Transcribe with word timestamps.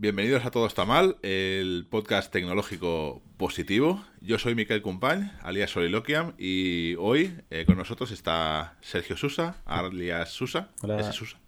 Bienvenidos 0.00 0.46
a 0.46 0.50
Todo 0.50 0.66
Está 0.66 0.84
Mal, 0.84 1.16
el 1.22 1.86
podcast 1.90 2.32
tecnológico 2.32 3.20
positivo. 3.36 4.02
Yo 4.22 4.38
soy 4.38 4.54
Miquel 4.54 4.80
Cumpañ, 4.80 5.32
alias 5.42 5.70
Soliloquiam, 5.70 6.32
y 6.38 6.94
hoy 6.96 7.38
eh, 7.50 7.66
con 7.66 7.76
nosotros 7.76 8.10
está 8.10 8.78
Sergio 8.80 9.16
Susa, 9.18 9.62
alias 9.66 10.30
Susa. 10.30 10.70
Hola. 10.82 11.12
Susa. 11.12 11.38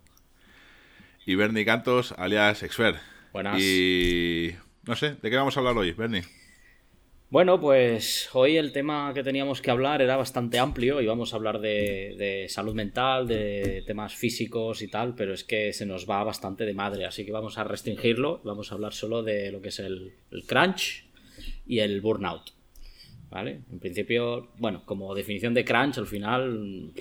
Y 1.25 1.37
Bernie 1.37 1.65
Cantos, 1.65 2.13
alias 2.19 2.63
Exfer. 2.63 2.97
Buenas. 3.33 3.59
Y 3.61 4.57
no 4.91 4.97
sé, 4.97 5.15
¿de 5.23 5.31
qué 5.31 5.37
vamos 5.37 5.57
a 5.57 5.61
hablar 5.61 5.79
hoy, 5.79 5.93
Bernie? 5.93 6.25
Bueno, 7.31 7.61
pues 7.61 8.29
hoy 8.33 8.57
el 8.57 8.73
tema 8.73 9.13
que 9.15 9.23
teníamos 9.23 9.63
que 9.63 9.71
hablar 9.71 10.03
era 10.03 10.17
bastante 10.17 10.59
amplio. 10.59 11.01
Íbamos 11.01 11.33
a 11.33 11.37
hablar 11.37 11.61
de, 11.61 12.17
de, 12.19 12.49
salud 12.49 12.75
mental, 12.75 13.29
de 13.29 13.85
temas 13.87 14.17
físicos 14.17 14.83
y 14.83 14.89
tal, 14.89 15.15
pero 15.15 15.33
es 15.33 15.45
que 15.45 15.73
se 15.73 15.87
nos 15.87 16.11
va 16.11 16.25
bastante 16.25 16.67
de 16.67 16.75
madre, 16.75 17.07
así 17.07 17.25
que 17.25 17.31
vamos 17.31 17.57
a 17.57 17.63
restringirlo. 17.63 18.41
Vamos 18.43 18.73
a 18.73 18.75
hablar 18.75 18.93
solo 18.93 19.23
de 19.23 19.53
lo 19.53 19.63
que 19.63 19.69
es 19.69 19.79
el, 19.79 20.13
el 20.33 20.45
crunch 20.45 21.05
y 21.69 21.79
el 21.79 22.01
burnout. 22.01 22.51
¿Vale? 23.31 23.61
En 23.71 23.79
principio, 23.79 24.49
bueno, 24.57 24.83
como 24.85 25.15
definición 25.15 25.55
de 25.55 25.65
crunch, 25.65 25.99
al 25.99 26.09
final, 26.09 26.93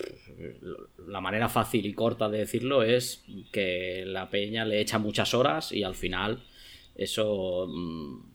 la 1.08 1.22
manera 1.22 1.50
fácil 1.50 1.88
y 1.88 1.94
corta 1.94 2.30
de 2.30 2.38
decirlo 2.38 2.84
es 2.84 3.26
que 3.52 4.04
la 4.06 4.30
peña 4.30 4.64
le 4.64 4.80
echa 4.80 5.00
muchas 5.00 5.34
horas 5.34 5.72
y 5.72 5.82
al 5.82 5.96
final 5.96 6.44
eso 7.00 7.66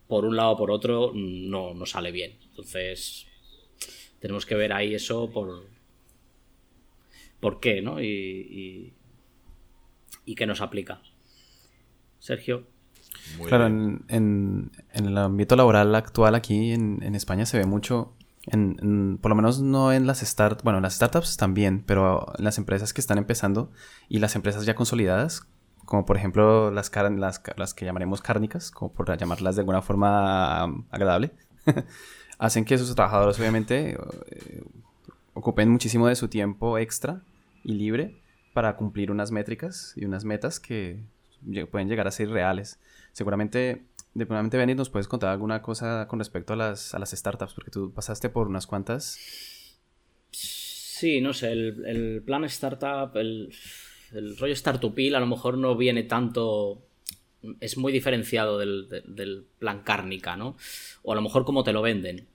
por 0.08 0.24
un 0.24 0.36
lado 0.36 0.52
o 0.52 0.56
por 0.56 0.70
otro 0.70 1.12
no, 1.14 1.74
no, 1.74 1.84
sale 1.84 2.10
bien. 2.12 2.38
Entonces, 2.48 3.26
tenemos 4.20 4.46
que 4.46 4.54
ver 4.54 4.72
ahí 4.72 4.94
eso 4.94 5.30
por, 5.30 5.66
por 7.40 7.60
qué, 7.60 7.82
¿no? 7.82 8.00
Y, 8.00 8.06
y, 8.06 8.94
y 10.24 10.34
qué 10.34 10.46
nos 10.46 10.62
aplica. 10.62 11.02
Sergio. 12.18 12.66
Muy 13.38 13.48
claro, 13.48 13.66
en, 13.66 14.04
en, 14.08 14.72
en, 14.92 15.06
el 15.06 15.18
ámbito 15.18 15.56
laboral 15.56 15.94
actual 15.94 16.34
aquí 16.34 16.72
en, 16.72 17.02
en 17.02 17.14
España 17.14 17.44
se 17.44 17.58
ve 17.58 17.66
mucho, 17.66 18.14
en, 18.46 19.18
por 19.18 19.30
lo 19.30 19.34
menos 19.34 19.60
no 19.60 19.92
en 19.92 20.06
las 20.06 20.20
startups, 20.20 20.62
bueno, 20.62 20.80
las 20.80 20.94
startups 20.94 21.36
también, 21.36 21.82
pero 21.86 22.32
en 22.38 22.44
las 22.44 22.58
empresas 22.58 22.92
que 22.92 23.00
están 23.00 23.18
empezando 23.18 23.70
y 24.08 24.18
las 24.18 24.36
empresas 24.36 24.66
ya 24.66 24.74
consolidadas, 24.74 25.46
como 25.84 26.06
por 26.06 26.16
ejemplo 26.16 26.70
las, 26.70 26.90
las, 26.94 27.42
las 27.56 27.74
que 27.74 27.84
llamaremos 27.84 28.22
cárnicas, 28.22 28.70
como 28.70 28.92
por 28.92 29.16
llamarlas 29.16 29.56
de 29.56 29.60
alguna 29.60 29.82
forma 29.82 30.64
agradable, 30.90 31.32
hacen 32.38 32.64
que 32.64 32.78
sus 32.78 32.94
trabajadores 32.94 33.38
obviamente 33.38 33.96
eh, 34.30 34.64
ocupen 35.34 35.68
muchísimo 35.70 36.08
de 36.08 36.16
su 36.16 36.28
tiempo 36.28 36.78
extra 36.78 37.22
y 37.62 37.74
libre 37.74 38.20
para 38.52 38.76
cumplir 38.76 39.10
unas 39.10 39.30
métricas 39.30 39.92
y 39.96 40.04
unas 40.04 40.24
metas 40.24 40.60
que 40.60 41.02
pueden 41.70 41.88
llegar 41.88 42.06
a 42.06 42.10
ser 42.10 42.30
reales. 42.30 42.78
Seguramente, 43.12 43.84
de 44.14 44.24
Benny, 44.24 44.74
nos 44.74 44.90
puedes 44.90 45.08
contar 45.08 45.30
alguna 45.30 45.60
cosa 45.60 46.06
con 46.08 46.18
respecto 46.18 46.52
a 46.52 46.56
las, 46.56 46.94
a 46.94 46.98
las 46.98 47.10
startups, 47.10 47.54
porque 47.54 47.70
tú 47.70 47.92
pasaste 47.92 48.28
por 48.28 48.46
unas 48.46 48.66
cuantas. 48.66 49.18
Sí, 50.30 51.20
no 51.20 51.32
sé, 51.32 51.52
el, 51.52 51.84
el 51.86 52.22
plan 52.22 52.44
startup, 52.44 53.16
el, 53.16 53.52
el 54.14 54.36
rollo 54.36 54.54
startupil 54.54 55.14
a 55.14 55.20
lo 55.20 55.26
mejor 55.26 55.58
no 55.58 55.76
viene 55.76 56.04
tanto 56.04 56.82
es 57.60 57.76
muy 57.76 57.92
diferenciado 57.92 58.58
del, 58.58 58.88
del, 59.06 59.44
plan 59.58 59.82
cárnica, 59.82 60.36
¿no? 60.36 60.56
O 61.02 61.12
a 61.12 61.14
lo 61.14 61.22
mejor 61.22 61.44
como 61.44 61.62
te 61.62 61.72
lo 61.72 61.82
venden. 61.82 62.26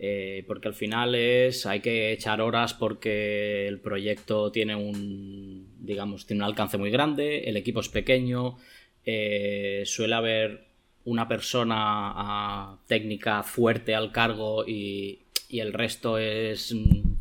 Eh, 0.00 0.44
porque 0.46 0.68
al 0.68 0.74
final 0.74 1.16
es 1.16 1.66
hay 1.66 1.80
que 1.80 2.12
echar 2.12 2.40
horas 2.40 2.72
porque 2.72 3.66
el 3.66 3.80
proyecto 3.80 4.52
tiene 4.52 4.76
un 4.76 5.74
digamos 5.80 6.24
tiene 6.24 6.44
un 6.44 6.48
alcance 6.48 6.78
muy 6.78 6.92
grande 6.92 7.48
el 7.48 7.56
equipo 7.56 7.80
es 7.80 7.88
pequeño 7.88 8.58
eh, 9.04 9.82
suele 9.86 10.14
haber 10.14 10.68
una 11.04 11.26
persona 11.26 12.74
uh, 12.74 12.86
técnica 12.86 13.42
fuerte 13.42 13.96
al 13.96 14.12
cargo 14.12 14.64
y, 14.64 15.22
y 15.48 15.58
el 15.58 15.72
resto 15.72 16.16
es 16.16 16.72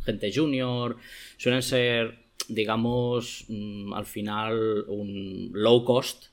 gente 0.05 0.31
junior 0.31 0.97
suelen 1.37 1.63
ser 1.63 2.26
digamos, 2.47 3.45
mm, 3.47 3.93
al 3.93 4.05
final 4.05 4.85
un 4.87 5.51
low 5.53 5.83
cost. 5.83 6.27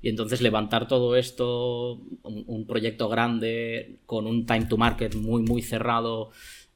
Y 0.00 0.08
entonces 0.08 0.40
levantar 0.40 0.86
todo 0.86 1.16
esto, 1.16 2.00
un, 2.22 2.66
proyecto 2.66 3.08
grande, 3.08 3.98
con 4.06 4.28
un 4.28 4.46
time 4.46 4.66
to 4.66 4.76
market 4.76 5.16
muy, 5.16 5.42
muy 5.42 5.60
cerrado, 5.60 6.30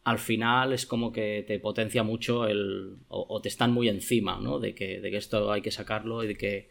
al 0.05 0.19
final 0.19 0.73
es 0.73 0.87
como 0.87 1.13
que 1.13 1.45
te 1.47 1.61
potencia 1.61 2.03
mucho 2.03 2.47
el. 2.47 2.97
o, 3.09 3.41
te 3.41 3.49
están 3.49 3.73
muy 3.73 3.89
encima, 3.89 4.41
¿no? 4.41 4.59
De 4.59 4.75
que, 4.75 5.01
de 5.01 5.11
que, 5.11 5.17
esto 5.17 5.53
hay 5.53 5.63
que 5.63 5.71
sacarlo 5.71 6.25
y 6.25 6.29
de 6.29 6.37
que, 6.37 6.69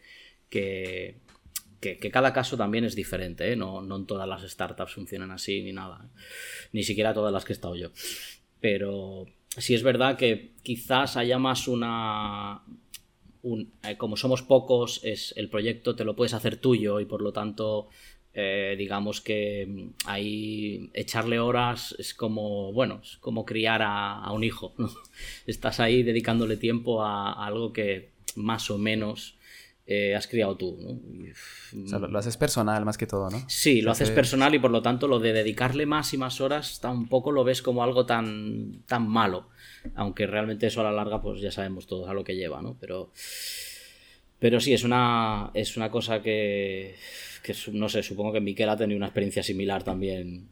que, 0.50 2.10
cada 2.10 2.32
caso 2.32 2.56
también 2.56 2.84
es 2.84 2.94
diferente, 2.94 3.52
¿eh? 3.52 3.56
no, 3.56 3.82
no, 3.82 3.96
en 3.96 4.06
todas 4.06 4.28
las 4.28 4.42
startups 4.42 4.92
funcionan 4.92 5.30
así 5.30 5.62
ni 5.62 5.72
nada, 5.72 6.04
¿eh? 6.04 6.20
ni 6.72 6.82
siquiera 6.82 7.14
todas 7.14 7.32
las 7.32 7.44
que 7.44 7.52
he 7.52 7.54
estado 7.54 7.74
yo. 7.74 7.90
Pero, 8.60 9.26
sí 9.56 9.74
es 9.74 9.82
verdad 9.82 10.16
que 10.16 10.52
quizás 10.62 11.16
haya 11.16 11.38
más 11.38 11.68
una... 11.68 12.62
Un, 13.42 13.72
eh, 13.82 13.96
como 13.96 14.16
somos 14.16 14.42
pocos, 14.42 15.00
es, 15.02 15.34
el 15.36 15.48
proyecto 15.48 15.96
te 15.96 16.04
lo 16.04 16.14
puedes 16.14 16.32
hacer 16.32 16.58
tuyo 16.58 17.00
y 17.00 17.06
por 17.06 17.22
lo 17.22 17.32
tanto, 17.32 17.88
eh, 18.34 18.76
digamos 18.78 19.20
que 19.20 19.88
ahí 20.04 20.88
echarle 20.94 21.40
horas 21.40 21.92
es 21.98 22.14
como, 22.14 22.72
bueno, 22.72 23.00
es 23.02 23.16
como 23.16 23.44
criar 23.44 23.82
a, 23.82 24.30
un 24.32 24.44
hijo. 24.44 24.74
Estás 25.46 25.80
ahí 25.80 26.04
dedicándole 26.04 26.56
tiempo 26.56 27.02
a 27.02 27.32
algo 27.44 27.72
que 27.72 28.12
más 28.36 28.70
o 28.70 28.78
menos 28.78 29.36
eh, 29.86 30.14
has 30.14 30.26
criado 30.26 30.56
tú. 30.56 30.78
¿no? 30.80 31.84
O 31.84 31.88
sea, 31.88 31.98
lo, 31.98 32.08
lo, 32.08 32.18
haces 32.18 32.36
personal 32.36 32.84
más 32.84 32.96
que 32.96 33.06
todo, 33.06 33.30
¿no? 33.30 33.42
Sí, 33.48 33.80
lo 33.80 33.90
haces 33.90 34.10
personal 34.10 34.54
y 34.54 34.58
por 34.58 34.70
lo 34.70 34.82
tanto 34.82 35.08
lo 35.08 35.18
de 35.18 35.32
dedicarle 35.32 35.86
más 35.86 36.14
y 36.14 36.18
más 36.18 36.40
horas 36.40 36.80
tampoco 36.80 37.32
lo 37.32 37.42
ves 37.44 37.62
como 37.62 37.82
algo 37.82 38.06
tan, 38.06 38.82
tan 38.86 39.08
malo. 39.08 39.48
Aunque 39.96 40.26
realmente 40.26 40.68
eso 40.68 40.80
a 40.80 40.84
la 40.84 40.92
larga 40.92 41.20
pues 41.20 41.40
ya 41.40 41.50
sabemos 41.50 41.86
todos 41.86 42.08
a 42.08 42.14
lo 42.14 42.22
que 42.22 42.36
lleva, 42.36 42.62
¿no? 42.62 42.76
Pero, 42.80 43.10
pero 44.38 44.60
sí, 44.60 44.72
es 44.72 44.84
una, 44.84 45.50
es 45.54 45.76
una 45.76 45.90
cosa 45.90 46.22
que, 46.22 46.94
que, 47.42 47.54
no 47.72 47.88
sé, 47.88 48.02
supongo 48.02 48.32
que 48.32 48.40
Miquel 48.40 48.68
ha 48.68 48.76
tenido 48.76 48.96
una 48.96 49.06
experiencia 49.06 49.42
similar 49.42 49.82
también. 49.82 50.48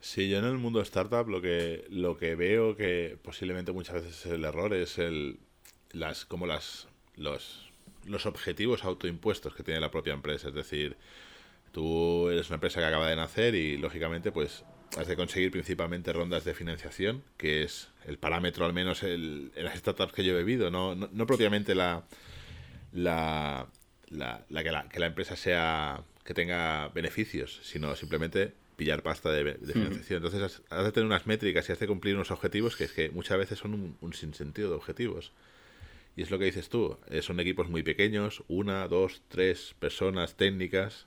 Sí, 0.00 0.28
yo 0.28 0.38
en 0.38 0.44
el 0.44 0.58
mundo 0.58 0.80
startup 0.80 1.28
lo 1.28 1.42
que, 1.42 1.84
lo 1.90 2.16
que 2.16 2.34
veo 2.34 2.76
que 2.76 3.18
posiblemente 3.22 3.72
muchas 3.72 3.96
veces 3.96 4.26
el 4.26 4.44
error 4.44 4.74
es 4.74 4.98
el, 4.98 5.38
las, 5.92 6.24
como 6.24 6.46
las, 6.46 6.88
los, 7.16 7.69
los 8.06 8.26
objetivos 8.26 8.84
autoimpuestos 8.84 9.54
que 9.54 9.62
tiene 9.62 9.80
la 9.80 9.90
propia 9.90 10.14
empresa. 10.14 10.48
Es 10.48 10.54
decir, 10.54 10.96
tú 11.72 12.28
eres 12.28 12.48
una 12.48 12.56
empresa 12.56 12.80
que 12.80 12.86
acaba 12.86 13.08
de 13.08 13.16
nacer 13.16 13.54
y, 13.54 13.76
lógicamente, 13.76 14.32
pues 14.32 14.64
has 14.96 15.06
de 15.06 15.16
conseguir 15.16 15.50
principalmente 15.50 16.12
rondas 16.12 16.44
de 16.44 16.54
financiación, 16.54 17.22
que 17.36 17.62
es 17.62 17.90
el 18.06 18.18
parámetro, 18.18 18.64
al 18.66 18.72
menos 18.72 19.02
el, 19.02 19.52
en 19.54 19.64
las 19.64 19.78
startups 19.78 20.12
que 20.12 20.24
yo 20.24 20.32
he 20.32 20.36
bebido, 20.36 20.70
no, 20.70 20.94
no, 20.94 21.08
no 21.12 21.26
propiamente 21.26 21.74
la, 21.74 22.04
la, 22.92 23.68
la, 24.08 24.44
la, 24.48 24.64
que 24.64 24.72
la, 24.72 24.88
que 24.88 24.98
la 24.98 25.06
empresa 25.06 25.36
sea 25.36 26.02
que 26.24 26.34
tenga 26.34 26.88
beneficios, 26.88 27.60
sino 27.62 27.94
simplemente 27.94 28.52
pillar 28.76 29.02
pasta 29.02 29.30
de, 29.30 29.44
de 29.44 29.72
financiación. 29.72 30.24
Entonces 30.24 30.42
has, 30.42 30.62
has, 30.70 30.84
de 30.84 30.92
tener 30.92 31.06
unas 31.06 31.26
métricas 31.26 31.68
y 31.68 31.72
has 31.72 31.78
de 31.78 31.86
cumplir 31.86 32.14
unos 32.14 32.30
objetivos 32.30 32.76
que 32.76 32.84
es 32.84 32.92
que 32.92 33.10
muchas 33.10 33.38
veces 33.38 33.58
son 33.58 33.74
un, 33.74 33.96
un 34.00 34.12
sinsentido 34.12 34.70
de 34.70 34.74
objetivos. 34.74 35.32
Y 36.20 36.24
es 36.24 36.30
lo 36.30 36.38
que 36.38 36.44
dices 36.44 36.68
tú, 36.68 36.98
eh, 37.08 37.22
son 37.22 37.40
equipos 37.40 37.70
muy 37.70 37.82
pequeños, 37.82 38.44
una, 38.46 38.86
dos, 38.88 39.22
tres 39.28 39.74
personas 39.78 40.36
técnicas. 40.36 41.06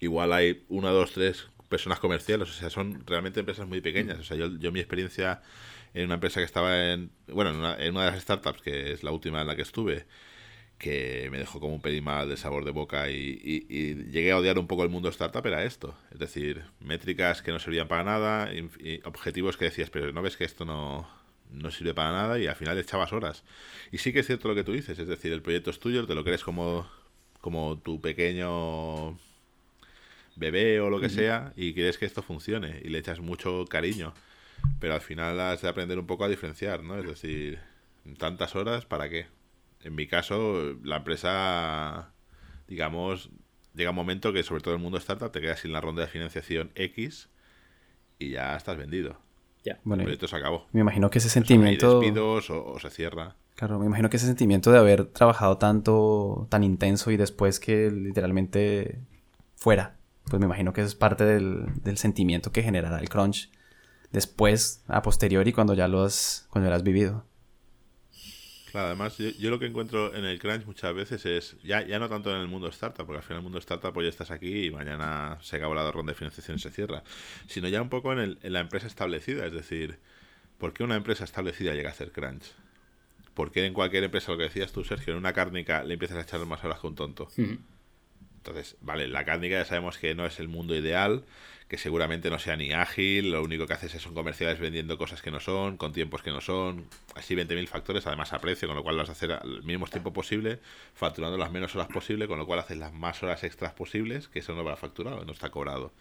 Igual 0.00 0.32
hay 0.32 0.64
una, 0.68 0.90
dos, 0.90 1.12
tres 1.12 1.46
personas 1.68 2.00
comerciales, 2.00 2.50
o 2.50 2.52
sea, 2.52 2.68
son 2.68 3.06
realmente 3.06 3.38
empresas 3.38 3.68
muy 3.68 3.80
pequeñas. 3.80 4.18
O 4.18 4.24
sea, 4.24 4.36
yo, 4.36 4.48
yo 4.58 4.72
mi 4.72 4.80
experiencia 4.80 5.40
en 5.94 6.06
una 6.06 6.14
empresa 6.14 6.40
que 6.40 6.46
estaba 6.46 6.90
en, 6.92 7.12
bueno, 7.28 7.50
en 7.50 7.56
una, 7.58 7.76
en 7.76 7.94
una 7.94 8.06
de 8.06 8.10
las 8.10 8.22
startups, 8.22 8.60
que 8.60 8.92
es 8.92 9.04
la 9.04 9.12
última 9.12 9.40
en 9.40 9.46
la 9.46 9.54
que 9.54 9.62
estuve, 9.62 10.04
que 10.78 11.28
me 11.30 11.38
dejó 11.38 11.60
como 11.60 11.76
un 11.76 11.80
pelín 11.80 12.02
mal 12.02 12.28
de 12.28 12.36
sabor 12.36 12.64
de 12.64 12.72
boca 12.72 13.12
y, 13.12 13.14
y, 13.14 13.66
y, 13.68 13.94
llegué 14.10 14.32
a 14.32 14.38
odiar 14.38 14.58
un 14.58 14.66
poco 14.66 14.82
el 14.82 14.90
mundo 14.90 15.10
startup 15.10 15.46
era 15.46 15.62
esto. 15.62 15.96
Es 16.10 16.18
decir, 16.18 16.64
métricas 16.80 17.40
que 17.40 17.52
no 17.52 17.60
servían 17.60 17.86
para 17.86 18.02
nada, 18.02 18.52
y, 18.52 19.00
objetivos 19.04 19.56
que 19.56 19.66
decías, 19.66 19.90
pero 19.90 20.12
no 20.12 20.22
ves 20.22 20.36
que 20.36 20.42
esto 20.42 20.64
no, 20.64 21.08
no 21.50 21.70
sirve 21.70 21.94
para 21.94 22.12
nada 22.12 22.38
y 22.38 22.46
al 22.46 22.56
final 22.56 22.78
echabas 22.78 23.12
horas. 23.12 23.44
Y 23.92 23.98
sí 23.98 24.12
que 24.12 24.20
es 24.20 24.26
cierto 24.26 24.48
lo 24.48 24.54
que 24.54 24.64
tú 24.64 24.72
dices, 24.72 24.98
es 24.98 25.08
decir, 25.08 25.32
el 25.32 25.42
proyecto 25.42 25.70
es 25.70 25.78
tuyo, 25.78 26.06
te 26.06 26.14
lo 26.14 26.24
crees 26.24 26.44
como, 26.44 26.88
como 27.40 27.78
tu 27.78 28.00
pequeño 28.00 29.18
bebé 30.36 30.80
o 30.80 30.88
lo 30.88 31.00
que 31.00 31.08
sea 31.08 31.52
y 31.56 31.74
quieres 31.74 31.98
que 31.98 32.06
esto 32.06 32.22
funcione 32.22 32.80
y 32.84 32.88
le 32.88 32.98
echas 32.98 33.20
mucho 33.20 33.64
cariño. 33.66 34.14
Pero 34.80 34.94
al 34.94 35.00
final 35.00 35.40
has 35.40 35.62
de 35.62 35.68
aprender 35.68 35.98
un 35.98 36.06
poco 36.06 36.24
a 36.24 36.28
diferenciar, 36.28 36.82
¿no? 36.82 36.98
Es 36.98 37.06
decir, 37.06 37.58
tantas 38.18 38.56
horas, 38.56 38.86
¿para 38.86 39.08
qué? 39.08 39.26
En 39.84 39.94
mi 39.94 40.06
caso, 40.06 40.76
la 40.82 40.96
empresa, 40.96 42.12
digamos, 42.66 43.30
llega 43.74 43.90
un 43.90 43.96
momento 43.96 44.32
que, 44.32 44.42
sobre 44.42 44.62
todo 44.62 44.74
en 44.74 44.80
el 44.80 44.82
mundo 44.82 44.98
startup, 44.98 45.30
te 45.30 45.40
quedas 45.40 45.60
sin 45.60 45.72
la 45.72 45.80
ronda 45.80 46.02
de 46.02 46.08
financiación 46.08 46.72
X 46.74 47.28
y 48.18 48.30
ya 48.30 48.56
estás 48.56 48.76
vendido. 48.76 49.20
Ya. 49.64 49.78
Bueno, 49.84 50.02
el 50.02 50.06
proyecto 50.06 50.28
se 50.28 50.36
acabó. 50.36 50.66
Me 50.72 50.80
imagino 50.80 51.10
que 51.10 51.18
ese 51.18 51.28
Hay 51.28 51.32
sentimiento... 51.32 52.00
despidos 52.00 52.50
o, 52.50 52.64
o 52.64 52.78
se 52.78 52.90
cierra. 52.90 53.36
Claro, 53.54 53.78
me 53.78 53.86
imagino 53.86 54.08
que 54.08 54.16
ese 54.18 54.26
sentimiento 54.26 54.70
de 54.70 54.78
haber 54.78 55.06
trabajado 55.06 55.58
tanto, 55.58 56.46
tan 56.48 56.62
intenso 56.62 57.10
y 57.10 57.16
después 57.16 57.58
que 57.58 57.90
literalmente 57.90 59.00
fuera, 59.56 59.96
pues 60.24 60.38
me 60.38 60.46
imagino 60.46 60.72
que 60.72 60.82
eso 60.82 60.88
es 60.88 60.94
parte 60.94 61.24
del, 61.24 61.66
del 61.82 61.98
sentimiento 61.98 62.52
que 62.52 62.62
generará 62.62 62.98
el 63.00 63.08
crunch 63.08 63.50
después, 64.12 64.84
a 64.86 65.02
posteriori, 65.02 65.52
cuando 65.52 65.74
ya 65.74 65.88
lo 65.88 66.02
has, 66.02 66.46
cuando 66.50 66.66
ya 66.66 66.70
lo 66.70 66.76
has 66.76 66.82
vivido. 66.82 67.24
Claro, 68.70 68.88
además 68.88 69.16
yo, 69.18 69.30
yo 69.30 69.50
lo 69.50 69.58
que 69.58 69.66
encuentro 69.66 70.14
en 70.14 70.24
el 70.24 70.38
crunch 70.38 70.66
muchas 70.66 70.94
veces 70.94 71.24
es, 71.26 71.56
ya, 71.62 71.82
ya 71.86 71.98
no 71.98 72.08
tanto 72.08 72.30
en 72.34 72.40
el 72.40 72.48
mundo 72.48 72.68
startup, 72.68 73.06
porque 73.06 73.18
al 73.18 73.22
final 73.22 73.38
el 73.38 73.42
mundo 73.44 73.58
startup 73.58 73.96
hoy 73.96 74.06
estás 74.06 74.30
aquí 74.30 74.66
y 74.66 74.70
mañana 74.70 75.38
se 75.40 75.56
acaba 75.56 75.74
la 75.74 75.90
ronda 75.90 76.12
de 76.12 76.18
financiación 76.18 76.56
y 76.58 76.60
se 76.60 76.70
cierra, 76.70 77.02
sino 77.46 77.68
ya 77.68 77.80
un 77.80 77.88
poco 77.88 78.12
en, 78.12 78.18
el- 78.18 78.38
en 78.42 78.52
la 78.52 78.60
empresa 78.60 78.86
establecida, 78.86 79.46
es 79.46 79.52
decir, 79.52 79.98
¿por 80.58 80.72
qué 80.74 80.84
una 80.84 80.96
empresa 80.96 81.24
establecida 81.24 81.72
llega 81.74 81.88
a 81.88 81.92
hacer 81.92 82.12
crunch? 82.12 82.44
¿Por 83.34 83.52
qué 83.52 83.64
en 83.64 83.72
cualquier 83.72 84.04
empresa, 84.04 84.32
lo 84.32 84.38
que 84.38 84.44
decías 84.44 84.72
tú, 84.72 84.84
Sergio, 84.84 85.12
en 85.12 85.18
una 85.18 85.32
cárnica 85.32 85.82
le 85.84 85.94
empiezas 85.94 86.18
a 86.18 86.22
echar 86.22 86.44
más 86.44 86.62
horas 86.64 86.80
que 86.80 86.86
un 86.88 86.94
tonto? 86.94 87.28
Entonces, 88.38 88.76
vale, 88.80 89.08
la 89.08 89.24
cárnica 89.24 89.56
ya 89.58 89.64
sabemos 89.64 89.98
que 89.98 90.14
no 90.14 90.26
es 90.26 90.40
el 90.40 90.48
mundo 90.48 90.74
ideal, 90.74 91.24
que 91.68 91.76
seguramente 91.76 92.30
no 92.30 92.38
sea 92.38 92.56
ni 92.56 92.72
ágil, 92.72 93.30
lo 93.30 93.42
único 93.42 93.66
que 93.66 93.74
haces 93.74 93.94
es 93.94 94.02
son 94.02 94.14
comerciales 94.14 94.58
vendiendo 94.58 94.96
cosas 94.96 95.20
que 95.20 95.30
no 95.30 95.38
son, 95.38 95.76
con 95.76 95.92
tiempos 95.92 96.22
que 96.22 96.30
no 96.30 96.40
son, 96.40 96.86
así 97.14 97.34
20.000 97.34 97.66
factores, 97.68 98.06
además 98.06 98.32
a 98.32 98.38
precio, 98.38 98.66
con 98.66 98.76
lo 98.76 98.82
cual 98.82 98.96
lo 98.96 99.02
vas 99.02 99.10
a 99.10 99.12
hacer 99.12 99.32
al 99.32 99.62
mínimo 99.64 99.86
tiempo 99.86 100.12
posible, 100.12 100.60
facturando 100.94 101.36
las 101.36 101.52
menos 101.52 101.74
horas 101.76 101.88
posible, 101.88 102.26
con 102.26 102.38
lo 102.38 102.46
cual 102.46 102.60
haces 102.60 102.78
las 102.78 102.94
más 102.94 103.22
horas 103.22 103.44
extras 103.44 103.74
posibles, 103.74 104.28
que 104.28 104.38
eso 104.38 104.54
no 104.54 104.64
va 104.64 104.76
facturado, 104.76 105.24
no 105.24 105.32
está 105.32 105.50
cobrado. 105.50 105.92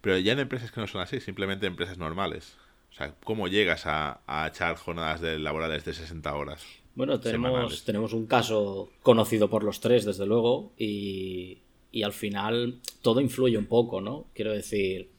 Pero 0.00 0.16
ya 0.18 0.32
en 0.32 0.40
empresas 0.40 0.72
que 0.72 0.80
no 0.80 0.86
son 0.86 1.02
así, 1.02 1.20
simplemente 1.20 1.66
empresas 1.66 1.98
normales. 1.98 2.56
O 2.92 2.94
sea, 2.94 3.14
¿cómo 3.22 3.48
llegas 3.48 3.84
a, 3.84 4.20
a 4.26 4.48
echar 4.48 4.76
jornadas 4.76 5.20
de 5.20 5.38
laborales 5.38 5.84
de 5.84 5.92
60 5.92 6.34
horas? 6.34 6.64
Bueno, 6.94 7.20
tenemos, 7.20 7.50
Semanales. 7.50 7.84
tenemos 7.84 8.12
un 8.14 8.26
caso 8.26 8.88
conocido 9.02 9.50
por 9.50 9.62
los 9.62 9.80
tres, 9.80 10.06
desde 10.06 10.24
luego, 10.24 10.72
y, 10.78 11.58
y 11.96 12.02
al 12.02 12.12
final 12.12 12.80
todo 13.00 13.22
influye 13.22 13.56
un 13.56 13.64
poco, 13.64 14.02
¿no? 14.02 14.26
Quiero 14.34 14.52
decir, 14.52 15.12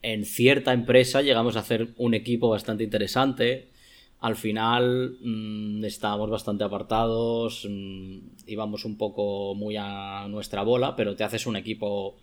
en 0.00 0.24
cierta 0.24 0.72
empresa 0.72 1.22
llegamos 1.22 1.56
a 1.56 1.58
hacer 1.58 1.88
un 1.96 2.14
equipo 2.14 2.48
bastante 2.48 2.84
interesante. 2.84 3.72
Al 4.20 4.36
final 4.36 5.16
mm, 5.20 5.84
estábamos 5.84 6.30
bastante 6.30 6.62
apartados, 6.62 7.66
mm, 7.68 8.18
íbamos 8.46 8.84
un 8.84 8.96
poco 8.96 9.56
muy 9.56 9.74
a 9.76 10.28
nuestra 10.28 10.62
bola, 10.62 10.94
pero 10.94 11.16
te 11.16 11.24
haces 11.24 11.46
un 11.46 11.56
equipo 11.56 12.16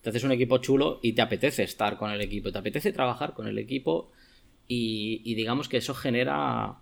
te 0.00 0.08
haces 0.08 0.24
un 0.24 0.32
equipo 0.32 0.56
chulo 0.56 0.98
y 1.02 1.12
te 1.12 1.20
apetece 1.20 1.64
estar 1.64 1.98
con 1.98 2.10
el 2.10 2.22
equipo, 2.22 2.50
te 2.50 2.58
apetece 2.58 2.92
trabajar 2.92 3.34
con 3.34 3.46
el 3.46 3.58
equipo 3.58 4.10
y 4.68 5.34
digamos 5.34 5.68
que 5.68 5.76
eso 5.76 5.92
genera 5.92 6.78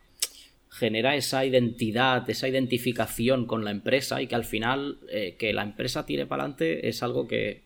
genera 0.74 1.16
esa 1.16 1.44
identidad, 1.46 2.28
esa 2.28 2.48
identificación 2.48 3.46
con 3.46 3.64
la 3.64 3.70
empresa 3.70 4.20
y 4.22 4.26
que 4.26 4.34
al 4.34 4.44
final 4.44 4.98
eh, 5.10 5.36
que 5.38 5.52
la 5.52 5.62
empresa 5.62 6.06
tire 6.06 6.26
para 6.26 6.42
adelante 6.44 6.88
es 6.88 7.02
algo 7.02 7.28
que, 7.28 7.62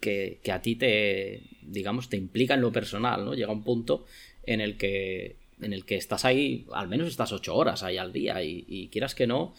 que, 0.00 0.40
a 0.52 0.60
ti 0.60 0.76
te, 0.76 1.42
digamos, 1.62 2.08
te 2.08 2.16
implica 2.16 2.54
en 2.54 2.60
lo 2.60 2.72
personal, 2.72 3.24
¿no? 3.24 3.34
Llega 3.34 3.52
un 3.52 3.62
punto 3.64 4.04
en 4.44 4.60
el 4.60 4.76
que, 4.76 5.36
en 5.60 5.72
el 5.72 5.84
que 5.84 5.96
estás 5.96 6.24
ahí, 6.24 6.66
al 6.72 6.88
menos 6.88 7.06
estás 7.08 7.32
ocho 7.32 7.54
horas 7.54 7.82
ahí 7.82 7.98
al 7.98 8.12
día 8.12 8.42
y, 8.42 8.88
quieras 8.90 9.14
que 9.14 9.26
no, 9.28 9.54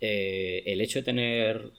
eh, 0.00 0.62
el 0.66 0.80
hecho 0.80 1.00
de 1.00 1.04
tener 1.04 1.70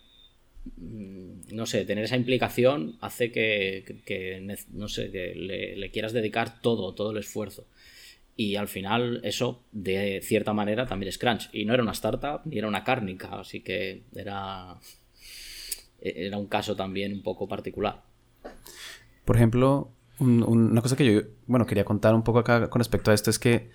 mm, 0.78 1.54
no 1.54 1.66
sé, 1.66 1.86
tener 1.86 2.06
esa 2.06 2.18
implicación 2.18 2.98
hace 3.02 3.32
que, 3.32 4.02
que- 4.06 4.58
no 4.72 4.88
sé, 4.88 5.12
que 5.12 5.36
le, 5.36 5.76
le 5.78 5.92
quieras 5.92 6.14
dedicar 6.14 6.62
todo, 6.62 6.94
todo 6.94 7.12
el 7.12 7.18
esfuerzo. 7.18 7.68
Y 8.36 8.56
al 8.56 8.68
final 8.68 9.22
eso, 9.24 9.64
de 9.72 10.22
cierta 10.24 10.54
manera, 10.54 10.86
también 10.88 11.10
es 11.10 11.18
crunch. 11.18 11.50
Y 11.54 11.66
no 11.66 11.74
era 11.74 11.84
una 11.84 11.92
startup, 11.92 12.42
ni 12.46 12.58
era 12.58 12.68
una 12.68 12.84
cárnica, 12.84 13.40
así 13.40 13.62
que 13.62 14.04
era, 14.16 14.78
era 16.02 16.38
un 16.38 16.48
caso 16.48 16.76
también 16.76 17.14
un 17.14 17.24
poco 17.24 17.48
particular. 17.48 18.04
Por 19.26 19.36
ejemplo, 19.36 19.92
un- 20.20 20.44
un- 20.44 20.72
una 20.72 20.82
cosa 20.82 20.96
que 20.96 21.06
yo, 21.14 21.22
bueno, 21.46 21.66
quería 21.66 21.86
contar 21.86 22.16
un 22.16 22.24
poco 22.24 22.40
acá 22.40 22.70
con 22.70 22.80
respecto 22.80 23.12
a 23.12 23.14
esto 23.14 23.30
es 23.30 23.38
que 23.40 23.70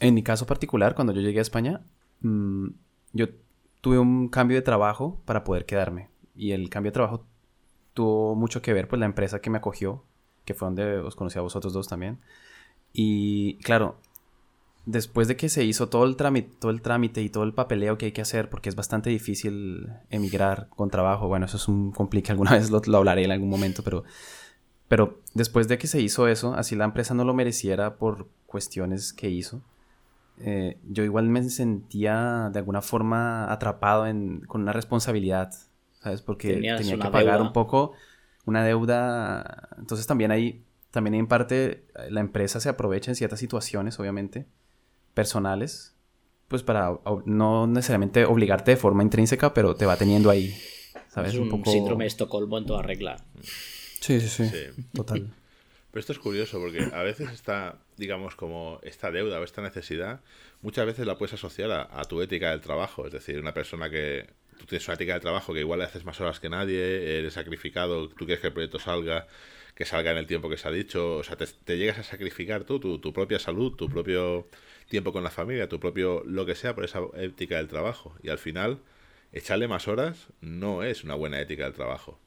en 0.00 0.14
mi 0.14 0.22
caso 0.22 0.46
particular, 0.46 0.94
cuando 0.94 1.12
yo 1.12 1.20
llegué 1.20 1.38
a 1.38 1.42
España, 1.42 1.82
mm, 2.20 2.68
yo 3.12 3.26
tuve 3.80 3.98
un 3.98 4.28
cambio 4.28 4.56
de 4.56 4.62
trabajo 4.62 5.20
para 5.24 5.44
poder 5.44 5.64
quedarme. 5.66 6.08
Y 6.34 6.52
el 6.52 6.68
cambio 6.70 6.90
de 6.90 6.94
trabajo 6.94 7.26
tuvo 7.94 8.34
mucho 8.34 8.62
que 8.62 8.72
ver, 8.72 8.88
pues, 8.88 8.98
la 9.00 9.06
empresa 9.06 9.40
que 9.40 9.50
me 9.50 9.58
acogió, 9.58 10.04
que 10.44 10.54
fue 10.54 10.66
donde 10.66 10.98
os 10.98 11.14
conocí 11.14 11.38
a 11.38 11.42
vosotros 11.42 11.72
dos 11.72 11.88
también. 11.88 12.18
Y 12.92 13.54
claro, 13.58 13.96
después 14.86 15.28
de 15.28 15.36
que 15.36 15.48
se 15.48 15.64
hizo 15.64 15.88
todo 15.88 16.04
el 16.04 16.16
trámite, 16.16 16.54
todo 16.58 16.70
el 16.70 16.82
trámite 16.82 17.22
y 17.22 17.28
todo 17.28 17.44
el 17.44 17.54
papeleo 17.54 17.98
que 17.98 18.06
hay 18.06 18.12
que 18.12 18.20
hacer, 18.20 18.50
porque 18.50 18.68
es 18.68 18.76
bastante 18.76 19.10
difícil 19.10 19.88
emigrar 20.10 20.68
con 20.70 20.90
trabajo, 20.90 21.28
bueno, 21.28 21.46
eso 21.46 21.56
es 21.56 21.68
un 21.68 21.92
complique, 21.92 22.32
alguna 22.32 22.52
vez 22.52 22.70
lo, 22.70 22.80
lo 22.84 22.98
hablaré 22.98 23.24
en 23.24 23.32
algún 23.32 23.48
momento, 23.48 23.82
pero, 23.82 24.04
pero 24.88 25.20
después 25.34 25.68
de 25.68 25.78
que 25.78 25.86
se 25.86 26.00
hizo 26.00 26.28
eso, 26.28 26.54
así 26.54 26.76
la 26.76 26.84
empresa 26.84 27.14
no 27.14 27.24
lo 27.24 27.34
mereciera 27.34 27.96
por 27.96 28.28
cuestiones 28.46 29.12
que 29.12 29.30
hizo, 29.30 29.62
eh, 30.38 30.78
yo 30.88 31.04
igual 31.04 31.28
me 31.28 31.42
sentía 31.48 32.50
de 32.52 32.58
alguna 32.58 32.82
forma 32.82 33.52
atrapado 33.52 34.06
en, 34.06 34.40
con 34.40 34.62
una 34.62 34.72
responsabilidad, 34.72 35.52
¿sabes? 36.00 36.22
Porque 36.22 36.54
Tenías 36.54 36.80
tenía 36.80 36.96
que 36.96 37.10
pagar 37.10 37.36
deuda. 37.36 37.42
un 37.42 37.52
poco 37.52 37.92
una 38.44 38.64
deuda, 38.64 39.68
entonces 39.78 40.06
también 40.06 40.32
ahí, 40.32 40.64
también 40.92 41.14
en 41.14 41.26
parte 41.26 41.84
eh, 41.96 42.10
la 42.10 42.20
empresa 42.20 42.60
se 42.60 42.68
aprovecha 42.68 43.10
en 43.10 43.16
ciertas 43.16 43.40
situaciones, 43.40 43.98
obviamente, 43.98 44.46
personales, 45.14 45.96
pues 46.46 46.62
para 46.62 46.98
no 47.24 47.66
necesariamente 47.66 48.24
obligarte 48.26 48.72
de 48.72 48.76
forma 48.76 49.02
intrínseca, 49.02 49.54
pero 49.54 49.74
te 49.74 49.86
va 49.86 49.96
teniendo 49.96 50.30
ahí, 50.30 50.54
¿sabes? 51.08 51.32
es 51.32 51.40
un, 51.40 51.64
síndrome 51.64 52.04
de 52.04 52.08
Estocolmo 52.08 52.58
en 52.58 52.66
toda 52.66 52.82
regla. 52.82 53.24
Sí, 54.00 54.20
sí, 54.20 54.28
sí, 54.28 54.46
Sí. 54.46 54.82
total. 54.92 55.32
Pero 55.90 56.00
esto 56.00 56.12
es 56.12 56.18
curioso 56.18 56.58
porque 56.58 56.88
a 56.94 57.02
veces 57.02 57.30
esta, 57.30 57.78
digamos, 57.98 58.34
como 58.34 58.78
esta 58.82 59.10
deuda 59.10 59.40
o 59.40 59.44
esta 59.44 59.60
necesidad, 59.60 60.20
muchas 60.62 60.86
veces 60.86 61.06
la 61.06 61.18
puedes 61.18 61.34
asociar 61.34 61.70
a, 61.70 62.00
a 62.00 62.04
tu 62.04 62.22
ética 62.22 62.50
del 62.50 62.62
trabajo. 62.62 63.06
Es 63.06 63.12
decir, 63.12 63.38
una 63.38 63.52
persona 63.52 63.90
que 63.90 64.26
tú 64.58 64.64
tienes 64.64 64.86
una 64.88 64.94
ética 64.94 65.12
del 65.12 65.22
trabajo 65.22 65.52
que 65.52 65.60
igual 65.60 65.80
le 65.80 65.84
haces 65.84 66.04
más 66.04 66.20
horas 66.20 66.40
que 66.40 66.48
nadie, 66.48 67.18
eres 67.18 67.34
sacrificado, 67.34 68.08
tú 68.08 68.24
quieres 68.24 68.40
que 68.40 68.46
el 68.46 68.52
proyecto 68.52 68.78
salga, 68.78 69.26
que 69.74 69.84
salga 69.84 70.10
en 70.12 70.18
el 70.18 70.26
tiempo 70.26 70.48
que 70.50 70.56
se 70.58 70.68
ha 70.68 70.70
dicho, 70.70 71.16
o 71.18 71.22
sea, 71.24 71.36
te, 71.36 71.46
te 71.46 71.78
llegas 71.78 71.98
a 71.98 72.02
sacrificar 72.02 72.64
tú, 72.64 72.78
tu, 72.80 72.98
tu 72.98 73.12
propia 73.12 73.38
salud, 73.38 73.72
tu 73.74 73.88
propio 73.88 74.48
tiempo 74.88 75.12
con 75.12 75.24
la 75.24 75.30
familia, 75.30 75.68
tu 75.68 75.80
propio 75.80 76.22
lo 76.26 76.44
que 76.46 76.54
sea 76.54 76.74
por 76.74 76.84
esa 76.84 77.00
ética 77.16 77.56
del 77.56 77.68
trabajo. 77.68 78.14
Y 78.22 78.28
al 78.30 78.38
final, 78.38 78.80
echarle 79.32 79.68
más 79.68 79.88
horas 79.88 80.28
no 80.40 80.82
es 80.82 81.04
una 81.04 81.14
buena 81.14 81.40
ética 81.40 81.64
del 81.64 81.72
trabajo. 81.72 82.18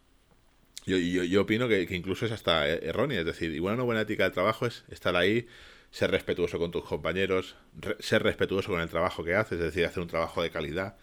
Yo, 0.86 0.98
yo, 0.98 1.24
yo 1.24 1.42
opino 1.42 1.68
que, 1.68 1.88
que 1.88 1.96
incluso 1.96 2.26
es 2.26 2.32
hasta 2.32 2.70
e- 2.70 2.88
errónea. 2.88 3.20
Es 3.22 3.26
decir, 3.26 3.52
igual 3.52 3.76
una 3.76 3.84
buena 3.84 4.02
ética 4.02 4.24
del 4.24 4.34
trabajo 4.34 4.66
es 4.68 4.84
estar 4.90 5.16
ahí, 5.16 5.48
ser 5.92 6.12
respetuoso 6.12 6.60
con 6.60 6.72
tus 6.72 6.84
compañeros, 6.84 7.56
re- 7.80 7.96
ser 8.00 8.22
respetuoso 8.24 8.70
con 8.72 8.82
el 8.82 8.90
trabajo 8.90 9.24
que 9.24 9.34
haces, 9.36 9.60
es 9.60 9.66
decir, 9.66 9.86
hacer 9.86 10.02
un 10.04 10.10
trabajo 10.10 10.44
de 10.44 10.52
calidad, 10.52 10.98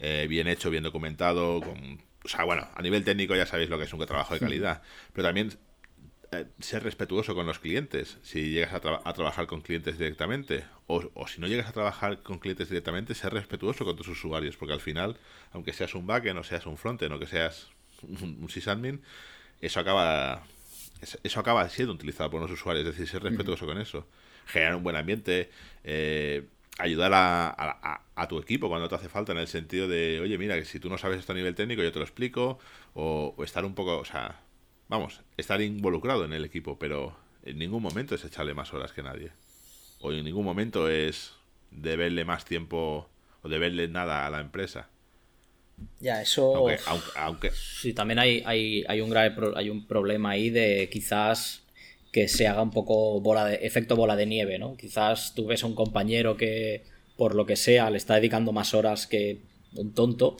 eh, 0.00 0.26
bien 0.28 0.48
hecho, 0.48 0.70
bien 0.70 0.82
documentado. 0.84 1.60
Con, 1.60 2.02
o 2.24 2.28
sea, 2.28 2.44
bueno, 2.44 2.68
a 2.74 2.82
nivel 2.82 3.04
técnico 3.04 3.34
ya 3.36 3.46
sabéis 3.46 3.70
lo 3.70 3.78
que 3.78 3.84
es 3.84 3.92
un 3.92 4.04
trabajo 4.06 4.34
de 4.34 4.40
calidad, 4.40 4.82
pero 5.12 5.28
también 5.28 5.50
eh, 6.32 6.46
ser 6.60 6.82
respetuoso 6.84 7.34
con 7.34 7.46
los 7.46 7.58
clientes, 7.58 8.18
si 8.22 8.50
llegas 8.50 8.72
a, 8.74 8.80
tra- 8.80 9.00
a 9.04 9.12
trabajar 9.12 9.46
con 9.46 9.60
clientes 9.62 9.98
directamente, 9.98 10.64
o, 10.86 11.10
o 11.14 11.26
si 11.28 11.40
no 11.40 11.46
llegas 11.48 11.68
a 11.68 11.72
trabajar 11.72 12.22
con 12.22 12.38
clientes 12.38 12.68
directamente, 12.68 13.14
ser 13.14 13.32
respetuoso 13.32 13.84
con 13.84 13.96
tus 13.96 14.08
usuarios, 14.08 14.56
porque 14.56 14.74
al 14.74 14.80
final, 14.80 15.16
aunque 15.52 15.72
seas 15.72 15.94
un 15.94 16.06
backend 16.06 16.38
o 16.38 16.44
seas 16.44 16.66
un 16.66 16.76
frontend 16.76 17.12
o 17.14 17.18
que 17.18 17.26
seas 17.26 17.68
un, 18.02 18.38
un 18.42 18.48
sysadmin, 18.48 19.02
eso 19.60 19.80
acaba 19.80 20.42
eso- 21.24 21.40
acaba 21.40 21.68
siendo 21.68 21.94
utilizado 21.94 22.30
por 22.30 22.40
los 22.40 22.50
usuarios, 22.50 22.86
es 22.86 22.92
decir, 22.96 23.08
ser 23.08 23.22
respetuoso 23.22 23.66
con 23.66 23.78
eso, 23.78 24.06
generar 24.46 24.76
un 24.76 24.82
buen 24.82 24.96
ambiente, 24.96 25.50
eh, 25.84 26.44
ayudar 26.78 27.12
a, 27.14 27.48
a- 27.48 27.78
a- 27.82 28.02
a 28.14 28.28
tu 28.28 28.38
equipo 28.38 28.68
cuando 28.68 28.88
te 28.88 28.94
hace 28.94 29.08
falta, 29.08 29.32
en 29.32 29.38
el 29.38 29.48
sentido 29.48 29.88
de, 29.88 30.20
oye, 30.20 30.38
mira, 30.38 30.56
que 30.56 30.64
si 30.64 30.78
tú 30.80 30.88
no 30.90 30.98
sabes 30.98 31.18
esto 31.20 31.32
a 31.32 31.34
nivel 31.36 31.54
técnico, 31.54 31.82
yo 31.82 31.92
te 31.92 31.98
lo 31.98 32.04
explico, 32.04 32.58
o, 32.94 33.34
o 33.36 33.44
estar 33.44 33.64
un 33.64 33.74
poco, 33.74 33.98
o 33.98 34.04
sea, 34.04 34.40
vamos, 34.90 35.20
estar 35.38 35.60
involucrado 35.62 36.24
en 36.26 36.32
el 36.34 36.44
equipo, 36.44 36.78
pero 36.78 37.16
en 37.44 37.58
ningún 37.58 37.82
momento 37.82 38.14
es 38.14 38.24
echarle 38.24 38.52
más 38.52 38.74
horas 38.74 38.92
que 38.92 39.02
nadie, 39.02 39.30
o 40.00 40.12
en 40.12 40.24
ningún 40.24 40.44
momento 40.44 40.88
es 40.90 41.32
deberle 41.70 42.24
más 42.24 42.44
tiempo 42.44 43.08
o 43.42 43.48
deberle 43.48 43.88
nada 43.88 44.26
a 44.26 44.30
la 44.30 44.40
empresa. 44.40 44.88
Ya, 46.00 46.20
eso. 46.20 46.54
Aunque, 46.56 46.78
aunque, 46.86 47.06
aunque- 47.16 47.50
Sí, 47.52 47.94
también 47.94 48.18
hay, 48.18 48.42
hay, 48.44 48.84
hay 48.86 49.00
un 49.00 49.08
grave 49.08 49.30
pro- 49.30 49.56
hay 49.56 49.70
un 49.70 49.86
problema 49.86 50.30
ahí 50.32 50.50
de 50.50 50.90
quizás 50.92 51.62
que 52.12 52.28
se 52.28 52.46
haga 52.48 52.60
un 52.60 52.70
poco 52.72 53.20
bola 53.20 53.46
de, 53.46 53.54
efecto 53.62 53.96
bola 53.96 54.16
de 54.16 54.26
nieve, 54.26 54.58
¿no? 54.58 54.76
Quizás 54.76 55.32
tú 55.34 55.46
ves 55.46 55.62
a 55.62 55.66
un 55.68 55.74
compañero 55.74 56.36
que, 56.36 56.82
por 57.16 57.34
lo 57.34 57.46
que 57.46 57.56
sea, 57.56 57.88
le 57.88 57.96
está 57.96 58.16
dedicando 58.16 58.52
más 58.52 58.74
horas 58.74 59.06
que 59.06 59.38
un 59.76 59.94
tonto 59.94 60.36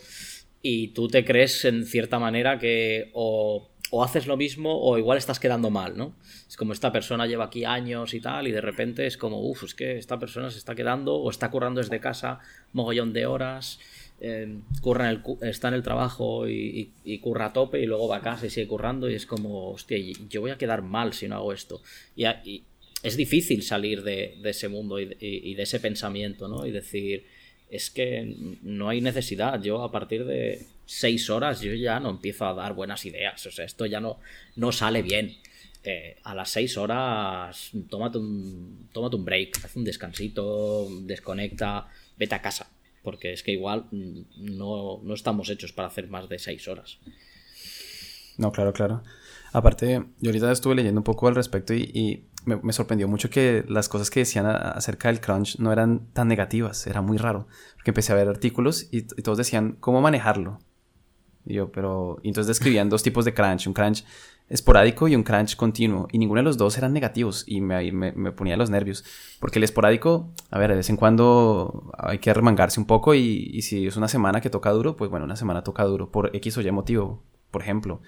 y 0.61 0.88
tú 0.88 1.09
te 1.09 1.25
crees 1.25 1.64
en 1.64 1.87
cierta 1.87 2.19
manera 2.19 2.59
que 2.59 3.11
o, 3.14 3.69
haces 4.04 4.26
lo 4.26 4.37
mismo 4.37 4.80
o 4.80 4.99
igual 4.99 5.18
estás 5.18 5.40
quedando 5.40 5.70
mal, 5.70 5.97
¿no? 5.97 6.14
Es 6.49 6.56
como 6.56 6.73
esta 6.73 6.92
persona 6.92 7.26
lleva 7.26 7.47
aquí 7.47 7.64
años 7.64 8.14
y 8.14 8.20
tal 8.20 8.47
y 8.47 8.52
de 8.52 8.61
repente 8.61 9.06
es 9.06 9.16
como, 9.16 9.40
uff, 9.40 9.64
es 9.64 9.75
que 9.75 9.99
esta 9.99 10.18
persona 10.18 10.50
se 10.50 10.59
está 10.59 10.75
quedando 10.75 11.16
o 11.16 11.28
está 11.30 11.50
currando 11.50 11.80
desde 11.80 11.99
casa 12.00 12.38
mogollón 12.73 13.12
de 13.12 13.26
horas, 13.26 13.80
eh, 14.20 14.59
curra 14.82 15.11
en 15.11 15.16
el, 15.16 15.49
está 15.49 15.68
en 15.68 15.75
el 15.75 15.82
trabajo 15.82 16.49
y, 16.49 16.90
curra 17.23 17.47
a 17.47 17.52
tope 17.52 17.80
y 17.80 17.87
luego 17.87 18.06
va 18.06 18.18
a 18.18 18.20
casa 18.20 18.47
y 18.47 18.50
sigue 18.50 18.68
currando 18.68 19.11
y 19.11 19.14
es 19.14 19.26
como, 19.26 19.70
hostia, 19.70 19.99
yo 20.28 20.40
voy 20.40 20.50
a 20.50 20.59
quedar 20.59 20.82
mal 20.82 21.12
si 21.12 21.26
no 21.26 21.37
hago 21.37 21.52
esto. 21.52 21.82
Y, 22.14 22.62
es 23.02 23.16
difícil 23.16 23.62
salir 23.62 24.02
de, 24.02 24.37
ese 24.44 24.68
mundo 24.68 25.00
y, 25.00 25.06
de 25.54 25.62
ese 25.62 25.80
pensamiento, 25.80 26.49
¿no? 26.49 26.66
Y 26.66 26.70
decir 26.70 27.25
es 27.70 27.88
que 27.88 28.59
no 28.62 28.90
hay 28.90 29.00
necesidad. 29.00 29.62
Yo 29.62 29.82
a 29.82 29.90
partir 29.90 30.26
de 30.26 30.66
seis 30.90 31.30
horas 31.30 31.61
yo 31.61 31.73
ya 31.73 32.00
no 32.00 32.11
empiezo 32.11 32.47
a 32.47 32.54
dar 32.54 32.75
buenas 32.75 33.06
ideas. 33.06 33.47
O 33.47 33.50
sea, 33.52 33.64
esto 33.64 33.87
ya 33.87 34.00
no, 34.00 34.18
no 34.56 34.73
sale 34.73 35.02
bien. 35.02 35.37
Eh, 35.85 36.16
a 36.25 36.35
las 36.35 36.50
seis 36.50 36.76
horas 36.76 37.70
tómate 37.88 38.18
un, 38.18 38.88
tómate 38.92 39.16
un 39.16 39.25
break, 39.25 39.64
haz 39.64 39.76
un 39.76 39.85
descansito, 39.85 40.88
desconecta, 41.02 41.87
vete 42.18 42.35
a 42.35 42.42
casa. 42.42 42.70
Porque 43.04 43.32
es 43.32 43.44
que 43.44 43.52
igual 43.52 43.87
no, 43.92 45.00
no 45.02 45.14
estamos 45.14 45.49
hechos 45.49 45.73
para 45.73 45.88
hacer 45.88 46.09
más 46.09 46.28
de 46.28 46.38
seis 46.38 46.66
horas. 46.66 46.99
No, 48.37 48.50
claro, 48.50 48.73
claro. 48.73 49.02
Aparte, 49.52 50.04
yo 50.20 50.30
ahorita 50.30 50.50
estuve 50.50 50.75
leyendo 50.75 51.00
un 51.00 51.04
poco 51.04 51.28
al 51.28 51.35
respecto 51.35 51.73
y, 51.73 52.26
me, 52.44 52.73
sorprendió 52.73 53.06
mucho 53.06 53.30
que 53.30 53.64
las 53.68 53.88
cosas 53.88 54.11
que 54.11 54.20
decían 54.20 54.47
acerca 54.47 55.09
del 55.09 55.20
crunch 55.20 55.59
no 55.59 55.73
eran 55.73 56.12
tan 56.12 56.28
negativas, 56.28 56.87
era 56.87 57.00
muy 57.00 57.16
raro. 57.16 57.47
Porque 57.75 57.90
empecé 57.90 58.12
a 58.12 58.16
ver 58.16 58.28
artículos 58.28 58.88
y, 58.90 59.02
todos 59.02 59.38
decían 59.38 59.76
cómo 59.78 60.00
manejarlo. 60.00 60.59
Y 61.44 61.54
yo, 61.54 61.70
pero. 61.73 62.18
Y 62.23 62.28
entonces 62.28 62.49
describían 62.49 62.88
dos 62.88 63.02
tipos 63.02 63.25
de 63.25 63.35
crunch: 63.35 63.66
un 63.66 63.75
crunch 63.75 64.04
esporádico 64.49 65.09
y 65.09 65.14
un 65.14 65.23
crunch 65.23 65.56
continuo. 65.56 66.09
Y 66.12 66.18
ninguno 66.18 66.40
de 66.40 66.44
los 66.44 66.59
dos 66.59 66.76
eran 66.76 66.92
negativos 66.92 67.44
y 67.47 67.61
me, 67.61 67.92
me, 67.92 68.32
ponía 68.32 68.56
los 68.56 68.68
nervios. 68.68 69.04
Porque 69.38 69.59
el 69.59 69.64
esporádico, 69.64 70.30
a 70.50 70.59
ver, 70.59 70.70
de 70.70 70.76
vez 70.76 70.90
en 70.90 70.97
cuando 70.97 71.92
hay 71.97 72.18
que 72.18 72.35
remangarse 72.35 72.80
un 72.80 72.87
poco 72.87 73.14
y, 73.14 73.50
y 73.52 73.62
si 73.62 73.87
es 73.87 73.97
una 73.97 74.09
semana 74.09 74.40
que 74.40 74.50
toca 74.50 74.70
duro, 74.70 74.97
pues 74.97 75.11
bueno, 75.11 75.25
una 75.25 75.37
semana 75.37 75.62
toca 75.62 75.85
duro 75.85 76.11
por 76.11 76.35
X 76.35 76.59
o 76.59 76.61
Y 76.61 76.70
motivo. 76.70 77.23
Por 77.50 77.62
ejemplo, 77.62 78.00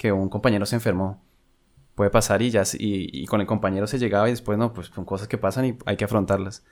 que 0.00 0.12
un 0.12 0.30
compañero 0.30 0.64
se 0.64 0.76
enfermó. 0.76 1.22
Puede 1.94 2.10
pasar 2.10 2.40
y 2.40 2.48
ya, 2.48 2.62
y, 2.78 3.26
con 3.26 3.42
el 3.42 3.46
compañero 3.46 3.86
se 3.86 3.98
llegaba 3.98 4.28
y 4.28 4.32
después 4.32 4.56
no, 4.56 4.72
pues 4.72 4.86
son 4.86 5.04
cosas 5.04 5.28
que 5.28 5.36
pasan 5.36 5.66
y 5.66 5.78
hay 5.84 5.98
que 5.98 6.04
afrontarlas. 6.06 6.64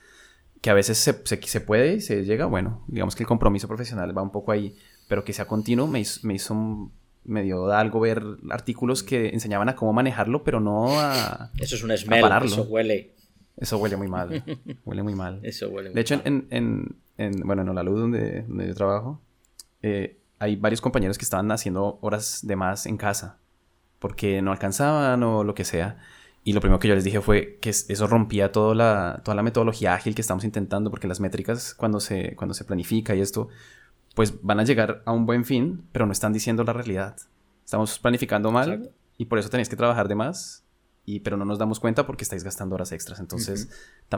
Que 0.62 0.70
a 0.70 0.74
veces 0.74 0.96
se, 0.96 1.22
se, 1.24 1.60
puede 1.60 1.96
y 1.96 2.00
se 2.00 2.24
llega, 2.24 2.46
bueno, 2.46 2.84
digamos 2.88 3.14
que 3.14 3.24
el 3.24 3.26
compromiso 3.26 3.68
profesional 3.68 4.16
va 4.16 4.22
un 4.22 4.32
poco 4.32 4.52
ahí, 4.52 4.74
pero 5.08 5.24
que 5.24 5.32
sea 5.32 5.46
continuo 5.46 5.86
me 5.86 6.00
hizo, 6.00 6.20
me 6.26 6.34
hizo 6.34 6.90
me 7.24 7.42
dio 7.42 7.70
algo 7.72 8.00
ver 8.00 8.22
artículos 8.50 9.02
que 9.02 9.28
enseñaban 9.28 9.68
a 9.68 9.76
cómo 9.76 9.92
manejarlo, 9.92 10.44
pero 10.44 10.60
no 10.60 10.98
a. 11.00 11.50
Eso 11.58 11.76
es 11.76 11.82
un 11.82 11.96
smell, 11.96 12.24
eso 12.44 12.62
huele. 12.62 13.14
Eso 13.56 13.76
huele 13.78 13.96
muy 13.96 14.08
mal. 14.08 14.42
huele 14.84 15.02
muy 15.02 15.14
mal. 15.14 15.40
Eso 15.42 15.68
huele 15.68 15.90
muy 15.90 15.94
De 15.94 16.00
hecho, 16.00 16.20
En, 16.24 16.46
en, 16.50 16.96
en, 17.18 17.40
bueno, 17.40 17.62
en 17.62 17.74
la 17.74 17.82
luz 17.82 17.98
donde, 17.98 18.42
donde 18.42 18.68
yo 18.68 18.74
trabajo, 18.74 19.20
eh, 19.82 20.18
hay 20.38 20.56
varios 20.56 20.80
compañeros 20.80 21.18
que 21.18 21.24
estaban 21.24 21.50
haciendo 21.50 21.98
horas 22.00 22.40
de 22.46 22.56
más 22.56 22.86
en 22.86 22.96
casa 22.96 23.38
porque 23.98 24.42
no 24.42 24.52
alcanzaban 24.52 25.22
o 25.22 25.44
lo 25.44 25.54
que 25.54 25.64
sea. 25.64 25.98
Y 26.44 26.52
lo 26.52 26.60
primero 26.60 26.78
que 26.78 26.88
yo 26.88 26.94
les 26.94 27.04
dije 27.04 27.20
fue 27.20 27.58
que 27.60 27.70
eso 27.70 28.06
rompía 28.06 28.52
toda 28.52 28.74
la, 28.74 29.20
toda 29.24 29.34
la 29.34 29.42
metodología 29.42 29.94
ágil 29.94 30.14
que 30.14 30.22
estamos 30.22 30.44
intentando, 30.44 30.88
porque 30.90 31.08
las 31.08 31.20
métricas 31.20 31.74
cuando 31.74 32.00
se, 32.00 32.36
cuando 32.36 32.54
se 32.54 32.64
planifica 32.64 33.14
y 33.14 33.20
esto, 33.20 33.48
pues 34.18 34.42
van 34.42 34.58
a 34.58 34.64
llegar 34.64 35.00
a 35.06 35.12
un 35.12 35.26
buen 35.26 35.44
fin, 35.44 35.84
pero 35.92 36.04
no 36.04 36.10
están 36.10 36.32
diciendo 36.32 36.64
la 36.64 36.72
realidad. 36.72 37.14
Estamos 37.64 38.00
planificando 38.00 38.50
mal 38.50 38.90
y 39.16 39.26
por 39.26 39.38
eso 39.38 39.48
tenéis 39.48 39.68
que 39.68 39.76
trabajar 39.76 40.08
de 40.08 40.16
más 40.16 40.64
pero 41.20 41.38
no 41.38 41.46
nos 41.46 41.58
damos 41.58 41.80
cuenta 41.80 42.06
porque 42.06 42.24
estáis 42.24 42.44
gastando 42.44 42.74
horas 42.74 42.92
extras. 42.92 43.18
Entonces, 43.18 43.70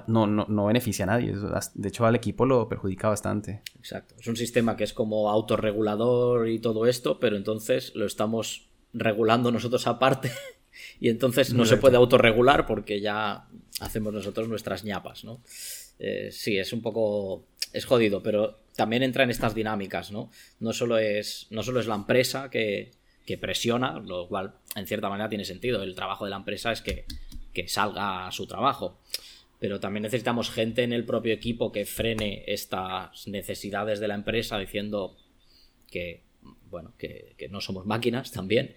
no, 0.08 0.26
no, 0.26 0.46
no, 0.48 0.66
beneficia 0.66 1.04
a 1.04 1.06
nadie. 1.06 1.32
De 1.74 1.88
hecho, 1.88 2.04
al 2.04 2.16
equipo 2.16 2.44
lo 2.44 2.68
perjudica 2.68 3.08
bastante. 3.08 3.62
Exacto. 3.78 4.16
Es 4.18 4.26
un 4.26 4.36
sistema 4.36 4.76
que 4.76 4.82
es 4.82 4.92
como 4.92 5.30
autorregulador 5.30 6.48
y 6.48 6.58
todo 6.58 6.86
esto, 6.86 7.20
pero 7.20 7.36
entonces 7.36 7.94
lo 7.94 8.06
estamos 8.06 8.68
regulando 8.92 9.52
nosotros 9.52 9.86
aparte. 9.86 10.32
y 11.00 11.08
entonces 11.08 11.54
no 11.54 11.64
se 11.64 11.76
puede 11.76 11.96
autorregular 11.96 12.66
porque 12.66 13.00
ya 13.00 13.46
hacemos 13.80 14.12
nosotros 14.12 14.48
nuestras 14.48 14.82
ñapas, 14.82 15.24
¿no? 15.24 15.40
Eh, 16.00 16.30
sí, 16.32 16.58
es 16.58 16.72
un 16.72 16.82
poco. 16.82 17.46
Es 17.72 17.84
jodido, 17.84 18.20
pero 18.22 18.58
también 18.74 19.04
entra 19.04 19.22
en 19.22 19.30
estas 19.30 19.54
dinámicas, 19.54 20.10
¿no? 20.10 20.30
No 20.58 20.72
solo 20.72 20.98
es, 20.98 21.46
no 21.50 21.62
solo 21.62 21.78
es 21.78 21.86
la 21.86 21.94
empresa 21.94 22.50
que, 22.50 22.90
que 23.24 23.38
presiona, 23.38 24.00
lo 24.00 24.26
cual 24.26 24.54
en 24.74 24.86
cierta 24.88 25.08
manera 25.08 25.28
tiene 25.28 25.44
sentido. 25.44 25.82
El 25.84 25.94
trabajo 25.94 26.24
de 26.24 26.30
la 26.30 26.36
empresa 26.36 26.72
es 26.72 26.80
que, 26.82 27.04
que 27.52 27.68
salga 27.68 28.26
a 28.26 28.32
su 28.32 28.46
trabajo. 28.46 28.98
Pero 29.60 29.78
también 29.78 30.02
necesitamos 30.02 30.50
gente 30.50 30.82
en 30.82 30.92
el 30.92 31.04
propio 31.04 31.34
equipo 31.34 31.70
que 31.70 31.84
frene 31.84 32.44
estas 32.46 33.28
necesidades 33.28 34.00
de 34.00 34.08
la 34.08 34.14
empresa 34.14 34.58
diciendo 34.58 35.16
que, 35.90 36.22
bueno, 36.70 36.94
que, 36.98 37.36
no 37.50 37.60
somos 37.60 37.84
máquinas 37.84 38.32
también. 38.32 38.74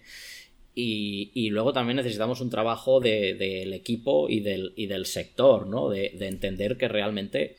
Y, 0.75 1.49
luego 1.51 1.71
también 1.71 1.97
necesitamos 1.97 2.41
un 2.41 2.49
trabajo 2.49 2.99
del 2.99 3.73
equipo 3.73 4.27
y 4.27 4.39
del, 4.39 4.73
y 4.75 4.87
del 4.87 5.05
sector, 5.05 5.67
¿no? 5.67 5.89
De, 5.89 6.13
de, 6.17 6.27
entender 6.27 6.77
que 6.77 6.87
realmente, 6.87 7.57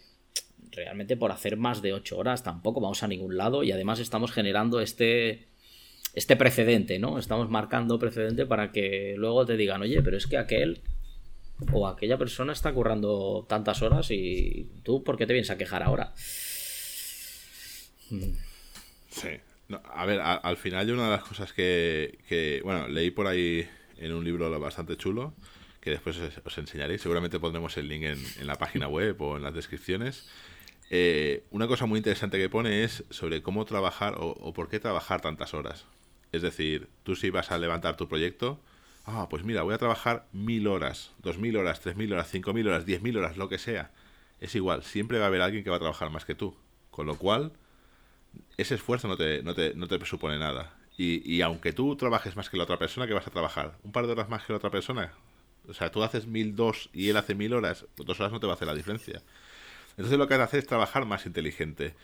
realmente 0.73 1.17
por 1.17 1.31
hacer 1.31 1.57
más 1.57 1.81
de 1.81 1.93
ocho 1.93 2.19
horas 2.19 2.43
tampoco 2.43 2.81
vamos 2.81 3.05
a 3.05 3.09
ningún 3.09 3.37
lado 3.37 3.63
y 3.63 3.71
además 3.71 4.01
estamos 4.01 4.33
generando 4.33 4.81
este, 4.81 5.47
este 6.15 6.37
precedente, 6.37 6.99
¿no? 6.99 7.19
Estamos 7.19 7.49
marcando 7.51 7.99
precedente 7.99 8.47
para 8.47 8.73
que 8.73 9.15
luego 9.17 9.47
te 9.47 9.57
digan, 9.57 9.83
oye, 9.83 10.03
pero 10.03 10.17
es 10.17 10.27
que 10.27 10.37
aquel 10.37 10.81
o 11.73 11.87
aquella 11.87 12.19
persona 12.19 12.53
está 12.53 12.73
currando 12.73 13.47
tantas 13.49 13.83
horas 13.83 14.11
y 14.11 14.71
tú, 14.83 15.05
¿por 15.05 15.17
qué 15.17 15.27
te 15.27 15.33
vienes 15.33 15.51
a 15.51 15.59
quejar 15.59 15.83
ahora? 15.83 16.13
Sí. 19.09 19.41
A 19.71 20.07
ver, 20.07 20.21
al 20.21 20.57
final 20.57 20.87
yo 20.87 20.95
una 20.95 21.05
de 21.05 21.11
las 21.11 21.25
cosas 21.25 21.53
que, 21.53 22.61
bueno, 22.65 22.89
leí 22.89 23.11
por 23.11 23.27
ahí 23.27 23.69
en 23.99 24.13
un 24.13 24.25
libro 24.25 24.59
bastante 24.61 24.97
chulo, 24.97 25.35
que 25.81 25.91
después 25.91 26.19
os, 26.45 26.59
enseñaré, 26.59 26.99
seguramente 26.99 27.39
pondremos 27.39 27.77
el 27.77 27.89
link 27.89 28.05
en, 28.05 28.47
la 28.47 28.57
página 28.57 28.89
web 28.89 29.21
o 29.21 29.37
en 29.37 29.43
las 29.43 29.55
descripciones. 29.55 30.29
Eh, 30.91 31.45
una 31.51 31.67
cosa 31.67 31.87
muy 31.87 31.99
interesante 31.99 32.39
que 32.39 32.49
pone 32.49 32.85
es 32.85 33.05
sobre 33.11 33.43
cómo 33.43 33.65
trabajar 33.65 34.17
o 34.19 34.53
por 34.53 34.69
qué 34.69 34.81
trabajar 34.81 35.21
tantas 35.21 35.55
horas. 35.55 35.87
Es 36.35 36.43
decir, 36.43 36.89
tú 37.05 37.15
si 37.15 37.31
vas 37.31 37.53
a 37.53 37.59
levantar 37.59 37.97
tu 37.97 38.09
proyecto, 38.09 38.59
ah, 39.05 39.29
pues 39.31 39.45
mira, 39.45 39.63
voy 39.63 39.73
a 39.73 39.79
trabajar 39.79 40.27
mil 40.33 40.67
horas, 40.67 41.13
dos 41.23 41.39
mil 41.39 41.57
horas, 41.57 41.79
tres 41.79 41.95
mil 41.95 42.13
horas, 42.13 42.29
cinco 42.29 42.53
mil 42.53 42.67
horas, 42.67 42.85
diez 42.85 43.03
mil 43.03 43.17
horas, 43.17 43.37
lo 43.37 43.49
que 43.49 43.59
sea. 43.59 43.93
Es 44.41 44.57
igual, 44.57 44.83
siempre 44.83 45.19
va 45.19 45.27
a 45.27 45.29
haber 45.29 45.43
alguien 45.43 45.63
que 45.63 45.71
va 45.71 45.77
a 45.77 45.79
trabajar 45.79 46.11
más 46.11 46.25
que 46.25 46.35
tú. 46.35 46.57
Con 46.91 47.07
lo 47.07 47.17
cual, 47.19 47.53
ese 48.57 48.75
esfuerzo 48.77 49.09
no 49.09 49.17
te, 49.17 49.43
no 49.43 49.55
te, 49.55 49.75
no 49.75 49.87
te 49.87 49.99
presupone 49.99 50.39
nada. 50.39 50.75
Y, 50.97 51.29
y, 51.31 51.43
aunque 51.43 51.73
tú 51.73 51.97
trabajes 51.97 52.37
más 52.37 52.49
que 52.49 52.57
la 52.57 52.65
otra 52.65 52.79
persona, 52.79 53.07
¿qué 53.07 53.15
vas 53.15 53.27
a 53.27 53.31
trabajar? 53.31 53.79
¿Un 53.83 53.93
par 53.93 54.07
de 54.07 54.13
horas 54.13 54.29
más 54.29 54.45
que 54.45 54.53
la 54.53 54.59
otra 54.59 54.71
persona? 54.71 55.13
O 55.69 55.75
sea, 55.75 55.91
tú 55.91 56.03
haces 56.03 56.27
mil 56.27 56.55
dos 56.55 56.91
y 56.93 57.09
él 57.09 57.17
hace 57.17 57.35
mil 57.35 57.53
horas, 57.53 57.87
dos 57.97 58.21
horas 58.21 58.33
no 58.33 58.41
te 58.41 58.47
va 58.47 58.53
a 58.53 58.57
hacer 58.57 58.69
la 58.69 58.75
diferencia. 58.75 59.23
Entonces 59.97 60.19
lo 60.19 60.29
que 60.29 60.35
hay 60.35 60.41
que 60.41 60.45
hacer 60.45 60.61
es 60.61 60.67
trabajar 60.67 61.05
más 61.07 61.27
inteligente. 61.27 61.95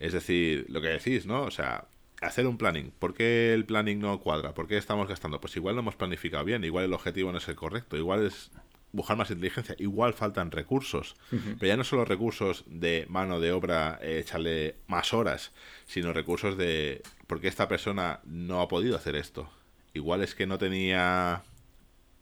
Es 0.00 0.12
decir, 0.12 0.66
lo 0.68 0.80
que 0.80 0.88
decís, 0.88 1.26
¿no? 1.26 1.42
O 1.42 1.50
sea, 1.50 1.86
hacer 2.20 2.46
un 2.46 2.58
planning. 2.58 2.92
¿Por 2.98 3.14
qué 3.14 3.54
el 3.54 3.64
planning 3.64 4.00
no 4.00 4.20
cuadra? 4.20 4.54
¿Por 4.54 4.66
qué 4.66 4.76
estamos 4.76 5.08
gastando? 5.08 5.40
Pues 5.40 5.56
igual 5.56 5.76
no 5.76 5.82
hemos 5.82 5.96
planificado 5.96 6.44
bien, 6.44 6.64
igual 6.64 6.84
el 6.84 6.92
objetivo 6.92 7.32
no 7.32 7.38
es 7.38 7.48
el 7.48 7.54
correcto, 7.54 7.96
igual 7.96 8.26
es 8.26 8.50
buscar 8.94 9.16
más 9.16 9.30
inteligencia, 9.30 9.74
igual 9.78 10.14
faltan 10.14 10.50
recursos, 10.50 11.16
pero 11.30 11.66
ya 11.66 11.76
no 11.76 11.84
solo 11.84 12.04
recursos 12.04 12.64
de 12.66 13.06
mano 13.08 13.40
de 13.40 13.52
obra, 13.52 13.98
eh, 14.00 14.20
echarle 14.20 14.76
más 14.86 15.12
horas, 15.12 15.50
sino 15.84 16.12
recursos 16.12 16.56
de 16.56 17.02
por 17.26 17.40
qué 17.40 17.48
esta 17.48 17.68
persona 17.68 18.20
no 18.24 18.60
ha 18.60 18.68
podido 18.68 18.96
hacer 18.96 19.16
esto. 19.16 19.50
Igual 19.94 20.22
es 20.22 20.34
que 20.34 20.46
no 20.46 20.58
tenía, 20.58 21.42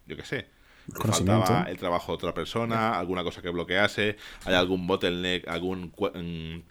yo 0.06 0.16
qué 0.16 0.24
sé, 0.24 0.48
faltaba 0.88 1.66
el 1.68 1.76
trabajo 1.76 2.12
de 2.12 2.16
otra 2.16 2.32
persona, 2.32 2.98
alguna 2.98 3.22
cosa 3.22 3.42
que 3.42 3.50
bloquease, 3.50 4.16
hay 4.44 4.54
algún 4.54 4.86
bottleneck, 4.86 5.46
algún 5.48 5.92
mm, 5.94 6.62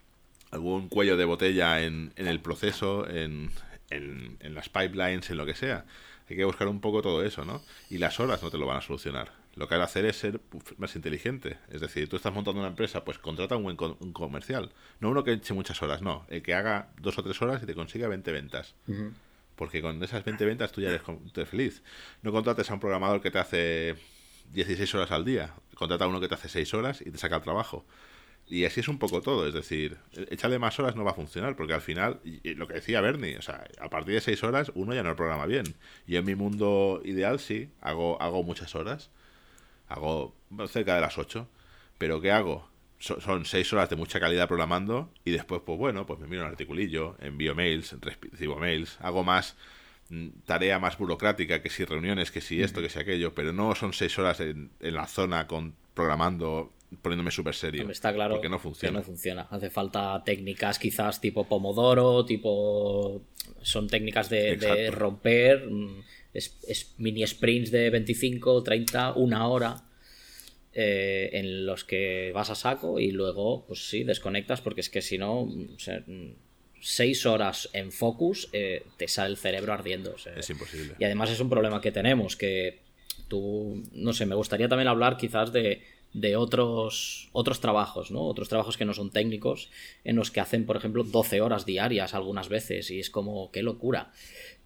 algún 0.51 0.89
cuello 0.89 1.15
de 1.15 1.25
botella 1.25 1.81
en, 1.81 2.11
en 2.15 2.27
el 2.27 2.41
proceso, 2.41 3.07
en, 3.07 3.51
en, 3.91 4.55
las 4.55 4.67
pipelines, 4.69 5.29
en 5.29 5.37
lo 5.37 5.45
que 5.45 5.53
sea. 5.53 5.85
Hay 6.29 6.35
que 6.35 6.43
buscar 6.43 6.67
un 6.67 6.81
poco 6.81 7.01
todo 7.01 7.23
eso, 7.23 7.45
¿no? 7.45 7.61
Y 7.89 7.99
las 7.99 8.19
horas 8.19 8.41
no 8.41 8.49
te 8.49 8.57
lo 8.57 8.65
van 8.65 8.77
a 8.77 8.81
solucionar. 8.81 9.40
Lo 9.55 9.67
que 9.67 9.75
hay 9.75 9.81
que 9.81 9.85
hacer 9.85 10.05
es 10.05 10.15
ser 10.15 10.39
más 10.77 10.95
inteligente. 10.95 11.57
Es 11.69 11.81
decir, 11.81 12.07
tú 12.07 12.15
estás 12.15 12.33
montando 12.33 12.59
una 12.61 12.69
empresa, 12.69 13.03
pues 13.03 13.19
contrata 13.19 13.57
un 13.57 13.63
buen 13.63 13.75
comercial. 14.13 14.71
No 14.99 15.09
uno 15.09 15.23
que 15.23 15.33
eche 15.33 15.53
muchas 15.53 15.81
horas, 15.81 16.01
no. 16.01 16.25
El 16.29 16.41
que 16.41 16.53
haga 16.53 16.89
dos 17.01 17.17
o 17.17 17.23
tres 17.23 17.41
horas 17.41 17.61
y 17.61 17.65
te 17.65 17.75
consiga 17.75 18.07
20 18.07 18.31
ventas. 18.31 18.75
Porque 19.55 19.81
con 19.81 20.01
esas 20.01 20.23
20 20.23 20.45
ventas 20.45 20.71
tú 20.71 20.81
ya 20.81 20.89
eres, 20.89 21.01
eres, 21.35 21.49
feliz. 21.49 21.83
No 22.21 22.31
contrates 22.31 22.71
a 22.71 22.73
un 22.73 22.79
programador 22.79 23.21
que 23.21 23.29
te 23.29 23.39
hace 23.39 23.95
16 24.53 24.95
horas 24.95 25.11
al 25.11 25.25
día. 25.25 25.53
Contrata 25.75 26.05
a 26.05 26.07
uno 26.07 26.21
que 26.21 26.29
te 26.29 26.35
hace 26.35 26.47
6 26.47 26.73
horas 26.73 27.01
y 27.01 27.11
te 27.11 27.17
saca 27.17 27.35
el 27.35 27.41
trabajo 27.41 27.85
Y 28.47 28.63
así 28.65 28.79
es 28.79 28.87
un 28.87 28.99
poco 28.99 29.21
todo, 29.21 29.47
es 29.47 29.53
decir, 29.53 29.97
échale 30.29 30.59
más 30.59 30.79
horas 30.79 30.95
no 30.95 31.03
va 31.03 31.11
a 31.11 31.15
funcionar, 31.15 31.55
porque 31.55 31.73
al 31.73 31.81
final, 31.81 32.21
lo 32.43 32.67
que 32.67 32.75
decía 32.75 33.01
Bernie, 33.01 33.37
o 33.37 33.41
sea, 33.41 33.67
a 33.79 33.89
partir 33.89 34.13
de 34.13 34.21
seis 34.21 34.43
horas 34.43 34.71
uno 34.75 34.93
ya 34.93 35.03
no 35.03 35.15
programa 35.15 35.45
bien. 35.45 35.75
Y 36.07 36.15
en 36.15 36.25
mi 36.25 36.35
mundo 36.35 37.01
ideal 37.03 37.39
sí, 37.39 37.69
hago, 37.81 38.21
hago 38.21 38.43
muchas 38.43 38.75
horas, 38.75 39.11
hago 39.91 40.35
cerca 40.67 40.95
de 40.95 41.01
las 41.01 41.17
ocho, 41.17 41.47
pero 41.97 42.21
¿qué 42.21 42.31
hago? 42.31 42.69
son 43.01 43.45
seis 43.45 43.73
horas 43.73 43.89
de 43.89 43.95
mucha 43.95 44.19
calidad 44.19 44.47
programando 44.47 45.09
y 45.25 45.31
después, 45.31 45.61
pues 45.65 45.77
bueno, 45.79 46.05
pues 46.05 46.19
me 46.19 46.27
miro 46.27 46.43
un 46.43 46.49
articulillo, 46.49 47.15
envío 47.19 47.55
mails, 47.55 47.95
recibo 47.99 48.57
mails, 48.57 48.97
hago 49.01 49.23
más 49.23 49.55
mm, 50.09 50.27
tarea 50.45 50.77
más 50.77 50.99
burocrática, 50.99 51.63
que 51.63 51.71
si 51.71 51.83
reuniones, 51.83 52.29
que 52.29 52.41
si 52.41 52.61
esto, 52.61 52.79
que 52.79 52.89
si 52.89 52.99
aquello, 52.99 53.33
pero 53.33 53.53
no 53.53 53.73
son 53.73 53.93
seis 53.93 54.19
horas 54.19 54.39
en, 54.39 54.69
en 54.79 54.93
la 54.93 55.07
zona 55.07 55.47
con 55.47 55.73
programando 55.95 56.71
poniéndome 57.01 57.31
súper 57.31 57.55
serio. 57.55 57.89
está 57.89 58.13
claro 58.13 58.35
porque 58.35 58.49
no 58.49 58.59
funciona. 58.59 58.91
Que 58.91 58.97
no 58.97 59.03
funciona. 59.03 59.47
Hace 59.49 59.69
falta 59.69 60.21
técnicas 60.25 60.77
quizás 60.77 61.21
tipo 61.21 61.47
Pomodoro, 61.47 62.25
tipo... 62.25 63.21
Son 63.61 63.87
técnicas 63.87 64.29
de, 64.29 64.89
romper, 64.91 65.67
mm, 66.33 66.37
es, 66.37 66.93
mini 66.97 67.25
sprints 67.25 67.71
de 67.71 67.89
25, 67.89 68.63
30, 68.63 69.13
una 69.13 69.47
hora. 69.47 69.83
Eh, 70.73 71.31
en 71.33 71.65
los 71.65 71.83
que 71.83 72.31
vas 72.33 72.49
a 72.49 72.55
saco 72.55 72.97
y 72.97 73.11
luego, 73.11 73.65
pues 73.67 73.89
sí, 73.89 74.05
desconectas 74.05 74.61
porque 74.61 74.79
es 74.79 74.89
que 74.89 75.01
si 75.01 75.17
no, 75.17 75.45
mm, 75.45 76.31
seis 76.79 77.25
horas 77.25 77.69
en 77.73 77.91
focus 77.91 78.47
eh, 78.53 78.85
te 78.95 79.09
sale 79.09 79.31
el 79.31 79.37
cerebro 79.37 79.73
ardiendo. 79.73 80.15
es 80.15 80.49
imposible. 80.49 80.93
Y 80.97 81.03
además 81.03 81.29
es 81.29 81.41
un 81.41 81.49
problema 81.49 81.81
que 81.81 81.91
tenemos, 81.91 82.37
que 82.37 82.79
tú, 83.27 83.83
no 83.91 84.13
sé, 84.13 84.25
me 84.25 84.35
gustaría 84.35 84.69
también 84.69 84.87
hablar 84.87 85.17
quizás 85.17 85.51
de 85.51 85.81
de 86.13 86.35
otros, 86.35 87.29
otros 87.31 87.61
trabajos, 87.61 88.11
¿no? 88.11 88.21
Otros 88.23 88.49
trabajos 88.49 88.77
que 88.77 88.85
no 88.85 88.93
son 88.93 89.11
técnicos, 89.11 89.69
en 90.03 90.15
los 90.15 90.31
que 90.31 90.41
hacen, 90.41 90.65
por 90.65 90.75
ejemplo, 90.75 91.03
12 91.03 91.41
horas 91.41 91.65
diarias 91.65 92.13
algunas 92.13 92.49
veces, 92.49 92.91
y 92.91 92.99
es 92.99 93.09
como, 93.09 93.51
qué 93.51 93.63
locura. 93.63 94.11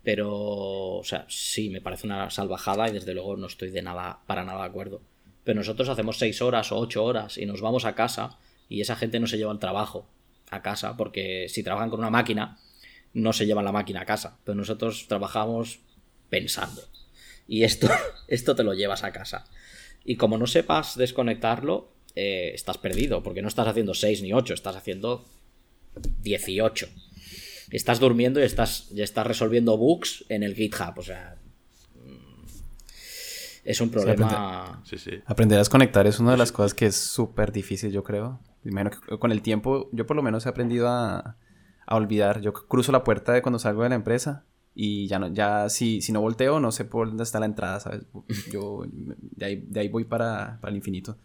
Pero, 0.05 0.31
o 0.31 1.03
sea, 1.03 1.25
sí, 1.27 1.69
me 1.69 1.81
parece 1.81 2.05
una 2.05 2.29
salvajada 2.29 2.88
y 2.88 2.93
desde 2.93 3.15
luego 3.15 3.35
no 3.35 3.47
estoy 3.47 3.71
de 3.71 3.81
nada, 3.81 4.19
para 4.27 4.45
nada 4.45 4.62
de 4.62 4.67
acuerdo. 4.67 5.01
Pero 5.43 5.57
nosotros 5.57 5.89
hacemos 5.89 6.19
6 6.19 6.43
horas 6.43 6.71
o 6.71 6.77
8 6.77 7.03
horas 7.03 7.38
y 7.39 7.47
nos 7.47 7.59
vamos 7.59 7.85
a 7.85 7.95
casa 7.95 8.38
y 8.69 8.81
esa 8.81 8.95
gente 8.95 9.19
no 9.19 9.25
se 9.25 9.38
lleva 9.38 9.51
el 9.51 9.59
trabajo 9.59 10.07
a 10.51 10.62
casa, 10.62 10.95
porque 10.95 11.47
si 11.50 11.63
trabajan 11.63 11.89
con 11.89 12.00
una 12.00 12.12
máquina, 12.12 12.59
no 13.13 13.33
se 13.33 13.47
llevan 13.47 13.65
la 13.65 13.71
máquina 13.71 14.01
a 14.01 14.05
casa. 14.05 14.38
Pero 14.43 14.55
nosotros 14.55 15.07
trabajamos 15.07 15.79
pensando. 16.29 16.83
Y 17.47 17.63
esto, 17.63 17.89
esto 18.27 18.55
te 18.55 18.63
lo 18.63 18.75
llevas 18.75 19.03
a 19.03 19.12
casa. 19.12 19.45
Y 20.03 20.17
como 20.17 20.38
no 20.38 20.45
sepas 20.45 20.97
desconectarlo, 20.97 21.89
eh, 22.15 22.51
estás 22.53 22.77
perdido, 22.77 23.24
porque 23.24 23.41
no 23.41 23.47
estás 23.47 23.67
haciendo 23.67 23.95
6 23.95 24.21
ni 24.21 24.33
8, 24.33 24.53
estás 24.53 24.75
haciendo 24.75 25.25
18. 26.21 26.89
Estás 27.75 28.00
durmiendo 28.00 28.39
y 28.39 28.44
estás, 28.44 28.89
ya 28.89 29.03
estás 29.03 29.27
resolviendo 29.27 29.77
bugs 29.77 30.25
en 30.29 30.44
el 30.44 30.55
GitHub, 30.55 30.98
o 30.98 31.01
sea... 31.01 31.38
Mm, 31.96 32.46
es 33.63 33.82
un 33.82 33.89
problema... 33.89 34.82
aprender, 35.25 35.58
a 35.58 35.60
desconectar 35.60 36.08
es 36.08 36.20
una 36.20 36.32
de 36.32 36.38
las 36.38 36.51
cosas 36.51 36.74
que 36.74 36.86
es 36.86 36.96
súper 36.96 37.51
difícil, 37.51 37.91
yo 37.91 38.03
creo. 38.03 38.39
Que 38.63 39.17
con 39.20 39.32
el 39.32 39.41
tiempo, 39.41 39.89
yo 39.91 40.05
por 40.05 40.15
lo 40.15 40.24
menos 40.24 40.46
he 40.46 40.50
aprendido 40.50 40.88
a, 40.88 41.38
a 41.86 41.96
olvidar. 41.96 42.41
Yo 42.41 42.53
cruzo 42.53 42.91
la 42.91 43.03
puerta 43.03 43.34
de 43.34 43.41
cuando 43.41 43.60
salgo 43.60 43.84
de 43.84 43.89
la 43.89 43.96
empresa 43.96 44.46
y 44.74 45.08
ya 45.08 45.20
no, 45.20 45.34
ya 45.34 45.70
si, 45.70 46.01
si 46.01 46.12
no 46.12 46.20
volteo, 46.20 46.60
no 46.60 46.72
sé 46.72 46.84
por 46.84 47.08
dónde 47.08 47.24
está 47.24 47.39
la 47.39 47.46
entrada, 47.46 47.79
¿sabes? 47.79 48.05
Yo 48.51 48.84
de 48.89 49.46
ahí, 49.46 49.63
de 49.67 49.79
ahí 49.79 49.88
voy 49.88 50.03
para, 50.03 50.60
para, 50.60 50.72
el 50.72 50.77
infinito. 50.77 51.17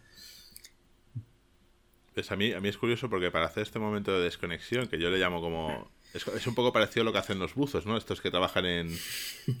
Pues 2.13 2.31
a 2.31 2.35
mí, 2.35 2.53
a 2.53 2.59
mí 2.59 2.69
es 2.69 2.77
curioso 2.77 3.09
porque 3.09 3.31
para 3.31 3.45
hacer 3.45 3.63
este 3.63 3.79
momento 3.79 4.11
de 4.13 4.23
desconexión, 4.23 4.87
que 4.87 4.99
yo 4.99 5.09
le 5.09 5.17
llamo 5.17 5.39
como... 5.39 5.89
Es, 6.13 6.47
un 6.47 6.55
poco 6.55 6.73
parecido 6.73 7.03
a 7.03 7.05
lo 7.05 7.13
que 7.13 7.19
hacen 7.19 7.39
los 7.39 7.55
buzos, 7.55 7.85
¿no? 7.85 7.95
Estos 7.97 8.19
que 8.21 8.29
trabajan 8.29 8.65
en, 8.65 8.97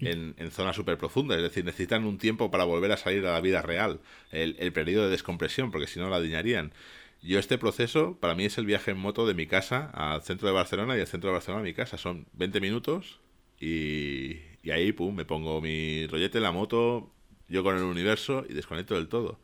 en, 0.01 0.35
en 0.37 0.51
zonas 0.51 0.75
súper 0.75 0.97
profundas, 0.97 1.37
es 1.37 1.43
decir, 1.43 1.63
necesitan 1.63 2.03
un 2.05 2.17
tiempo 2.17 2.51
para 2.51 2.65
volver 2.65 2.91
a 2.91 2.97
salir 2.97 3.25
a 3.25 3.31
la 3.31 3.41
vida 3.41 3.61
real, 3.61 3.99
el, 4.31 4.55
el 4.59 4.73
periodo 4.73 5.05
de 5.05 5.11
descompresión, 5.11 5.71
porque 5.71 5.87
si 5.87 5.99
no 5.99 6.09
la 6.09 6.19
diñarían. 6.19 6.73
Yo 7.21 7.39
este 7.39 7.57
proceso, 7.57 8.17
para 8.19 8.35
mí 8.35 8.45
es 8.45 8.57
el 8.57 8.65
viaje 8.65 8.91
en 8.91 8.97
moto 8.97 9.27
de 9.27 9.33
mi 9.33 9.47
casa 9.47 9.91
al 9.93 10.23
centro 10.23 10.47
de 10.47 10.53
Barcelona 10.53 10.95
y 10.95 10.97
del 10.97 11.07
centro 11.07 11.29
de 11.29 11.33
Barcelona 11.33 11.61
a 11.61 11.63
mi 11.63 11.73
casa. 11.73 11.97
Son 11.97 12.25
20 12.33 12.59
minutos, 12.59 13.19
y, 13.61 14.39
ahí, 14.71 14.91
pum, 14.91 15.15
me 15.15 15.23
pongo 15.23 15.61
mi 15.61 16.07
rollete 16.07 16.39
en 16.39 16.43
la 16.43 16.51
moto, 16.51 17.11
yo 17.47 17.63
con 17.63 17.77
el 17.77 17.83
universo 17.83 18.43
y 18.49 18.53
desconecto 18.53 18.95
del 18.95 19.07
todo. 19.07 19.39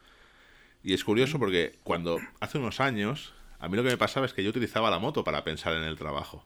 Y 0.83 0.93
es 0.93 1.03
curioso 1.03 1.37
porque 1.37 1.77
cuando 1.83 2.19
hace 2.39 2.57
unos 2.57 2.79
años, 2.79 3.33
a 3.59 3.69
mí 3.69 3.77
lo 3.77 3.83
que 3.83 3.89
me 3.89 3.97
pasaba 3.97 4.25
es 4.25 4.33
que 4.33 4.43
yo 4.43 4.49
utilizaba 4.49 4.89
la 4.89 4.97
moto 4.97 5.23
para 5.23 5.43
pensar 5.43 5.73
en 5.73 5.83
el 5.83 5.97
trabajo. 5.97 6.43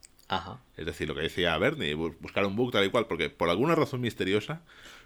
Es 0.78 0.86
decir, 0.86 1.08
lo 1.08 1.16
que 1.16 1.22
decía 1.22 1.58
Bernie, 1.58 1.94
buscar 1.94 2.46
un 2.46 2.56
bug 2.56 2.72
tal 2.72 2.86
y 2.86 2.90
cual, 2.90 3.08
porque 3.08 3.30
por 3.30 3.50
alguna 3.50 3.76
razón 3.76 4.02
misteriosa, 4.02 4.62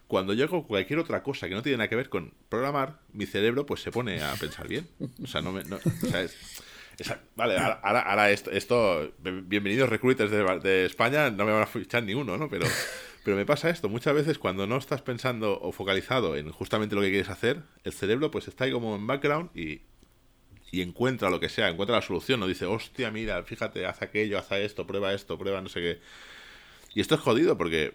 cuando 0.07 0.33
yo 0.33 0.45
hago 0.45 0.67
cualquier 0.67 0.99
otra 0.99 1.23
cosa 1.23 1.49
que 1.49 1.55
no 1.55 1.63
tiene 1.63 1.79
nada 1.79 1.89
que 1.89 1.95
ver 1.95 2.09
con 2.09 2.33
programar, 2.49 2.99
mi 3.11 3.25
cerebro 3.25 3.65
pues 3.65 3.81
se 3.81 3.91
pone 3.91 4.21
a 4.21 4.33
pensar 4.33 4.67
bien. 4.67 4.87
O 5.23 5.27
sea, 5.27 5.41
no 5.41 5.51
me... 5.51 5.63
Vale, 7.35 7.57
ahora, 7.57 8.31
esto, 8.31 8.51
esto, 8.51 9.11
bienvenidos 9.19 9.89
recruiters 9.89 10.31
de, 10.31 10.85
España, 10.85 11.29
no 11.29 11.45
me 11.45 11.51
van 11.51 11.63
a 11.63 11.67
fichar 11.67 12.03
ni 12.03 12.13
uno, 12.13 12.37
¿no? 12.37 12.49
Pero, 12.49 12.67
pero 13.23 13.35
me 13.35 13.45
pasa 13.45 13.69
esto, 13.69 13.89
muchas 13.89 14.13
veces 14.13 14.39
cuando 14.39 14.65
no 14.67 14.77
estás 14.77 15.01
pensando 15.01 15.59
o 15.59 15.71
focalizado 15.71 16.37
en 16.37 16.51
justamente 16.51 16.95
lo 16.95 17.01
que 17.01 17.09
quieres 17.09 17.29
hacer, 17.29 17.63
el 17.83 17.91
cerebro 17.91 18.31
pues 18.31 18.47
está 18.47 18.65
ahí 18.65 18.71
como 18.71 18.95
en 18.95 19.07
background 19.07 19.49
y, 19.57 19.81
y 20.75 20.81
encuentra 20.81 21.29
lo 21.29 21.39
que 21.39 21.47
sea, 21.47 21.69
encuentra 21.69 21.95
la 21.95 22.01
solución, 22.01 22.41
no 22.41 22.47
dice, 22.47 22.65
hostia, 22.65 23.09
mira, 23.09 23.41
fíjate, 23.43 23.85
haz 23.85 24.01
aquello, 24.01 24.37
haz 24.37 24.51
esto, 24.51 24.85
prueba 24.85 25.13
esto, 25.13 25.37
prueba 25.37 25.61
no 25.61 25.69
sé 25.69 25.79
qué. 25.79 25.99
Y 26.93 26.99
esto 26.99 27.15
es 27.15 27.21
jodido 27.21 27.57
porque 27.57 27.93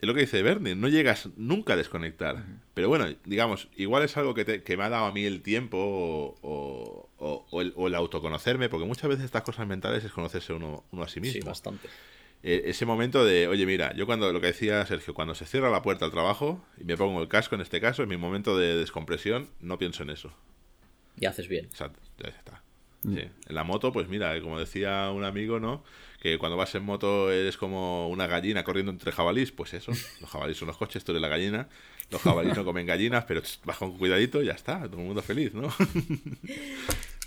es 0.00 0.06
lo 0.06 0.14
que 0.14 0.20
dice 0.20 0.42
Bernie, 0.42 0.76
no 0.76 0.86
llegas 0.86 1.30
nunca 1.36 1.72
a 1.72 1.76
desconectar. 1.76 2.44
Pero 2.74 2.88
bueno, 2.88 3.06
digamos, 3.24 3.66
igual 3.76 4.04
es 4.04 4.16
algo 4.16 4.32
que, 4.32 4.62
que 4.62 4.76
me 4.76 4.84
ha 4.84 4.90
dado 4.90 5.06
a 5.06 5.12
mí 5.12 5.24
el 5.24 5.42
tiempo 5.42 6.36
o, 6.40 7.08
o, 7.18 7.60
el, 7.60 7.94
autoconocerme, 7.96 8.68
porque 8.68 8.86
muchas 8.86 9.08
veces 9.08 9.24
estas 9.24 9.42
cosas 9.42 9.66
mentales 9.66 10.04
es 10.04 10.12
conocerse 10.12 10.52
uno, 10.52 10.84
uno 10.92 11.02
a 11.02 11.08
sí 11.08 11.18
mismo. 11.18 11.40
Sí, 11.40 11.44
bastante. 11.44 11.88
Eh, 12.44 12.62
ese 12.66 12.86
momento 12.86 13.24
de, 13.24 13.48
oye, 13.48 13.66
mira, 13.66 13.92
yo 13.96 14.06
cuando 14.06 14.32
lo 14.32 14.40
que 14.40 14.48
decía 14.48 14.86
Sergio, 14.86 15.14
cuando 15.14 15.34
se 15.34 15.46
cierra 15.46 15.68
la 15.68 15.82
puerta 15.82 16.04
al 16.04 16.12
trabajo 16.12 16.64
y 16.78 16.84
me 16.84 16.96
pongo 16.96 17.20
el 17.20 17.26
casco 17.26 17.56
en 17.56 17.60
este 17.60 17.80
caso, 17.80 18.04
en 18.04 18.08
mi 18.08 18.16
momento 18.16 18.56
de 18.56 18.76
descompresión, 18.76 19.48
no 19.60 19.78
pienso 19.78 20.04
en 20.04 20.10
eso. 20.10 20.32
Y 21.22 21.26
haces 21.26 21.46
bien. 21.46 21.66
Exacto, 21.66 22.00
ya 22.18 22.30
está. 22.30 22.64
Mm. 23.04 23.16
En 23.16 23.54
la 23.54 23.62
moto, 23.62 23.92
pues 23.92 24.08
mira, 24.08 24.40
como 24.40 24.58
decía 24.58 25.08
un 25.14 25.22
amigo, 25.22 25.60
¿no? 25.60 25.84
Que 26.20 26.36
cuando 26.36 26.56
vas 26.56 26.74
en 26.74 26.82
moto 26.82 27.30
eres 27.30 27.56
como 27.56 28.08
una 28.08 28.26
gallina 28.26 28.64
corriendo 28.64 28.90
entre 28.90 29.12
jabalís, 29.12 29.52
pues 29.52 29.72
eso. 29.72 29.92
Los 30.20 30.28
jabalís 30.28 30.56
son 30.56 30.66
los 30.66 30.76
coches, 30.76 31.04
tú 31.04 31.12
eres 31.12 31.22
la 31.22 31.28
gallina. 31.28 31.68
Los 32.10 32.22
jabalís 32.22 32.56
no 32.56 32.64
comen 32.64 32.86
gallinas, 32.86 33.24
pero 33.24 33.40
vas 33.64 33.76
con 33.76 33.96
cuidadito 33.98 34.42
y 34.42 34.46
ya 34.46 34.52
está, 34.52 34.82
todo 34.88 35.00
el 35.00 35.06
mundo 35.06 35.22
feliz, 35.22 35.54
¿no? 35.54 35.72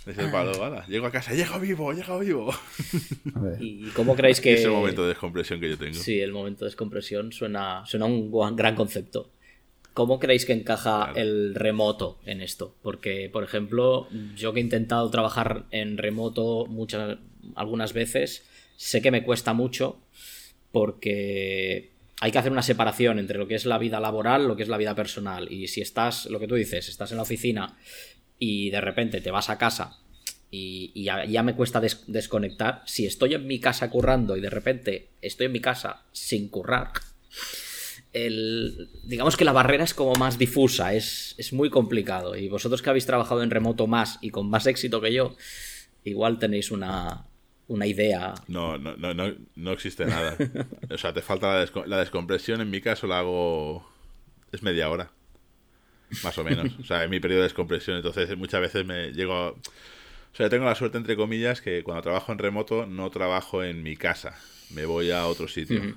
Es 0.06 0.16
el 0.18 0.30
palo, 0.30 0.52
Llego 0.86 1.06
a 1.06 1.10
casa, 1.10 1.34
llego 1.34 1.58
vivo, 1.58 1.92
llego 1.92 2.20
vivo. 2.20 2.54
¿Y 3.58 3.88
cómo 3.88 4.14
creéis 4.14 4.40
que.? 4.40 4.54
Es 4.54 4.64
el 4.64 4.70
momento 4.70 5.02
de 5.02 5.08
descompresión 5.08 5.58
que 5.58 5.68
yo 5.68 5.76
tengo. 5.76 5.94
Sí, 5.94 6.20
el 6.20 6.30
momento 6.32 6.64
de 6.64 6.68
descompresión 6.68 7.32
suena, 7.32 7.84
suena 7.86 8.04
un 8.04 8.30
gran 8.54 8.76
concepto. 8.76 9.32
¿Cómo 9.96 10.18
creéis 10.18 10.44
que 10.44 10.52
encaja 10.52 11.10
el 11.16 11.54
remoto 11.54 12.18
en 12.26 12.42
esto? 12.42 12.76
Porque, 12.82 13.30
por 13.32 13.42
ejemplo, 13.42 14.08
yo 14.36 14.52
que 14.52 14.60
he 14.60 14.62
intentado 14.62 15.08
trabajar 15.08 15.64
en 15.70 15.96
remoto 15.96 16.66
muchas, 16.66 17.16
algunas 17.54 17.94
veces, 17.94 18.44
sé 18.76 19.00
que 19.00 19.10
me 19.10 19.22
cuesta 19.22 19.54
mucho 19.54 19.98
porque 20.70 21.92
hay 22.20 22.30
que 22.30 22.36
hacer 22.36 22.52
una 22.52 22.60
separación 22.60 23.18
entre 23.18 23.38
lo 23.38 23.48
que 23.48 23.54
es 23.54 23.64
la 23.64 23.78
vida 23.78 23.98
laboral 23.98 24.42
y 24.42 24.48
lo 24.48 24.56
que 24.56 24.64
es 24.64 24.68
la 24.68 24.76
vida 24.76 24.94
personal. 24.94 25.50
Y 25.50 25.68
si 25.68 25.80
estás, 25.80 26.26
lo 26.26 26.38
que 26.40 26.46
tú 26.46 26.56
dices, 26.56 26.90
estás 26.90 27.12
en 27.12 27.16
la 27.16 27.22
oficina 27.22 27.78
y 28.38 28.68
de 28.68 28.82
repente 28.82 29.22
te 29.22 29.30
vas 29.30 29.48
a 29.48 29.56
casa 29.56 29.96
y, 30.50 31.04
ya, 31.04 31.42
me 31.42 31.54
cuesta 31.54 31.80
desconectar, 32.06 32.82
si 32.84 33.06
estoy 33.06 33.32
en 33.32 33.46
mi 33.46 33.60
casa 33.60 33.88
currando 33.88 34.36
y 34.36 34.42
de 34.42 34.50
repente 34.50 35.08
estoy 35.22 35.46
en 35.46 35.52
mi 35.52 35.60
casa 35.60 36.02
sin 36.12 36.50
currar, 36.50 36.92
digamos 39.04 39.36
que 39.36 39.44
la 39.44 39.52
barrera 39.52 39.84
es 39.84 39.94
como 39.94 40.14
más 40.14 40.38
difusa, 40.38 40.94
es, 40.94 41.34
es, 41.38 41.52
muy 41.52 41.70
complicado. 41.70 42.36
Y 42.36 42.48
vosotros 42.48 42.82
que 42.82 42.90
habéis 42.90 43.06
trabajado 43.06 43.42
en 43.42 43.50
remoto 43.50 43.86
más 43.86 44.18
y 44.20 44.30
con 44.30 44.48
más 44.48 44.66
éxito 44.66 45.00
que 45.00 45.12
yo, 45.12 45.36
igual 46.04 46.38
tenéis 46.38 46.70
una, 46.70 47.26
una 47.68 47.86
idea. 47.86 48.34
No, 48.48 48.78
no, 48.78 48.96
no, 48.96 49.14
no, 49.14 49.34
no 49.54 49.72
existe 49.72 50.06
nada. 50.06 50.36
o 50.90 50.98
sea, 50.98 51.12
te 51.12 51.22
falta 51.22 51.54
la, 51.54 51.86
la, 51.86 51.98
descompresión, 51.98 52.60
en 52.60 52.70
mi 52.70 52.80
caso 52.80 53.06
la 53.06 53.20
hago... 53.20 53.88
es 54.52 54.62
media 54.62 54.88
hora. 54.88 55.10
Más 56.22 56.38
o 56.38 56.44
menos. 56.44 56.72
o 56.80 56.84
sea, 56.84 57.04
en 57.04 57.10
mi 57.10 57.20
periodo 57.20 57.42
de 57.42 57.48
descompresión. 57.48 57.96
Entonces 57.96 58.36
muchas 58.36 58.60
veces 58.60 58.84
me 58.86 59.12
llego... 59.12 59.34
A... 59.34 59.50
O 59.50 60.36
sea, 60.36 60.50
tengo 60.50 60.66
la 60.66 60.74
suerte, 60.74 60.98
entre 60.98 61.16
comillas, 61.16 61.60
que 61.60 61.82
cuando 61.82 62.02
trabajo 62.02 62.30
en 62.30 62.38
remoto 62.38 62.86
no 62.86 63.10
trabajo 63.10 63.64
en 63.64 63.82
mi 63.82 63.96
casa. 63.96 64.38
Me 64.70 64.84
voy 64.84 65.10
a 65.10 65.26
otro 65.26 65.48
sitio. 65.48 65.96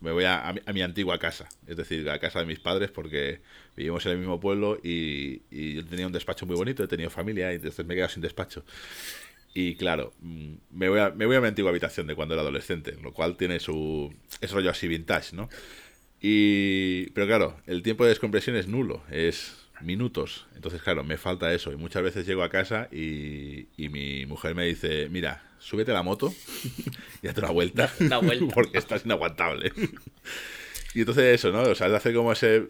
Me 0.00 0.12
voy 0.12 0.24
a, 0.24 0.48
a, 0.48 0.72
mi, 0.72 0.82
antigua 0.82 1.18
casa, 1.18 1.48
es 1.66 1.76
decir, 1.76 2.08
a 2.10 2.18
casa 2.18 2.40
de 2.40 2.46
mis 2.46 2.60
padres, 2.60 2.90
porque 2.90 3.40
vivimos 3.76 4.04
en 4.06 4.12
el 4.12 4.18
mismo 4.18 4.38
pueblo 4.40 4.78
y, 4.82 5.42
y 5.50 5.74
yo 5.74 5.86
tenía 5.86 6.06
un 6.06 6.12
despacho 6.12 6.46
muy 6.46 6.56
bonito, 6.56 6.84
he 6.84 6.88
tenido 6.88 7.10
familia 7.10 7.52
y 7.52 7.56
entonces 7.56 7.84
me 7.86 7.94
he 7.94 7.96
quedado 7.96 8.12
sin 8.12 8.22
despacho. 8.22 8.64
Y 9.58 9.74
claro, 9.76 10.12
mm, 10.20 10.54
me 10.72 10.90
voy, 10.90 11.00
a, 11.00 11.08
me 11.10 11.24
voy 11.24 11.34
a 11.34 11.40
mi 11.40 11.48
antigua 11.48 11.70
habitación 11.70 12.06
de 12.06 12.14
cuando 12.14 12.34
era 12.34 12.42
adolescente, 12.42 12.94
lo 13.02 13.14
cual 13.14 13.38
tiene 13.38 13.58
su. 13.58 14.12
es 14.42 14.50
rollo 14.50 14.70
así 14.70 14.86
vintage, 14.86 15.34
¿no? 15.34 15.48
Y. 16.20 17.06
Pero 17.14 17.26
claro, 17.26 17.56
el 17.66 17.82
tiempo 17.82 18.04
de 18.04 18.10
descompresión 18.10 18.54
es 18.54 18.68
nulo, 18.68 19.02
es 19.10 19.66
minutos. 19.80 20.46
Entonces, 20.54 20.82
claro, 20.82 21.04
me 21.04 21.16
falta 21.16 21.54
eso. 21.54 21.72
Y 21.72 21.76
muchas 21.76 22.02
veces 22.02 22.26
llego 22.26 22.42
a 22.42 22.50
casa 22.50 22.88
y, 22.92 23.68
y 23.78 23.88
mi 23.88 24.26
mujer 24.26 24.54
me 24.54 24.66
dice: 24.66 25.08
Mira, 25.08 25.42
súbete 25.58 25.90
a 25.90 25.94
la 25.94 26.02
moto 26.02 26.32
y 27.22 27.28
hazte 27.28 27.40
una 27.40 27.50
vuelta. 27.50 27.90
Vuelta. 27.98 28.20
porque 28.54 28.78
estás 28.78 29.04
inaguantable. 29.04 29.72
y 30.94 31.00
entonces, 31.00 31.34
eso, 31.34 31.52
¿no? 31.52 31.62
O 31.62 31.74
sea, 31.74 31.88
te 31.88 31.96
hace 31.96 32.14
como 32.14 32.32
ese. 32.32 32.68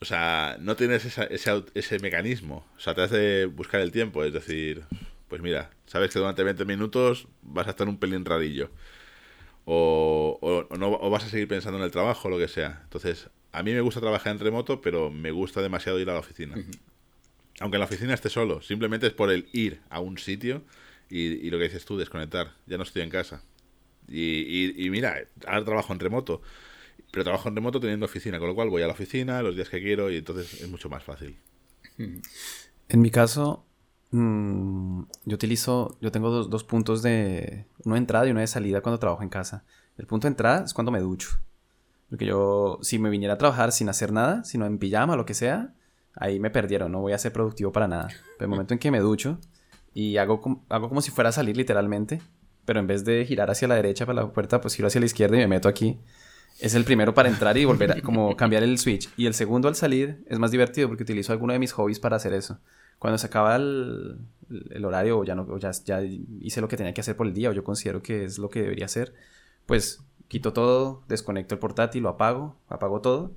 O 0.00 0.04
sea, 0.04 0.56
no 0.60 0.76
tienes 0.76 1.04
ese, 1.04 1.64
ese 1.74 1.98
mecanismo. 1.98 2.66
O 2.76 2.80
sea, 2.80 2.94
te 2.94 3.02
hace 3.02 3.44
buscar 3.44 3.82
el 3.82 3.92
tiempo. 3.92 4.24
Es 4.24 4.32
decir, 4.32 4.84
pues 5.28 5.42
mira, 5.42 5.70
sabes 5.86 6.10
que 6.10 6.18
durante 6.18 6.42
20 6.42 6.64
minutos 6.64 7.28
vas 7.42 7.66
a 7.66 7.70
estar 7.70 7.88
un 7.88 7.98
pelín 7.98 8.24
rarillo. 8.24 8.70
O, 9.66 10.38
o, 10.40 10.76
no, 10.76 10.88
o 10.88 11.10
vas 11.10 11.24
a 11.24 11.28
seguir 11.28 11.48
pensando 11.48 11.78
en 11.78 11.84
el 11.84 11.90
trabajo 11.90 12.28
o 12.28 12.30
lo 12.30 12.38
que 12.38 12.48
sea. 12.48 12.80
Entonces, 12.84 13.28
a 13.52 13.62
mí 13.62 13.72
me 13.72 13.80
gusta 13.80 14.00
trabajar 14.00 14.32
en 14.32 14.40
remoto, 14.40 14.80
pero 14.80 15.10
me 15.10 15.30
gusta 15.30 15.60
demasiado 15.60 16.00
ir 16.00 16.08
a 16.10 16.14
la 16.14 16.20
oficina. 16.20 16.56
Aunque 17.60 17.76
en 17.76 17.80
la 17.80 17.86
oficina 17.86 18.14
esté 18.14 18.30
solo, 18.30 18.62
simplemente 18.62 19.06
es 19.06 19.12
por 19.12 19.30
el 19.30 19.48
ir 19.52 19.80
a 19.90 20.00
un 20.00 20.18
sitio 20.18 20.62
y, 21.10 21.50
lo 21.50 21.58
que 21.58 21.64
dices 21.64 21.84
tú, 21.84 21.98
desconectar. 21.98 22.52
Ya 22.66 22.76
no 22.76 22.84
estoy 22.84 23.02
en 23.02 23.10
casa. 23.10 23.42
Y, 24.08 24.88
mira, 24.90 25.16
ahora 25.46 25.64
trabajo 25.64 25.92
en 25.92 26.00
remoto, 26.00 26.42
pero 27.10 27.24
trabajo 27.24 27.48
en 27.48 27.56
remoto 27.56 27.80
teniendo 27.80 28.06
oficina, 28.06 28.38
con 28.38 28.48
lo 28.48 28.54
cual 28.54 28.70
voy 28.70 28.82
a 28.82 28.86
la 28.86 28.92
oficina 28.92 29.42
los 29.42 29.54
días 29.54 29.68
que 29.68 29.80
quiero 29.80 30.10
y 30.10 30.16
entonces 30.16 30.60
es 30.60 30.68
mucho 30.68 30.88
más 30.88 31.04
fácil. 31.04 31.36
En 32.88 33.00
mi 33.00 33.10
caso, 33.10 33.64
Mm, 34.12 35.02
yo 35.24 35.34
utilizo, 35.36 35.96
yo 36.00 36.10
tengo 36.10 36.30
dos, 36.30 36.64
puntos 36.64 37.00
de, 37.02 37.66
uno 37.84 37.94
de 37.94 37.98
entrada 37.98 38.26
y 38.26 38.30
uno 38.32 38.40
de 38.40 38.46
salida 38.46 38.80
cuando 38.80 38.98
trabajo 38.98 39.22
en 39.22 39.28
casa. 39.28 39.64
El 39.98 40.06
punto 40.06 40.26
de 40.26 40.32
entrada 40.32 40.64
es 40.64 40.74
cuando 40.74 40.90
me 40.90 41.00
ducho. 41.00 41.28
Porque 42.08 42.26
yo, 42.26 42.78
si 42.82 42.98
me 42.98 43.10
viniera 43.10 43.34
a 43.34 43.38
trabajar 43.38 43.72
sin 43.72 43.88
hacer 43.88 44.12
nada, 44.12 44.42
sino 44.44 44.66
en 44.66 44.78
pijama 44.78 45.16
lo 45.16 45.26
que 45.26 45.34
sea, 45.34 45.74
ahí 46.16 46.40
me 46.40 46.50
perdieron, 46.50 46.90
no 46.90 47.00
voy 47.00 47.12
a 47.12 47.18
ser 47.18 47.32
productivo 47.32 47.70
para 47.72 47.86
nada. 47.86 48.08
Pero 48.36 48.46
el 48.46 48.48
momento 48.48 48.74
en 48.74 48.80
que 48.80 48.90
me 48.90 48.98
ducho 48.98 49.38
y 49.94 50.16
hago, 50.16 50.64
hago 50.68 50.88
como 50.88 51.00
si 51.00 51.10
fuera 51.10 51.30
a 51.30 51.32
salir 51.32 51.56
literalmente, 51.56 52.20
pero 52.64 52.80
en 52.80 52.86
vez 52.86 53.04
de 53.04 53.24
girar 53.24 53.50
hacia 53.50 53.68
la 53.68 53.74
derecha 53.74 54.06
para 54.06 54.22
la 54.22 54.32
puerta, 54.32 54.60
pues 54.60 54.74
giro 54.74 54.88
hacia 54.88 55.00
la 55.00 55.06
izquierda 55.06 55.36
y 55.36 55.40
me 55.40 55.48
meto 55.48 55.68
aquí. 55.68 55.98
Es 56.58 56.74
el 56.74 56.84
primero 56.84 57.14
para 57.14 57.28
entrar 57.28 57.56
y 57.56 57.64
volver 57.64 57.92
a 57.92 58.00
como 58.02 58.36
cambiar 58.36 58.62
el 58.62 58.78
switch. 58.78 59.08
Y 59.16 59.26
el 59.26 59.34
segundo 59.34 59.68
al 59.68 59.76
salir 59.76 60.22
es 60.26 60.38
más 60.38 60.50
divertido 60.50 60.88
porque 60.88 61.04
utilizo 61.04 61.32
alguno 61.32 61.52
de 61.52 61.58
mis 61.58 61.72
hobbies 61.72 61.98
para 61.98 62.16
hacer 62.16 62.34
eso 62.34 62.58
cuando 63.00 63.16
se 63.16 63.26
acaba 63.26 63.56
el, 63.56 64.18
el 64.70 64.84
horario 64.84 65.18
o 65.18 65.24
ya, 65.24 65.34
no, 65.34 65.56
ya, 65.56 65.70
ya 65.70 66.02
hice 66.02 66.60
lo 66.60 66.68
que 66.68 66.76
tenía 66.76 66.92
que 66.92 67.00
hacer 67.00 67.16
por 67.16 67.26
el 67.26 67.32
día 67.32 67.48
o 67.48 67.52
yo 67.54 67.64
considero 67.64 68.02
que 68.02 68.24
es 68.24 68.38
lo 68.38 68.50
que 68.50 68.60
debería 68.60 68.84
hacer, 68.84 69.14
pues 69.64 70.04
quito 70.28 70.52
todo, 70.52 71.02
desconecto 71.08 71.54
el 71.54 71.58
portátil, 71.60 72.02
lo 72.02 72.10
apago, 72.10 72.56
apago 72.68 73.00
todo 73.00 73.32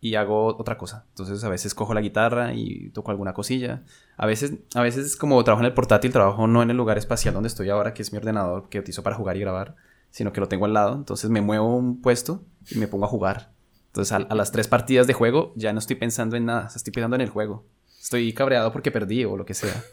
y 0.00 0.14
hago 0.14 0.56
otra 0.56 0.76
cosa. 0.76 1.06
Entonces 1.10 1.42
a 1.44 1.48
veces 1.48 1.74
cojo 1.74 1.94
la 1.94 2.00
guitarra 2.00 2.54
y 2.54 2.90
toco 2.90 3.10
alguna 3.10 3.32
cosilla. 3.32 3.82
A 4.16 4.26
veces, 4.26 4.54
a 4.74 4.82
veces 4.82 5.16
como 5.16 5.42
trabajo 5.44 5.62
en 5.62 5.66
el 5.66 5.74
portátil, 5.74 6.12
trabajo 6.12 6.46
no 6.46 6.62
en 6.62 6.70
el 6.70 6.76
lugar 6.76 6.98
espacial 6.98 7.34
donde 7.34 7.48
estoy 7.48 7.70
ahora, 7.70 7.94
que 7.94 8.02
es 8.02 8.12
mi 8.12 8.18
ordenador 8.18 8.68
que 8.68 8.78
utilizo 8.78 9.02
para 9.02 9.16
jugar 9.16 9.36
y 9.36 9.40
grabar, 9.40 9.76
sino 10.10 10.32
que 10.32 10.40
lo 10.40 10.48
tengo 10.48 10.66
al 10.66 10.74
lado. 10.74 10.94
Entonces 10.94 11.30
me 11.30 11.40
muevo 11.40 11.76
un 11.76 12.00
puesto 12.00 12.44
y 12.70 12.78
me 12.78 12.88
pongo 12.88 13.06
a 13.06 13.08
jugar. 13.08 13.52
Entonces 13.88 14.12
a, 14.12 14.16
a 14.16 14.34
las 14.34 14.52
tres 14.52 14.68
partidas 14.68 15.06
de 15.06 15.14
juego 15.14 15.52
ya 15.56 15.72
no 15.72 15.78
estoy 15.78 15.96
pensando 15.96 16.36
en 16.36 16.46
nada, 16.46 16.70
estoy 16.74 16.92
pensando 16.92 17.16
en 17.16 17.22
el 17.22 17.30
juego 17.30 17.64
estoy 18.06 18.32
cabreado 18.32 18.72
porque 18.72 18.92
perdí 18.92 19.24
o 19.24 19.36
lo 19.36 19.44
que 19.44 19.54
sea. 19.54 19.84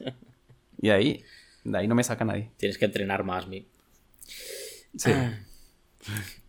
Y 0.80 0.90
ahí, 0.90 1.24
de 1.64 1.76
ahí 1.76 1.88
no 1.88 1.96
me 1.96 2.04
saca 2.04 2.24
nadie. 2.24 2.52
Tienes 2.56 2.78
que 2.78 2.84
entrenar 2.84 3.24
más, 3.24 3.48
mi. 3.48 3.66
Sí. 4.96 5.10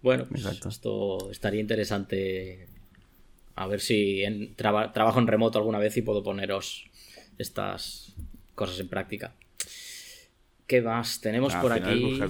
Bueno, 0.02 0.26
pues 0.30 0.46
esto 0.46 1.32
estaría 1.32 1.60
interesante. 1.60 2.69
A 3.60 3.68
ver 3.68 3.82
si 3.82 4.24
en, 4.24 4.56
trabajo 4.56 5.20
en 5.20 5.28
remoto 5.28 5.60
alguna 5.60 5.80
vez 5.80 5.98
y 5.98 6.02
puedo 6.02 6.24
poneros 6.24 6.86
estas 7.38 8.16
cosas 8.56 8.80
en 8.80 8.88
práctica. 8.88 9.36
¿Qué 10.66 10.82
más? 10.82 11.20
Tenemos 11.20 11.54
por 11.56 11.74
aquí. 11.74 12.22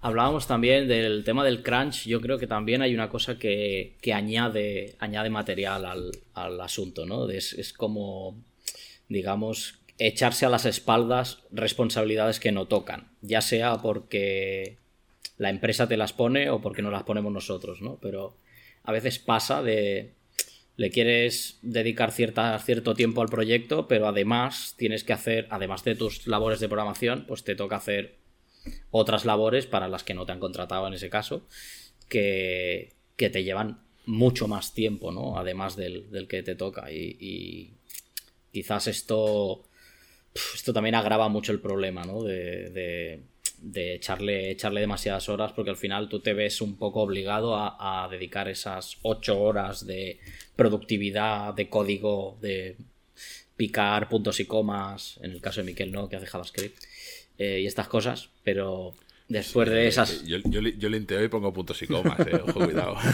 Hablábamos 0.00 0.48
también 0.48 0.88
del 0.88 1.22
tema 1.22 1.44
del 1.44 1.62
crunch. 1.62 2.08
Yo 2.08 2.20
creo 2.20 2.40
que 2.40 2.48
también 2.48 2.82
hay 2.82 2.92
una 2.92 3.08
cosa 3.08 3.38
que, 3.38 3.94
añade, 4.12 4.96
añade 4.98 5.30
material 5.30 6.10
al, 6.34 6.60
asunto, 6.60 7.06
¿no? 7.06 7.30
Es, 7.30 7.52
es, 7.52 7.72
como, 7.72 8.36
digamos, 9.08 9.78
echarse 9.96 10.44
a 10.44 10.48
las 10.48 10.66
espaldas 10.66 11.44
responsabilidades 11.52 12.40
que 12.40 12.50
no 12.50 12.66
tocan. 12.66 13.12
Ya 13.20 13.40
sea 13.40 13.76
porque 13.80 14.76
la 15.38 15.50
empresa 15.50 15.86
te 15.86 15.96
las 15.96 16.12
pone 16.12 16.50
o 16.50 16.60
porque 16.60 16.82
no 16.82 16.90
las 16.90 17.04
ponemos 17.04 17.32
nosotros, 17.32 17.80
¿no? 17.80 17.98
Pero 18.02 18.41
a 18.84 18.92
veces 18.92 19.18
pasa 19.18 19.62
de. 19.62 20.14
Le 20.76 20.90
quieres 20.90 21.58
dedicar 21.60 22.12
cierta, 22.12 22.58
cierto 22.58 22.94
tiempo 22.94 23.20
al 23.20 23.28
proyecto, 23.28 23.86
pero 23.86 24.08
además 24.08 24.74
tienes 24.78 25.04
que 25.04 25.12
hacer, 25.12 25.46
además 25.50 25.84
de 25.84 25.94
tus 25.94 26.26
labores 26.26 26.60
de 26.60 26.68
programación, 26.68 27.26
pues 27.26 27.44
te 27.44 27.54
toca 27.54 27.76
hacer 27.76 28.16
otras 28.90 29.24
labores 29.24 29.66
para 29.66 29.88
las 29.88 30.02
que 30.02 30.14
no 30.14 30.24
te 30.24 30.32
han 30.32 30.40
contratado 30.40 30.86
en 30.86 30.94
ese 30.94 31.10
caso, 31.10 31.46
que, 32.08 32.94
que 33.16 33.28
te 33.28 33.44
llevan 33.44 33.82
mucho 34.06 34.48
más 34.48 34.74
tiempo, 34.74 35.12
¿no? 35.12 35.38
Además 35.38 35.76
del, 35.76 36.10
del 36.10 36.28
que 36.28 36.42
te 36.42 36.54
toca. 36.54 36.90
Y, 36.90 37.74
quizás 38.50 38.86
esto, 38.86 39.62
esto 40.54 40.72
también 40.72 40.94
agrava 40.94 41.28
mucho 41.28 41.52
el 41.52 41.60
problema, 41.60 42.04
¿no? 42.04 42.22
De, 42.22 42.70
de, 42.70 43.22
de, 43.62 43.94
echarle, 43.94 44.50
echarle 44.50 44.80
demasiadas 44.80 45.28
horas 45.28 45.52
porque 45.52 45.70
al 45.70 45.76
final 45.76 46.08
tú 46.08 46.20
te 46.20 46.34
ves 46.34 46.60
un 46.60 46.76
poco 46.76 47.00
obligado 47.00 47.56
a, 47.56 48.04
a 48.04 48.08
dedicar 48.08 48.48
esas 48.48 48.98
ocho 49.02 49.40
horas 49.40 49.86
de 49.86 50.18
productividad, 50.56 51.54
de 51.54 51.68
código, 51.68 52.38
de 52.40 52.76
picar 53.56 54.08
puntos 54.08 54.40
y 54.40 54.44
comas, 54.46 55.18
en 55.22 55.30
el 55.30 55.40
caso 55.40 55.60
de 55.60 55.66
Miquel, 55.66 55.92
¿no? 55.92 56.08
Que 56.08 56.16
hace 56.16 56.26
JavaScript 56.26 56.82
eh, 57.38 57.60
y 57.60 57.66
estas 57.66 57.88
cosas, 57.88 58.30
pero 58.42 58.94
después 59.28 59.70
de 59.70 59.86
esas... 59.86 60.24
Yo, 60.26 60.38
yo, 60.44 60.60
yo 60.60 60.88
linteo 60.88 61.22
y 61.22 61.28
pongo 61.28 61.52
puntos 61.52 61.80
y 61.82 61.86
comas, 61.86 62.18
eh, 62.26 62.40
ojo, 62.46 62.64
cuidado. 62.64 62.96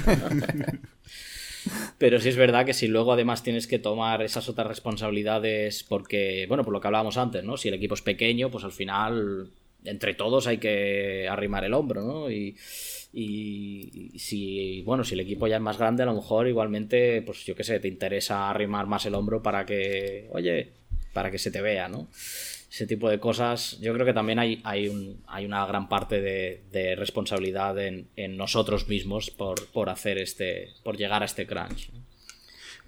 Pero 1.98 2.20
sí 2.20 2.28
es 2.28 2.36
verdad 2.36 2.64
que 2.64 2.72
si 2.72 2.86
luego 2.86 3.12
además 3.12 3.42
tienes 3.42 3.66
que 3.66 3.78
tomar 3.78 4.22
esas 4.22 4.48
otras 4.48 4.66
responsabilidades 4.68 5.82
porque, 5.82 6.46
bueno, 6.48 6.64
por 6.64 6.72
lo 6.72 6.80
que 6.80 6.86
hablábamos 6.86 7.16
antes, 7.16 7.44
¿no? 7.44 7.56
Si 7.56 7.68
el 7.68 7.74
equipo 7.74 7.94
es 7.94 8.02
pequeño, 8.02 8.50
pues 8.50 8.64
al 8.64 8.72
final 8.72 9.50
entre 9.84 10.14
todos 10.14 10.46
hay 10.46 10.58
que 10.58 11.28
arrimar 11.28 11.64
el 11.64 11.74
hombro, 11.74 12.02
¿no? 12.02 12.30
Y, 12.30 12.56
y, 13.12 14.18
si, 14.18 14.82
bueno, 14.82 15.04
si 15.04 15.14
el 15.14 15.20
equipo 15.20 15.46
ya 15.46 15.56
es 15.56 15.62
más 15.62 15.78
grande, 15.78 16.02
a 16.02 16.06
lo 16.06 16.14
mejor 16.14 16.48
igualmente, 16.48 17.22
pues 17.22 17.44
yo 17.44 17.54
qué 17.54 17.64
sé, 17.64 17.80
te 17.80 17.88
interesa 17.88 18.50
arrimar 18.50 18.86
más 18.86 19.06
el 19.06 19.14
hombro 19.14 19.42
para 19.42 19.64
que, 19.64 20.28
oye, 20.32 20.72
para 21.12 21.30
que 21.30 21.38
se 21.38 21.50
te 21.50 21.62
vea, 21.62 21.88
¿no? 21.88 22.08
ese 22.70 22.86
tipo 22.86 23.08
de 23.08 23.18
cosas, 23.18 23.78
yo 23.80 23.94
creo 23.94 24.04
que 24.04 24.12
también 24.12 24.38
hay, 24.38 24.60
hay, 24.62 24.88
un, 24.88 25.22
hay 25.26 25.46
una 25.46 25.64
gran 25.66 25.88
parte 25.88 26.20
de, 26.20 26.94
responsabilidad 26.96 27.78
en, 27.78 28.36
nosotros 28.36 28.88
mismos 28.88 29.30
por, 29.30 29.88
hacer 29.88 30.18
este, 30.18 30.68
por 30.84 30.96
llegar 30.96 31.22
a 31.22 31.24
este 31.24 31.46
crunch. 31.46 31.90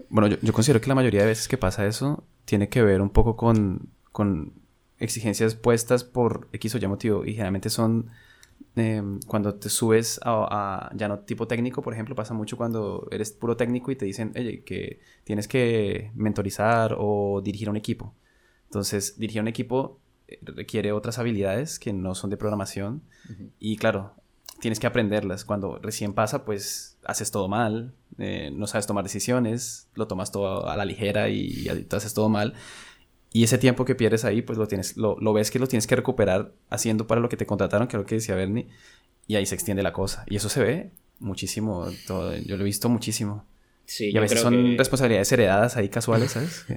Bueno, 0.08 0.36
yo, 0.42 0.52
considero 0.52 0.80
que 0.80 0.88
la 0.88 0.94
mayoría 0.94 1.22
de 1.22 1.28
veces 1.28 1.48
que 1.48 1.56
pasa 1.56 1.86
eso 1.86 2.24
tiene 2.44 2.68
que 2.68 2.82
ver 2.82 3.00
un 3.00 3.10
poco 3.10 3.36
con, 3.36 3.88
con 4.12 4.52
exigencias 5.00 5.54
puestas 5.54 6.04
por 6.04 6.48
X 6.52 6.74
o 6.74 6.78
Y 6.78 6.86
motivo 6.86 7.24
y 7.24 7.32
generalmente 7.32 7.70
son 7.70 8.10
em, 8.76 9.18
cuando 9.26 9.54
te 9.54 9.68
subes 9.68 10.20
a, 10.22 10.90
ya 10.94 11.08
no 11.08 11.20
tipo 11.20 11.48
técnico, 11.48 11.82
por 11.82 11.92
ejemplo, 11.92 12.14
pasa 12.14 12.34
mucho 12.34 12.56
cuando 12.56 13.08
eres 13.10 13.32
puro 13.32 13.56
técnico 13.56 13.90
y 13.90 13.96
te 13.96 14.04
dicen, 14.04 14.32
oye, 14.36 14.62
que 14.62 15.00
tienes 15.24 15.48
que 15.48 16.12
mentorizar 16.14 16.94
o 16.98 17.40
dirigir 17.42 17.68
un 17.68 17.76
equipo. 17.76 18.14
Entonces, 18.66 19.18
dirigir 19.18 19.42
un 19.42 19.48
equipo 19.48 19.98
eh, 20.28 20.38
requiere 20.42 20.92
otras 20.92 21.18
habilidades 21.18 21.78
que 21.78 21.92
no 21.92 22.14
son 22.14 22.30
de 22.30 22.36
programación. 22.36 23.02
Y 23.58 23.76
claro, 23.76 24.14
tienes 24.60 24.78
que 24.78 24.86
aprenderlas. 24.86 25.44
Cuando 25.44 25.78
recién 25.78 26.12
pasa, 26.12 26.44
pues 26.44 26.98
haces 27.04 27.30
todo 27.30 27.48
mal, 27.48 27.94
eh, 28.18 28.50
no 28.52 28.66
sabes 28.66 28.86
tomar 28.86 29.02
decisiones, 29.04 29.88
lo 29.94 30.06
tomas 30.06 30.30
todo 30.30 30.68
a 30.68 30.76
la 30.76 30.84
ligera 30.84 31.28
y, 31.28 31.68
haces 31.90 32.14
todo 32.14 32.28
mal. 32.28 32.54
Y 33.32 33.44
ese 33.44 33.58
tiempo 33.58 33.84
que 33.84 33.94
pierdes 33.94 34.24
ahí, 34.24 34.42
pues 34.42 34.58
lo, 34.58 34.66
tienes, 34.66 34.96
lo, 34.96 35.32
ves 35.32 35.50
que 35.50 35.58
lo 35.58 35.68
tienes 35.68 35.86
que 35.86 35.94
recuperar 35.94 36.52
haciendo 36.68 37.06
para 37.06 37.20
lo 37.20 37.28
que 37.28 37.36
te 37.36 37.46
contrataron, 37.46 37.86
que 37.86 37.96
es 37.96 38.00
lo 38.00 38.06
que 38.06 38.16
decía 38.16 38.34
Bernie. 38.34 38.66
Y 39.28 39.36
ahí 39.36 39.46
se 39.46 39.54
extiende 39.54 39.82
la 39.82 39.92
cosa. 39.92 40.24
Y 40.28 40.36
eso 40.36 40.48
se 40.48 40.62
ve 40.62 40.90
muchísimo. 41.20 41.88
yo 42.08 42.56
lo 42.56 42.60
he 42.60 42.64
visto 42.64 42.88
muchísimo. 42.88 43.46
Sí, 43.84 44.10
y 44.10 44.16
a 44.16 44.20
veces 44.20 44.40
son 44.40 44.78
responsabilidades 44.78 45.30
heredadas 45.32 45.76
ahí 45.76 45.88
casuales, 45.88 46.32
¿sabes? 46.32 46.64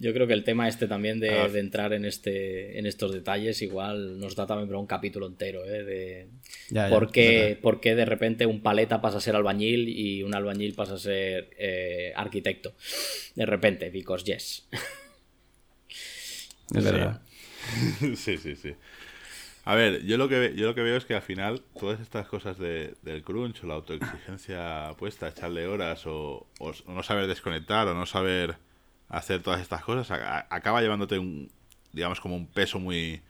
Yo 0.00 0.12
creo 0.12 0.26
que 0.26 0.32
el 0.32 0.42
tema 0.42 0.66
este 0.66 0.88
también 0.88 1.20
de, 1.20 1.30
Ah. 1.30 1.48
de 1.48 1.60
entrar 1.60 1.92
en 1.92 2.04
este 2.04 2.78
en 2.80 2.86
estos 2.86 3.12
detalles 3.12 3.62
igual 3.62 4.18
nos 4.18 4.34
da 4.34 4.44
también 4.44 4.66
para 4.68 4.80
un 4.80 4.86
capítulo 4.86 5.28
entero, 5.28 5.64
¿eh? 5.64 5.84
De 5.84 6.26
Ya, 6.70 6.88
por, 6.88 7.12
qué, 7.12 7.56
por 7.62 7.80
qué 7.80 7.94
de 7.94 8.04
repente 8.04 8.46
un 8.46 8.60
paleta 8.60 9.00
pasa 9.00 9.18
a 9.18 9.20
ser 9.20 9.36
albañil 9.36 9.88
y 9.88 10.24
un 10.24 10.34
albañil 10.34 10.74
pasa 10.74 10.94
a 10.94 10.98
ser 10.98 11.50
eh, 11.56 12.12
arquitecto. 12.16 12.74
De 13.36 13.46
repente, 13.46 13.90
because 13.90 14.24
yes. 14.24 14.66
Es 16.72 16.84
verdad. 16.84 17.22
sí, 18.16 18.38
sí, 18.38 18.56
sí. 18.56 18.74
A 19.64 19.74
ver, 19.74 20.04
yo 20.04 20.18
lo 20.18 20.28
que 20.28 20.38
ve- 20.38 20.54
yo 20.56 20.66
lo 20.66 20.74
que 20.74 20.82
veo 20.82 20.96
es 20.96 21.06
que 21.06 21.14
al 21.14 21.22
final 21.22 21.62
todas 21.78 22.00
estas 22.00 22.26
cosas 22.28 22.58
de, 22.58 22.94
del 23.02 23.22
crunch 23.22 23.64
o 23.64 23.66
la 23.66 23.74
autoexigencia 23.74 24.94
puesta, 24.98 25.28
echarle 25.28 25.66
horas 25.66 26.06
o, 26.06 26.46
o 26.58 26.72
no 26.88 27.02
saber 27.02 27.26
desconectar 27.26 27.88
o 27.88 27.94
no 27.94 28.06
saber 28.06 28.58
hacer 29.08 29.42
todas 29.42 29.60
estas 29.62 29.84
cosas 29.84 30.10
a- 30.10 30.46
acaba 30.50 30.82
llevándote 30.82 31.18
un 31.18 31.50
digamos 31.92 32.20
como 32.20 32.36
un 32.36 32.46
peso 32.46 32.78
muy 32.80 33.22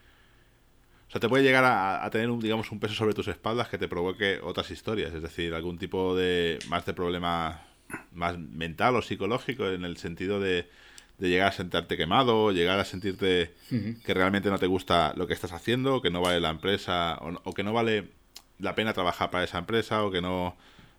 o 1.09 1.11
sea, 1.11 1.21
te 1.21 1.29
puede 1.29 1.45
llegar 1.45 1.65
a, 1.65 2.05
a 2.05 2.11
tener 2.11 2.31
un 2.31 2.41
digamos 2.41 2.71
un 2.73 2.81
peso 2.81 2.95
sobre 2.95 3.15
tus 3.15 3.29
espaldas 3.29 3.69
que 3.69 3.79
te 3.79 3.89
provoque 3.89 4.41
otras 4.43 4.71
historias, 4.71 5.13
es 5.15 5.23
decir, 5.23 5.55
algún 5.55 5.79
tipo 5.79 6.17
de 6.17 6.59
más 6.69 6.87
de 6.87 6.95
problema 6.95 7.63
más 8.13 8.39
mental 8.39 8.97
o 8.97 9.03
psicológico 9.03 9.69
en 9.69 9.85
el 9.85 9.97
sentido 9.99 10.41
de, 10.41 10.69
de 11.19 11.29
llegar 11.29 11.49
a 11.49 11.53
sentarte 11.53 11.97
quemado, 11.97 12.51
llegar 12.53 12.79
a 12.81 12.85
sentirte 12.85 13.53
que 14.05 14.15
realmente 14.15 14.51
no 14.51 14.59
te 14.59 14.67
gusta 14.67 15.13
lo 15.17 15.27
que 15.27 15.35
estás 15.35 15.53
haciendo, 15.53 16.03
que 16.03 16.11
no 16.11 16.21
vale 16.21 16.41
la 16.41 16.51
empresa, 16.51 17.17
o, 17.21 17.41
o 17.45 17.53
que 17.55 17.63
no 17.63 17.73
vale 17.73 18.09
la 18.59 18.75
pena 18.75 18.93
trabajar 18.93 19.31
para 19.31 19.45
esa 19.45 19.59
empresa, 19.59 20.05
o 20.05 20.11
que 20.11 20.21
no 20.21 20.57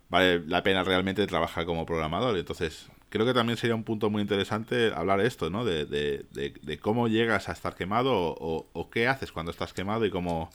vale 0.08 0.40
la 0.46 0.62
pena 0.62 0.82
realmente 0.84 1.26
trabajar 1.26 1.66
como 1.66 1.84
programador. 1.86 2.36
Entonces, 2.38 2.86
creo 3.10 3.26
que 3.26 3.34
también 3.34 3.56
sería 3.58 3.74
un 3.74 3.84
punto 3.84 4.08
muy 4.10 4.22
interesante 4.22 4.92
hablar 4.94 5.20
esto, 5.20 5.50
¿no? 5.50 5.64
De, 5.64 5.84
de- 5.84 6.24
de- 6.32 6.54
de 6.62 6.78
cómo 6.78 7.08
llegas 7.08 7.48
a 7.48 7.52
estar 7.52 7.74
quemado, 7.74 8.12
o, 8.12 8.36
o- 8.38 8.66
o 8.72 8.90
qué 8.90 9.08
haces 9.08 9.32
cuando 9.32 9.50
estás 9.52 9.72
quemado 9.72 10.04
y 10.06 10.10
cómo, 10.10 10.50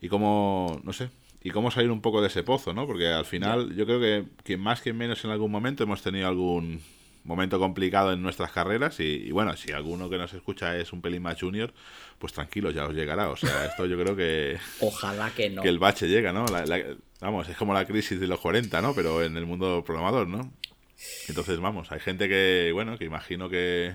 y 0.00 0.08
cómo, 0.08 0.80
no 0.84 0.92
sé, 0.92 1.10
y 1.42 1.50
cómo 1.50 1.70
salir 1.70 1.90
un 1.90 2.00
poco 2.00 2.20
de 2.20 2.28
ese 2.28 2.42
pozo, 2.42 2.72
¿no? 2.72 2.86
Porque 2.86 3.08
al 3.08 3.24
final 3.24 3.74
yo 3.76 3.84
creo 3.86 4.00
que, 4.00 4.24
que 4.44 4.56
más 4.56 4.80
que 4.80 4.92
menos 4.92 5.24
en 5.24 5.30
algún 5.30 5.50
momento 5.50 5.82
hemos 5.84 6.02
tenido 6.02 6.28
algún 6.28 6.80
momento 7.24 7.58
complicado 7.58 8.12
en 8.12 8.22
nuestras 8.22 8.50
carreras 8.52 8.98
y, 9.00 9.04
y 9.04 9.30
bueno, 9.30 9.56
si 9.56 9.72
alguno 9.72 10.10
que 10.10 10.18
nos 10.18 10.32
escucha 10.34 10.76
es 10.76 10.92
un 10.92 11.00
pelín 11.02 11.22
más 11.22 11.38
junior, 11.40 11.72
pues 12.18 12.32
tranquilo, 12.32 12.70
ya 12.70 12.86
os 12.86 12.94
llegará. 12.94 13.28
O 13.30 13.36
sea, 13.36 13.66
esto 13.66 13.86
yo 13.86 13.98
creo 13.98 14.16
que, 14.16 14.58
Ojalá 14.80 15.30
que 15.30 15.50
no. 15.50 15.62
que 15.62 15.68
el 15.68 15.78
bache 15.78 16.08
llega, 16.08 16.32
¿no? 16.32 16.46
La- 16.46 16.66
la- 16.66 16.96
vamos, 17.20 17.48
es 17.48 17.56
como 17.56 17.74
la 17.74 17.84
crisis 17.86 18.18
de 18.18 18.26
los 18.26 18.40
40, 18.40 18.82
¿no? 18.82 18.94
Pero 18.94 19.22
en 19.22 19.36
el 19.36 19.46
mundo 19.46 19.82
programador, 19.86 20.26
¿no? 20.26 20.52
Entonces, 21.28 21.58
vamos, 21.60 21.90
hay 21.92 22.00
gente 22.00 22.28
que, 22.28 22.70
bueno, 22.72 22.96
que 22.98 23.04
imagino 23.04 23.48
que, 23.48 23.94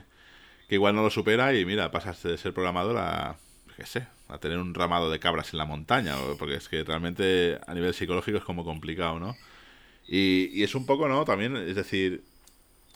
que 0.68 0.76
igual 0.76 0.96
no 0.96 1.04
lo 1.04 1.10
supera 1.10 1.54
y 1.54 1.66
mira, 1.66 1.92
pasas 1.92 2.22
de 2.24 2.38
ser 2.38 2.54
programador 2.54 2.98
a, 2.98 3.38
qué 3.78 3.86
sé, 3.86 4.08
a 4.28 4.38
tener 4.40 4.58
un 4.58 4.74
ramado 4.74 5.10
de 5.10 5.20
cabras 5.20 5.54
en 5.54 5.58
la 5.60 5.66
montaña, 5.66 6.16
porque 6.38 6.56
es 6.56 6.68
que 6.68 6.84
realmente 6.84 7.60
a 7.66 7.74
nivel 7.74 7.94
psicológico 7.94 8.38
es 8.38 8.44
como 8.44 8.66
complicado, 8.66 9.20
¿no? 9.20 9.36
Y, 10.08 10.50
y 10.54 10.64
es 10.64 10.76
un 10.76 10.86
poco, 10.86 11.08
¿no? 11.08 11.24
También, 11.26 11.56
es 11.58 11.76
decir, 11.76 12.24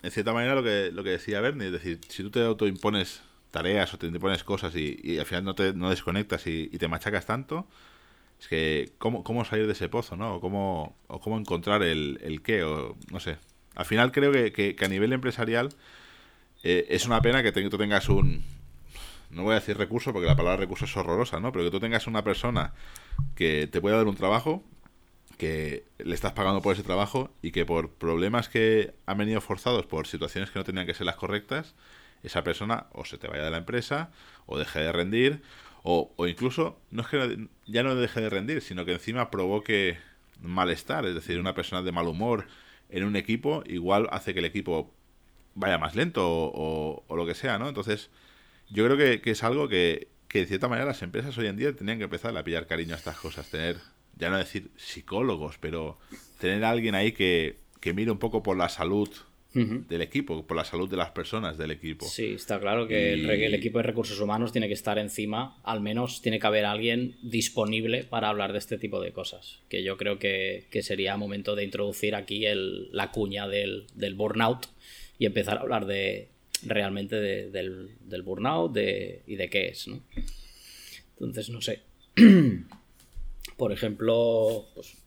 en 0.03 0.11
cierta 0.11 0.33
manera 0.33 0.55
lo 0.55 0.63
que, 0.63 0.91
lo 0.91 1.03
que 1.03 1.11
decía 1.11 1.41
Bernie, 1.41 1.67
es 1.67 1.73
decir, 1.73 1.99
si 2.09 2.23
tú 2.23 2.31
te 2.31 2.43
autoimpones 2.43 3.21
tareas 3.51 3.93
o 3.93 3.97
te 3.97 4.07
impones 4.07 4.43
cosas 4.43 4.75
y, 4.75 4.99
y 5.03 5.19
al 5.19 5.25
final 5.25 5.43
no 5.43 5.55
te 5.55 5.73
no 5.73 5.89
desconectas 5.89 6.47
y, 6.47 6.67
te 6.69 6.87
machacas 6.87 7.25
tanto, 7.25 7.67
es 8.39 8.47
que 8.47 8.91
¿cómo, 8.99 9.23
cómo 9.23 9.45
salir 9.45 9.67
de 9.67 9.73
ese 9.73 9.89
pozo, 9.89 10.15
¿no? 10.17 10.35
O 10.35 10.41
cómo, 10.41 10.95
o 11.07 11.19
cómo 11.21 11.37
encontrar 11.39 11.83
el, 11.83 12.19
el 12.23 12.41
qué, 12.41 12.63
o 12.63 12.97
no 13.11 13.19
sé. 13.19 13.37
Al 13.75 13.85
final 13.85 14.11
creo 14.11 14.31
que, 14.31 14.51
que- 14.53 14.75
a 14.85 14.87
nivel 14.89 15.13
empresarial 15.13 15.69
eh, 16.63 16.85
es 16.89 17.05
una 17.05 17.21
pena 17.21 17.43
que 17.43 17.51
tú 17.51 17.77
tengas 17.77 18.09
un... 18.09 18.43
No 19.29 19.43
voy 19.43 19.53
a 19.53 19.55
decir 19.55 19.77
recurso 19.77 20.11
porque 20.11 20.27
la 20.27 20.35
palabra 20.35 20.57
recurso 20.57 20.85
es 20.85 20.97
horrorosa, 20.97 21.39
¿no? 21.39 21.51
Pero 21.51 21.65
que 21.65 21.71
tú 21.71 21.79
tengas 21.79 22.07
una 22.07 22.23
persona 22.23 22.73
que 23.35 23.67
te 23.71 23.81
pueda 23.81 23.97
dar 23.97 24.07
un 24.07 24.15
trabajo, 24.15 24.63
que 25.41 25.85
le 25.97 26.13
estás 26.13 26.33
pagando 26.33 26.61
por 26.61 26.75
ese 26.75 26.83
trabajo 26.83 27.33
y 27.41 27.49
que 27.49 27.65
por 27.65 27.89
problemas 27.89 28.47
que 28.47 28.93
han 29.07 29.17
venido 29.17 29.41
forzados 29.41 29.87
por 29.87 30.05
situaciones 30.05 30.51
que 30.51 30.59
no 30.59 30.65
tenían 30.65 30.85
que 30.85 30.93
ser 30.93 31.07
las 31.07 31.15
correctas, 31.15 31.73
esa 32.21 32.43
persona 32.43 32.85
o 32.91 33.05
se 33.05 33.17
te 33.17 33.27
vaya 33.27 33.45
de 33.45 33.49
la 33.49 33.57
empresa 33.57 34.11
o 34.45 34.59
deje 34.59 34.81
de 34.81 34.91
rendir 34.91 35.41
o, 35.81 36.13
o 36.15 36.27
incluso 36.27 36.79
no 36.91 37.01
es 37.01 37.07
que 37.07 37.47
ya 37.65 37.81
no 37.81 37.95
deje 37.95 38.21
de 38.21 38.29
rendir, 38.29 38.61
sino 38.61 38.85
que 38.85 38.91
encima 38.91 39.31
provoque 39.31 39.97
malestar, 40.43 41.07
es 41.07 41.15
decir, 41.15 41.39
una 41.39 41.55
persona 41.55 41.81
de 41.81 41.91
mal 41.91 42.07
humor 42.07 42.45
en 42.91 43.03
un 43.03 43.15
equipo 43.15 43.63
igual 43.65 44.09
hace 44.11 44.33
que 44.33 44.41
el 44.41 44.45
equipo 44.45 44.93
vaya 45.55 45.79
más 45.79 45.95
lento 45.95 46.21
o, 46.23 47.03
lo 47.09 47.25
que 47.25 47.33
sea, 47.33 47.57
¿no? 47.57 47.67
Entonces, 47.67 48.11
yo 48.69 48.85
creo 48.85 48.95
que, 48.95 49.21
que 49.21 49.31
es 49.31 49.43
algo 49.43 49.67
que, 49.67 50.07
que 50.27 50.41
de 50.41 50.45
cierta 50.45 50.67
manera 50.67 50.85
las 50.85 51.01
empresas 51.01 51.35
hoy 51.39 51.47
en 51.47 51.57
día 51.57 51.75
tenían 51.75 51.97
que 51.97 52.03
empezar 52.03 52.37
a 52.37 52.43
pillar 52.43 52.67
cariño 52.67 52.93
a 52.93 52.97
estas 52.97 53.17
cosas, 53.17 53.49
tener, 53.49 53.77
ya 54.17 54.29
no 54.29 54.37
decir 54.37 54.69
psicólogos, 54.77 55.57
pero 55.59 55.97
tener 56.39 56.63
a 56.63 56.69
alguien 56.69 56.95
ahí 56.95 57.11
que, 57.11 57.57
que 57.79 57.93
mire 57.93 58.11
un 58.11 58.19
poco 58.19 58.43
por 58.43 58.57
la 58.57 58.69
salud 58.69 59.09
del 59.53 60.01
equipo, 60.01 60.47
por 60.47 60.55
la 60.55 60.63
salud 60.63 60.89
de 60.89 60.95
las 60.95 61.11
personas 61.11 61.57
del 61.57 61.71
equipo. 61.71 62.05
Sí, 62.05 62.35
está 62.35 62.57
claro 62.61 62.87
que 62.87 63.11
el, 63.11 63.53
equipo 63.53 63.79
de 63.79 63.83
recursos 63.83 64.17
humanos 64.21 64.53
tiene 64.53 64.69
que 64.69 64.73
estar 64.73 64.97
encima, 64.97 65.59
al 65.63 65.81
menos 65.81 66.21
tiene 66.21 66.39
que 66.39 66.47
haber 66.47 66.63
alguien 66.63 67.17
disponible 67.21 68.05
para 68.05 68.29
hablar 68.29 68.53
de 68.53 68.59
este 68.59 68.77
tipo 68.77 69.01
de 69.01 69.11
cosas. 69.11 69.59
Que 69.67 69.83
yo 69.83 69.97
creo 69.97 70.19
que, 70.19 70.67
que 70.71 70.81
sería 70.83 71.17
momento 71.17 71.55
de 71.57 71.65
introducir 71.65 72.15
aquí 72.15 72.45
el- 72.45 72.87
la 72.93 73.11
cuña 73.11 73.49
del, 73.49 73.87
del 73.93 74.15
burnout 74.15 74.67
y 75.19 75.25
empezar 75.25 75.57
a 75.57 75.61
hablar 75.61 75.85
de 75.85 76.29
realmente 76.65 77.17
de- 77.17 77.51
del, 77.51 77.89
del 78.05 78.21
burnout 78.21 78.71
de, 78.71 79.21
y 79.27 79.35
de 79.35 79.49
qué 79.49 79.67
es, 79.67 79.85
¿no? 79.89 80.01
Entonces, 81.19 81.49
no 81.49 81.59
sé. 81.61 81.81
Por 83.61 83.71
ejemplo, 83.71 84.65
pues, 84.73 84.97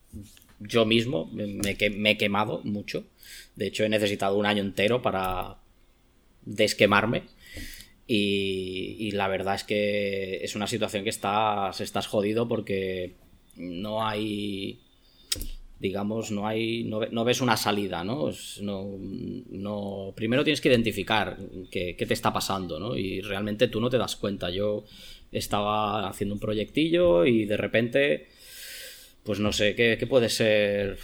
yo 0.61 0.85
mismo 0.87 1.29
me, 1.33 1.71
he 2.13 2.17
quemado 2.17 2.61
mucho. 2.63 3.03
De 3.57 3.67
hecho, 3.67 3.83
he 3.83 3.89
necesitado 3.89 4.37
un 4.39 4.47
año 4.47 4.63
entero 4.63 5.03
para 5.03 5.57
desquemarme. 6.45 7.25
Y, 8.07 8.97
y 9.01 9.11
la 9.11 9.27
verdad 9.27 9.57
es 9.57 9.65
que 9.65 10.37
es 10.45 10.55
una 10.55 10.69
situación 10.69 11.03
que 11.03 11.11
estás, 11.11 11.81
estás 11.81 12.07
jodido 12.07 12.47
porque 12.47 13.15
no 13.57 14.07
hay, 14.07 14.79
digamos, 15.81 16.31
no 16.31 16.47
hay, 16.47 16.85
no, 16.85 17.01
no 17.11 17.25
ves 17.25 17.41
una 17.41 17.57
salida, 17.57 18.05
no, 18.05 18.31
no- 18.61 20.13
primero 20.15 20.45
tienes 20.45 20.61
que 20.61 20.69
identificar 20.69 21.37
qué, 21.71 21.97
qué 21.97 22.07
te 22.07 22.15
está 22.15 22.33
pasando, 22.33 22.79
¿no? 22.79 22.97
Y 22.97 23.21
realmente 23.21 23.69
tú 23.69 23.81
no 23.81 23.91
te 23.91 23.99
das 23.99 24.17
cuenta. 24.17 24.51
Yo 24.51 24.85
estaba 25.33 26.09
haciendo 26.09 26.35
un 26.35 26.41
proyectillo 26.41 27.25
y 27.27 27.45
de 27.45 27.57
repente, 27.57 28.29
pues 29.25 29.41
no 29.41 29.53
sé, 29.53 29.75
¿qué, 29.75 30.07
puede 30.07 30.29
ser? 30.29 30.99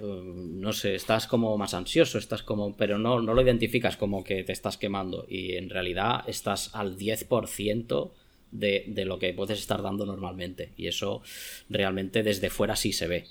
No 0.00 0.72
sé, 0.72 0.94
estás 0.94 1.26
como 1.26 1.56
más 1.58 1.74
ansioso, 1.74 2.18
estás 2.18 2.42
como, 2.42 2.76
pero 2.76 2.98
no, 2.98 3.20
no 3.20 3.34
lo 3.34 3.42
identificas 3.42 3.96
como 3.96 4.22
que 4.24 4.44
te 4.44 4.52
estás 4.52 4.78
quemando 4.78 5.26
y 5.28 5.56
en 5.56 5.68
realidad 5.68 6.24
estás 6.26 6.74
al 6.74 6.96
10% 6.96 8.12
de, 8.52 8.84
de 8.86 9.04
lo 9.04 9.18
que 9.18 9.34
puedes 9.34 9.58
estar 9.58 9.82
dando 9.82 10.06
normalmente 10.06 10.72
y 10.76 10.86
eso 10.86 11.22
realmente 11.68 12.22
desde 12.22 12.50
fuera 12.50 12.76
sí 12.76 12.92
se 12.92 13.08
ve. 13.08 13.24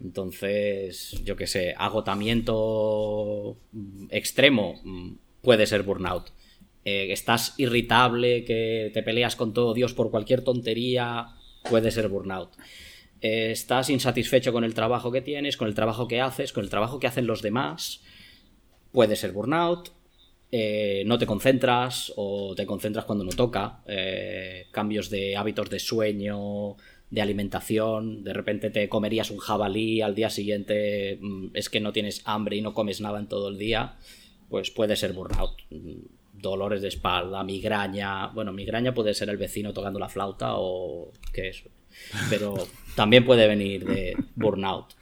Entonces, 0.00 1.20
yo 1.24 1.36
qué 1.36 1.46
sé, 1.46 1.74
agotamiento 1.76 3.56
mm, 3.72 4.06
extremo 4.10 4.80
mm, 4.82 5.12
puede 5.42 5.66
ser 5.66 5.82
burnout. 5.82 6.30
Eh, 6.84 7.12
estás 7.12 7.54
irritable, 7.58 8.44
que 8.44 8.90
te 8.94 9.02
peleas 9.02 9.36
con 9.36 9.52
todo 9.52 9.74
Dios 9.74 9.92
por 9.92 10.10
cualquier 10.10 10.42
tontería, 10.42 11.26
puede 11.68 11.90
ser 11.90 12.08
burnout. 12.08 12.50
Eh, 13.20 13.50
estás 13.50 13.90
insatisfecho 13.90 14.52
con 14.52 14.64
el 14.64 14.74
trabajo 14.74 15.12
que 15.12 15.20
tienes, 15.20 15.56
con 15.56 15.68
el 15.68 15.74
trabajo 15.74 16.08
que 16.08 16.20
haces, 16.20 16.52
con 16.52 16.64
el 16.64 16.70
trabajo 16.70 16.98
que 16.98 17.06
hacen 17.06 17.26
los 17.26 17.42
demás, 17.42 18.02
puede 18.92 19.16
ser 19.16 19.32
burnout. 19.32 19.90
Eh, 20.52 21.04
no 21.06 21.16
te 21.16 21.26
concentras 21.26 22.12
o 22.16 22.54
te 22.56 22.66
concentras 22.66 23.04
cuando 23.04 23.24
no 23.24 23.30
toca, 23.30 23.82
eh, 23.86 24.66
cambios 24.72 25.08
de 25.08 25.36
hábitos 25.36 25.70
de 25.70 25.78
sueño, 25.78 26.76
de 27.08 27.20
alimentación, 27.20 28.24
de 28.24 28.32
repente 28.32 28.70
te 28.70 28.88
comerías 28.88 29.30
un 29.30 29.38
jabalí, 29.38 30.00
al 30.00 30.14
día 30.14 30.28
siguiente 30.28 31.18
mm, 31.20 31.48
es 31.54 31.68
que 31.68 31.80
no 31.80 31.92
tienes 31.92 32.22
hambre 32.24 32.56
y 32.56 32.62
no 32.62 32.74
comes 32.74 33.00
nada 33.00 33.20
en 33.20 33.28
todo 33.28 33.48
el 33.48 33.58
día, 33.58 33.96
pues 34.48 34.70
puede 34.70 34.96
ser 34.96 35.12
burnout. 35.12 35.56
Mm, 35.70 36.06
Dolores 36.32 36.80
de 36.80 36.88
espalda, 36.88 37.44
migraña, 37.44 38.28
bueno, 38.28 38.52
migraña 38.52 38.94
puede 38.94 39.12
ser 39.12 39.28
el 39.28 39.36
vecino 39.36 39.74
tocando 39.74 39.98
la 39.98 40.08
flauta 40.08 40.54
o 40.54 41.12
qué 41.34 41.48
es, 41.48 41.64
pero 42.28 42.54
también 42.94 43.24
puede 43.24 43.46
venir 43.46 43.84
de 43.84 44.16
burnout. 44.36 44.94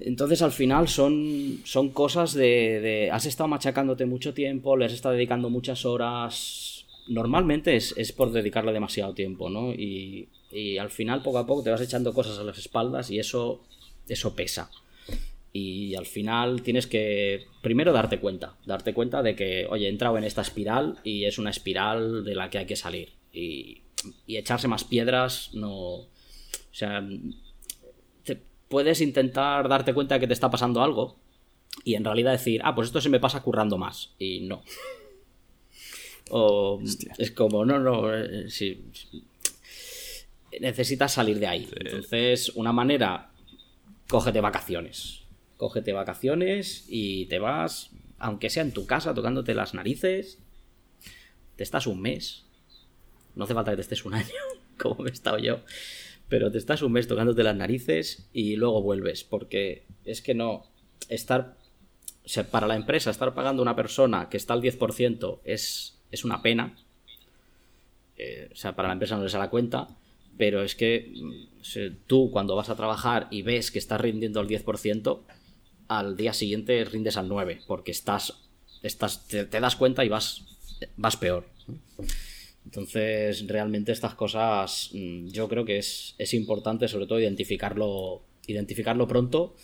Entonces 0.00 0.42
al 0.42 0.52
final 0.52 0.88
son, 0.88 1.60
son 1.64 1.90
cosas 1.90 2.34
de, 2.34 3.08
Has 3.12 3.26
estado 3.26 3.48
machacándote 3.48 4.06
mucho 4.06 4.34
tiempo, 4.34 4.76
le 4.76 4.86
has 4.86 4.92
estado 4.92 5.14
dedicando 5.14 5.50
muchas 5.50 5.84
horas. 5.84 6.86
Normalmente 7.06 7.76
es, 7.76 7.94
es 7.96 8.12
por 8.12 8.32
dedicarle 8.32 8.72
demasiado 8.72 9.14
tiempo, 9.14 9.50
¿no? 9.50 9.72
Y, 9.72 10.28
y 10.50 10.78
al 10.78 10.90
final 10.90 11.22
poco 11.22 11.38
a 11.38 11.46
poco 11.46 11.62
te 11.62 11.70
vas 11.70 11.80
echando 11.80 12.12
cosas 12.12 12.38
a 12.38 12.44
las 12.44 12.58
espaldas 12.58 13.10
y 13.10 13.18
eso, 13.18 13.62
eso 14.08 14.34
pesa. 14.34 14.70
Y 15.52 15.94
al 15.94 16.06
final 16.06 16.62
tienes 16.62 16.88
que 16.88 17.46
primero 17.62 17.92
darte 17.92 18.18
cuenta, 18.18 18.56
darte 18.66 18.92
cuenta 18.92 19.22
de 19.22 19.36
que, 19.36 19.66
oye, 19.70 19.86
he 19.86 19.90
entrado 19.90 20.18
en 20.18 20.24
esta 20.24 20.42
espiral 20.42 20.98
y 21.04 21.26
es 21.26 21.38
una 21.38 21.50
espiral 21.50 22.24
de 22.24 22.34
la 22.34 22.50
que 22.50 22.58
hay 22.58 22.66
que 22.66 22.74
salir. 22.74 23.10
Y, 23.34 23.82
y 24.26 24.36
echarse 24.36 24.68
más 24.68 24.84
piedras 24.84 25.50
no... 25.52 25.70
O 25.70 26.76
sea, 26.76 27.06
te 28.24 28.40
puedes 28.68 29.00
intentar 29.00 29.68
darte 29.68 29.94
cuenta 29.94 30.14
de 30.14 30.20
que 30.20 30.26
te 30.26 30.32
está 30.32 30.50
pasando 30.50 30.82
algo 30.82 31.16
y 31.82 31.94
en 31.94 32.04
realidad 32.04 32.32
decir, 32.32 32.60
ah, 32.64 32.74
pues 32.74 32.88
esto 32.88 33.00
se 33.00 33.08
me 33.08 33.20
pasa 33.20 33.42
currando 33.42 33.78
más. 33.78 34.14
Y 34.18 34.40
no. 34.40 34.62
O 36.30 36.80
es 37.18 37.30
como, 37.32 37.64
no, 37.64 37.78
no, 37.78 38.14
eh, 38.14 38.48
si, 38.48 38.84
necesitas 40.60 41.12
salir 41.12 41.38
de 41.40 41.46
ahí. 41.46 41.68
Entonces, 41.76 42.50
una 42.50 42.72
manera, 42.72 43.32
cógete 44.08 44.40
vacaciones. 44.40 45.22
Cógete 45.56 45.92
vacaciones 45.92 46.86
y 46.88 47.26
te 47.26 47.38
vas, 47.38 47.90
aunque 48.18 48.50
sea 48.50 48.62
en 48.62 48.72
tu 48.72 48.86
casa, 48.86 49.14
tocándote 49.14 49.54
las 49.54 49.74
narices, 49.74 50.38
te 51.56 51.62
estás 51.62 51.86
un 51.86 52.00
mes. 52.00 52.44
No 53.34 53.44
hace 53.44 53.54
falta 53.54 53.72
que 53.72 53.76
te 53.76 53.82
estés 53.82 54.04
un 54.04 54.14
año, 54.14 54.34
como 54.78 55.02
me 55.02 55.10
he 55.10 55.12
estado 55.12 55.38
yo. 55.38 55.60
Pero 56.28 56.50
te 56.50 56.58
estás 56.58 56.82
un 56.82 56.92
mes 56.92 57.06
tocándote 57.06 57.42
las 57.42 57.56
narices 57.56 58.28
y 58.32 58.56
luego 58.56 58.82
vuelves. 58.82 59.24
Porque 59.24 59.84
es 60.04 60.22
que 60.22 60.34
no. 60.34 60.66
Estar. 61.08 61.56
O 62.24 62.28
sea, 62.28 62.44
para 62.44 62.66
la 62.66 62.76
empresa, 62.76 63.10
estar 63.10 63.34
pagando 63.34 63.60
a 63.60 63.64
una 63.64 63.76
persona 63.76 64.30
que 64.30 64.38
está 64.38 64.54
al 64.54 64.62
10% 64.62 65.40
es, 65.44 65.98
es 66.10 66.24
una 66.24 66.40
pena. 66.40 66.74
Eh, 68.16 68.48
o 68.50 68.56
sea, 68.56 68.74
para 68.74 68.88
la 68.88 68.94
empresa 68.94 69.16
no 69.16 69.24
les 69.24 69.32
da 69.32 69.38
la 69.38 69.50
cuenta 69.50 69.88
pero 70.36 70.62
es 70.62 70.74
que 70.74 71.12
mm, 71.14 71.96
tú 72.06 72.30
cuando 72.30 72.56
vas 72.56 72.68
a 72.68 72.76
trabajar 72.76 73.28
y 73.30 73.42
ves 73.42 73.70
que 73.70 73.78
estás 73.78 74.00
rindiendo 74.00 74.40
al 74.40 74.48
10%, 74.48 75.20
al 75.88 76.16
día 76.16 76.32
siguiente 76.32 76.84
rindes 76.84 77.16
al 77.16 77.28
9%, 77.28 77.64
porque 77.66 77.90
estás, 77.90 78.34
estás 78.82 79.26
te, 79.28 79.46
das 79.46 79.76
cuenta 79.76 80.04
y 80.04 80.08
vas, 80.08 80.42
vas 80.96 81.16
peor. 81.16 81.46
Entonces, 82.64 83.46
realmente 83.46 83.92
estas 83.92 84.14
cosas 84.14 84.90
mm, 84.92 85.28
yo 85.28 85.48
creo 85.48 85.64
que 85.64 85.78
es, 85.78 86.14
es 86.18 86.34
importante 86.34 86.88
sobre 86.88 87.06
todo 87.06 87.20
identificarlo, 87.20 88.22
identificarlo 88.46 89.06
pronto 89.06 89.54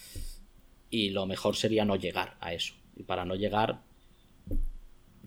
y 0.90 1.10
lo 1.10 1.26
mejor 1.26 1.56
sería 1.56 1.84
no 1.84 1.96
llegar 1.96 2.36
a 2.40 2.52
eso. 2.52 2.74
Y 2.96 3.04
para 3.04 3.24
no 3.24 3.34
llegar, 3.34 3.82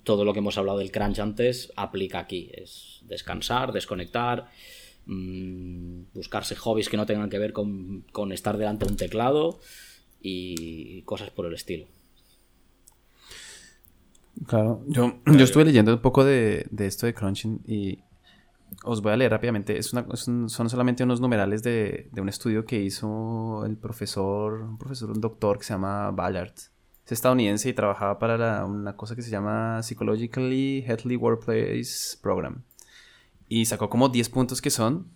todo 0.03 0.25
lo 0.25 0.33
que 0.33 0.39
hemos 0.39 0.57
hablado 0.57 0.79
del 0.79 0.91
crunch 0.91 1.19
antes 1.19 1.71
aplica 1.75 2.19
aquí. 2.19 2.51
Es 2.53 3.01
descansar, 3.07 3.71
desconectar, 3.71 4.49
Mm, 5.05 6.03
buscarse 6.13 6.55
hobbies 6.55 6.87
que 6.87 6.97
no 6.97 7.05
tengan 7.05 7.29
que 7.29 7.39
ver 7.39 7.51
con, 7.51 8.31
estar 8.31 8.57
delante 8.57 8.85
de 8.85 8.91
un 8.91 8.97
teclado 8.97 9.59
y 10.21 11.01
cosas 11.03 11.29
por 11.31 11.45
el 11.45 11.53
estilo. 11.53 11.87
Claro, 14.47 14.83
yo, 14.87 15.19
yo 15.25 15.43
estuve 15.43 15.65
leyendo 15.65 15.93
un 15.93 16.01
poco 16.01 16.23
de, 16.25 16.67
esto 16.79 17.05
de 17.05 17.13
crunching 17.13 17.61
y 17.67 17.99
os 18.83 19.01
voy 19.01 19.13
a 19.13 19.17
leer 19.17 19.31
rápidamente. 19.31 19.77
Es 19.77 19.87
son 19.87 20.49
solamente 20.49 21.03
unos 21.03 21.21
numerales 21.21 21.63
de, 21.63 22.09
un 22.17 22.29
estudio 22.29 22.65
que 22.65 22.81
hizo 22.81 23.63
el 23.65 23.77
profesor, 23.77 24.61
un 24.61 24.77
profesor, 24.77 25.11
un 25.11 25.21
doctor 25.21 25.57
que 25.59 25.65
se 25.65 25.73
llama 25.73 26.11
Ballard. 26.11 26.53
Es 27.05 27.11
estadounidense 27.11 27.69
y 27.69 27.73
trabajaba 27.73 28.17
para 28.17 28.65
una 28.65 28.95
cosa 28.95 29.15
que 29.15 29.21
se 29.21 29.29
llama 29.29 29.83
Psychologically 29.83 30.83
Healthy 30.87 31.17
Workplace 31.17 32.17
Program 32.21 32.63
y 33.49 33.65
sacó 33.65 33.89
como 33.89 34.09
10 34.09 34.29
puntos 34.29 34.61
que 34.61 34.69
son 34.69 35.07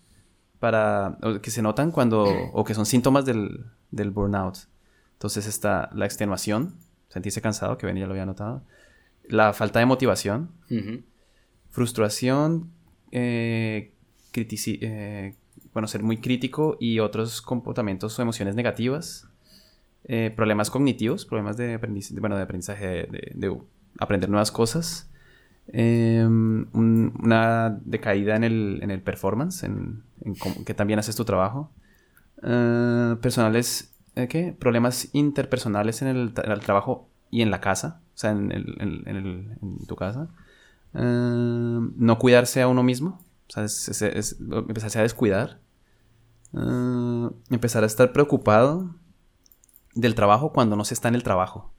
para 0.60 1.18
que 1.42 1.50
se 1.50 1.62
notan 1.62 1.90
cuando 1.90 2.24
o 2.52 2.64
que 2.64 2.74
son 2.74 2.86
síntomas 2.86 3.24
del, 3.24 3.66
del 3.90 4.10
burnout. 4.10 4.58
Entonces 5.14 5.46
está 5.46 5.90
la 5.92 6.04
extenuación, 6.04 6.76
sentirse 7.08 7.40
cansado, 7.40 7.78
que 7.78 7.86
venía 7.86 8.02
ya 8.02 8.06
lo 8.06 8.12
había 8.12 8.26
notado, 8.26 8.62
la 9.28 9.52
falta 9.52 9.78
de 9.78 9.86
motivación, 9.86 10.50
frustración, 11.70 12.70
eh, 13.12 13.92
eh, 14.34 15.34
bueno, 15.72 15.88
ser 15.88 16.02
muy 16.02 16.18
crítico 16.18 16.76
y 16.80 16.98
otros 16.98 17.42
comportamientos 17.42 18.18
o 18.18 18.22
emociones 18.22 18.54
negativas, 18.54 19.28
eh, 20.04 20.32
problemas 20.34 20.70
cognitivos, 20.70 21.24
problemas 21.26 21.56
de 21.56 21.74
aprendizaje, 21.74 22.20
bueno, 22.20 22.36
de 22.36 22.42
aprendizaje 22.42 23.08
de 23.34 23.58
aprender 23.98 24.30
nuevas 24.30 24.50
cosas, 24.50 25.08
Em, 25.70 26.66
una 26.72 27.78
decaída 27.84 28.36
en 28.36 28.44
el, 28.44 28.78
en 28.82 28.90
el 28.90 29.02
performance, 29.02 29.64
en, 29.64 30.02
que 30.64 30.74
también 30.74 30.98
haces 30.98 31.14
tu 31.14 31.24
trabajo. 31.24 31.70
Eh, 32.42 33.16
personales, 33.20 33.94
¿qué? 34.14 34.56
Problemas 34.58 35.10
interpersonales 35.12 36.00
en 36.02 36.08
el, 36.08 36.32
trabajo 36.32 37.10
y 37.30 37.42
en 37.42 37.50
la 37.50 37.60
casa, 37.60 38.00
o 38.18 38.20
sea, 38.20 38.32
en, 38.32 38.50
el, 38.50 39.06
en, 39.06 39.86
tu 39.86 39.94
casa. 39.94 40.28
Em, 40.92 41.92
no 41.96 42.18
cuidarse 42.18 42.60
a 42.60 42.66
uno 42.66 42.82
mismo, 42.82 43.20
o 43.48 43.52
sea, 43.52 43.62
es, 43.62 44.36
empezarse 44.40 44.98
a 44.98 45.02
descuidar. 45.02 45.60
Eh, 46.52 47.30
empezar 47.50 47.84
a 47.84 47.86
estar 47.86 48.12
preocupado 48.12 48.92
del 49.94 50.16
trabajo 50.16 50.52
cuando 50.52 50.74
no 50.74 50.84
se 50.84 50.94
está 50.94 51.06
en 51.06 51.14
el 51.14 51.22
trabajo. 51.22 51.72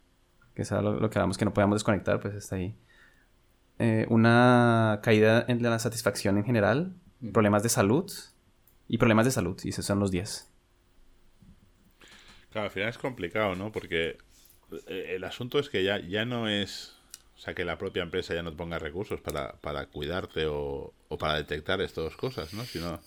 Que 0.56 0.62
es 0.62 0.72
lo, 0.72 0.98
lo 0.98 1.10
que 1.10 1.20
hablamos 1.20 1.38
que 1.38 1.44
no 1.44 1.54
podemos 1.54 1.76
desconectar, 1.76 2.22
pues 2.22 2.36
está 2.36 2.56
ahí. 2.56 2.74
Eh, 3.78 4.06
una 4.10 5.02
caída 5.04 5.44
en 5.50 5.62
la 5.62 5.78
satisfacción 5.78 6.38
en 6.38 6.46
general, 6.46 6.96
problemas 7.34 7.64
de 7.64 7.70
salud 7.70 8.10
y 8.88 8.98
problemas 8.98 9.26
de 9.26 9.32
salud, 9.32 9.60
y 9.62 9.70
esos 9.70 9.86
son 9.86 10.00
los 10.00 10.10
10. 10.10 10.50
Claro, 12.50 12.66
al 12.68 12.72
final 12.72 12.88
es 12.88 12.98
complicado, 12.98 13.56
¿no? 13.56 13.74
Porque 13.74 14.18
el 14.88 15.24
asunto 15.24 15.60
es 15.60 15.70
que 15.70 15.84
ya, 15.84 16.00
ya 16.00 16.26
no 16.26 16.48
es. 16.48 16.96
O 17.38 17.42
sea, 17.42 17.54
que 17.54 17.64
la 17.64 17.78
propia 17.78 18.04
empresa 18.04 18.34
ya 18.34 18.44
no 18.44 18.56
ponga 18.56 18.80
recursos 18.80 19.22
para, 19.22 19.54
para 19.62 19.86
cuidarte 19.86 20.46
o, 20.46 20.94
o, 21.08 21.18
para 21.18 21.36
detectar 21.36 21.80
estas 21.80 22.04
dos 22.04 22.18
cosas, 22.18 22.54
¿no? 22.54 22.66
Sino 22.66 23.00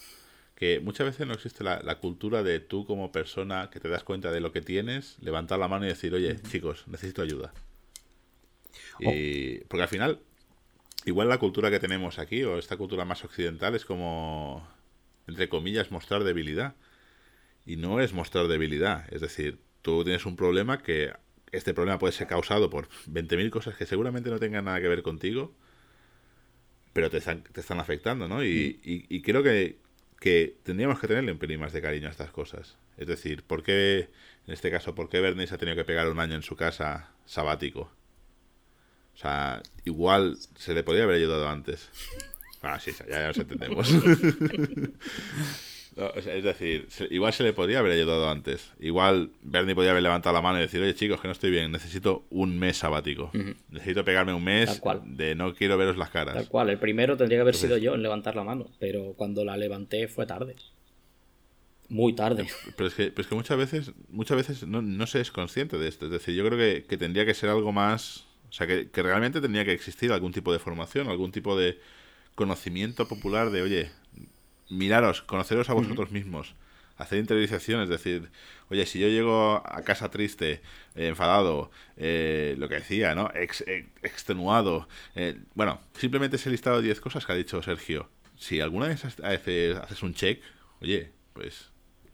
que 0.54 0.80
muchas 0.80 1.06
veces 1.06 1.26
no 1.26 1.34
existe 1.34 1.62
la, 1.62 1.82
la, 1.82 1.96
cultura 1.96 2.42
de 2.42 2.58
tú 2.58 2.86
como 2.86 3.12
persona 3.12 3.68
que 3.70 3.78
te 3.78 3.90
das 3.90 4.04
cuenta 4.04 4.30
de 4.30 4.40
lo 4.40 4.50
que 4.50 4.62
tienes, 4.62 5.18
levantar 5.20 5.58
la 5.58 5.68
mano 5.68 5.84
y 5.84 5.88
decir, 5.88 6.14
oye, 6.14 6.40
chicos, 6.50 6.84
necesito 6.86 7.20
ayuda. 7.20 7.52
Y, 9.00 9.58
porque 9.64 9.82
al 9.82 9.88
final 9.88 10.20
igual 11.04 11.28
la 11.28 11.38
cultura 11.38 11.70
que 11.70 11.80
tenemos 11.80 12.18
aquí, 12.18 12.44
o 12.44 12.58
esta 12.58 12.76
cultura 12.76 13.04
más 13.04 13.24
occidental, 13.24 13.74
es 13.74 13.84
como, 13.84 14.66
entre 15.26 15.48
comillas, 15.48 15.90
mostrar 15.90 16.24
debilidad. 16.24 16.74
Y 17.64 17.76
no 17.76 18.00
es 18.00 18.12
mostrar 18.12 18.48
debilidad. 18.48 19.04
Es 19.12 19.20
decir, 19.20 19.58
tú 19.82 20.04
tienes 20.04 20.26
un 20.26 20.36
problema 20.36 20.82
que 20.82 21.12
este 21.52 21.74
problema 21.74 21.98
puede 21.98 22.12
ser 22.14 22.26
causado 22.26 22.70
por 22.70 22.88
20.000 23.06 23.50
cosas 23.50 23.76
que 23.76 23.86
seguramente 23.86 24.30
no 24.30 24.38
tengan 24.38 24.64
nada 24.64 24.80
que 24.80 24.88
ver 24.88 25.02
contigo, 25.02 25.54
pero 26.92 27.10
te 27.10 27.18
están, 27.18 27.42
te 27.42 27.60
están 27.60 27.78
afectando, 27.78 28.26
¿no? 28.26 28.42
Y, 28.42 28.80
mm. 28.84 29.14
y, 29.14 29.22
creo 29.22 29.42
que, 29.42 29.78
que, 30.18 30.56
tendríamos 30.62 30.98
que 30.98 31.08
tenerle 31.08 31.32
un 31.32 31.38
pelín 31.38 31.60
más 31.60 31.72
de 31.72 31.82
cariño 31.82 32.08
a 32.08 32.10
estas 32.10 32.30
cosas. 32.30 32.78
Es 32.96 33.06
decir, 33.06 33.42
¿por 33.42 33.62
qué, 33.62 34.10
en 34.46 34.54
este 34.54 34.70
caso, 34.70 34.94
por 34.94 35.08
qué 35.08 35.20
Bernice 35.20 35.54
ha 35.54 35.58
tenido 35.58 35.76
que 35.76 35.84
pegar 35.84 36.08
un 36.08 36.18
año 36.18 36.34
en 36.34 36.42
su 36.42 36.56
casa 36.56 37.10
sabático? 37.26 37.92
O 39.14 39.18
sea, 39.18 39.62
igual 39.84 40.38
se 40.56 40.72
le 40.72 40.82
podría 40.82 41.04
haber 41.04 41.16
ayudado 41.16 41.48
antes. 41.48 41.90
Ah, 42.62 42.80
sí, 42.80 42.92
ya, 42.98 43.06
ya 43.08 43.26
nos 43.28 43.38
entendemos. 43.38 43.90
es 46.16 46.44
decir, 46.44 46.88
igual 47.10 47.32
se 47.32 47.42
le 47.42 47.52
podría 47.52 47.80
haber 47.80 47.92
ayudado 47.92 48.28
antes. 48.28 48.72
Igual 48.80 49.30
Bernie 49.42 49.74
podría 49.74 49.92
haber 49.92 50.02
levantado 50.02 50.34
la 50.34 50.42
mano 50.42 50.58
y 50.58 50.62
decir, 50.62 50.80
oye 50.80 50.94
chicos, 50.94 51.20
que 51.20 51.28
no 51.28 51.32
estoy 51.32 51.50
bien, 51.50 51.70
necesito 51.70 52.24
un 52.30 52.58
mes 52.58 52.78
sabático. 52.78 53.30
Necesito 53.70 54.04
pegarme 54.04 54.32
un 54.32 54.44
mes 54.44 54.80
de 55.04 55.34
no 55.34 55.54
quiero 55.54 55.76
veros 55.76 55.96
las 55.96 56.10
caras. 56.10 56.34
Tal 56.34 56.48
cual, 56.48 56.70
el 56.70 56.78
primero 56.78 57.16
tendría 57.16 57.38
que 57.38 57.42
haber 57.42 57.54
sido 57.54 57.76
yo 57.76 57.94
en 57.94 58.02
levantar 58.02 58.36
la 58.36 58.44
mano, 58.44 58.68
pero 58.78 59.14
cuando 59.16 59.44
la 59.44 59.56
levanté 59.56 60.08
fue 60.08 60.26
tarde. 60.26 60.56
Muy 61.88 62.14
tarde. 62.14 62.46
Pero 62.76 62.88
es 62.88 62.94
que, 62.94 63.10
pero 63.10 63.20
es 63.20 63.26
que 63.26 63.34
muchas 63.34 63.58
veces, 63.58 63.92
muchas 64.08 64.36
veces 64.36 64.66
no, 64.66 64.80
no 64.80 65.06
se 65.06 65.20
es 65.20 65.30
consciente 65.30 65.76
de 65.76 65.88
esto. 65.88 66.06
Es 66.06 66.12
decir, 66.12 66.34
yo 66.34 66.46
creo 66.46 66.58
que, 66.58 66.84
que 66.84 66.96
tendría 66.96 67.26
que 67.26 67.34
ser 67.34 67.50
algo 67.50 67.70
más 67.70 68.24
o 68.52 68.54
sea, 68.54 68.66
que, 68.66 69.02
realmente 69.02 69.40
tendría 69.40 69.64
que 69.64 69.72
existir 69.72 70.12
algún 70.12 70.30
tipo 70.30 70.52
de 70.52 70.58
formación, 70.58 71.08
algún 71.08 71.32
tipo 71.32 71.56
de 71.56 71.78
conocimiento 72.34 73.08
popular 73.08 73.48
de, 73.48 73.62
oye, 73.62 73.90
miraros, 74.72 75.22
conoceros 75.22 75.68
a 75.70 75.74
vosotros 75.74 76.10
mismos, 76.10 76.54
hacer 76.96 77.18
interiorización, 77.18 77.82
es 77.82 77.88
decir, 77.88 78.30
oye, 78.70 78.86
si 78.86 78.98
yo 78.98 79.08
llego 79.08 79.62
a 79.64 79.82
casa 79.82 80.10
triste, 80.10 80.62
eh, 80.94 81.08
enfadado, 81.08 81.70
eh, 81.96 82.54
lo 82.58 82.68
que 82.68 82.76
decía, 82.76 83.14
¿no? 83.14 83.30
Eh, 83.34 83.86
extenuado, 84.02 84.88
bueno, 85.54 85.80
simplemente 85.96 86.36
ese 86.36 86.50
listado 86.50 86.76
de 86.76 86.84
10 86.84 87.00
cosas 87.00 87.26
que 87.26 87.32
ha 87.32 87.36
dicho 87.36 87.62
Sergio. 87.62 88.08
Si 88.36 88.60
alguna 88.60 88.88
vez 88.88 89.04
haces, 89.04 89.76
haces 89.76 90.02
un 90.02 90.14
check, 90.14 90.42
oye, 90.80 91.12
pues 91.32 91.70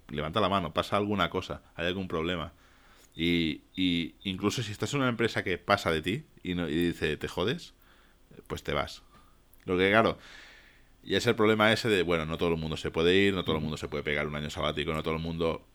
levanta 0.09 0.41
la 0.41 0.49
mano, 0.49 0.75
pasa 0.75 0.97
alguna 0.97 1.31
cosa, 1.31 1.63
hay 1.75 1.87
algún 1.87 2.09
problema. 2.09 2.53
Y, 3.15 3.63
y, 3.75 4.15
incluso 4.25 4.63
si 4.63 4.73
estás 4.73 4.93
en 4.95 5.01
una 5.01 5.09
empresa 5.09 5.43
que 5.43 5.59
pasa 5.59 5.91
de 5.91 6.03
ti 6.03 6.25
y, 6.43 6.55
no, 6.55 6.69
y 6.69 6.89
dice, 6.89 7.17
te 7.17 7.29
jodes, 7.29 7.75
pues 8.47 8.63
te 8.63 8.73
vas. 8.73 9.03
Lo 9.65 9.77
que, 9.77 9.91
claro, 9.91 10.19
y 11.03 11.15
es 11.15 11.27
el 11.27 11.35
problema 11.35 11.73
ese 11.73 11.89
de, 11.89 12.03
bueno, 12.03 12.27
no 12.27 12.39
todo 12.39 12.51
el 12.51 12.57
mundo 12.57 12.77
se 12.77 12.91
puede 12.91 13.15
ir, 13.15 13.35
no 13.35 13.45
todo 13.45 13.57
el 13.57 13.63
mundo 13.63 13.77
se 13.77 13.89
puede 13.89 14.03
pegar 14.03 14.27
un 14.27 14.37
año 14.37 14.51
sabático, 14.51 14.93
no 14.93 15.03
todo 15.03 15.15
el 15.15 15.21
mundo 15.21 15.67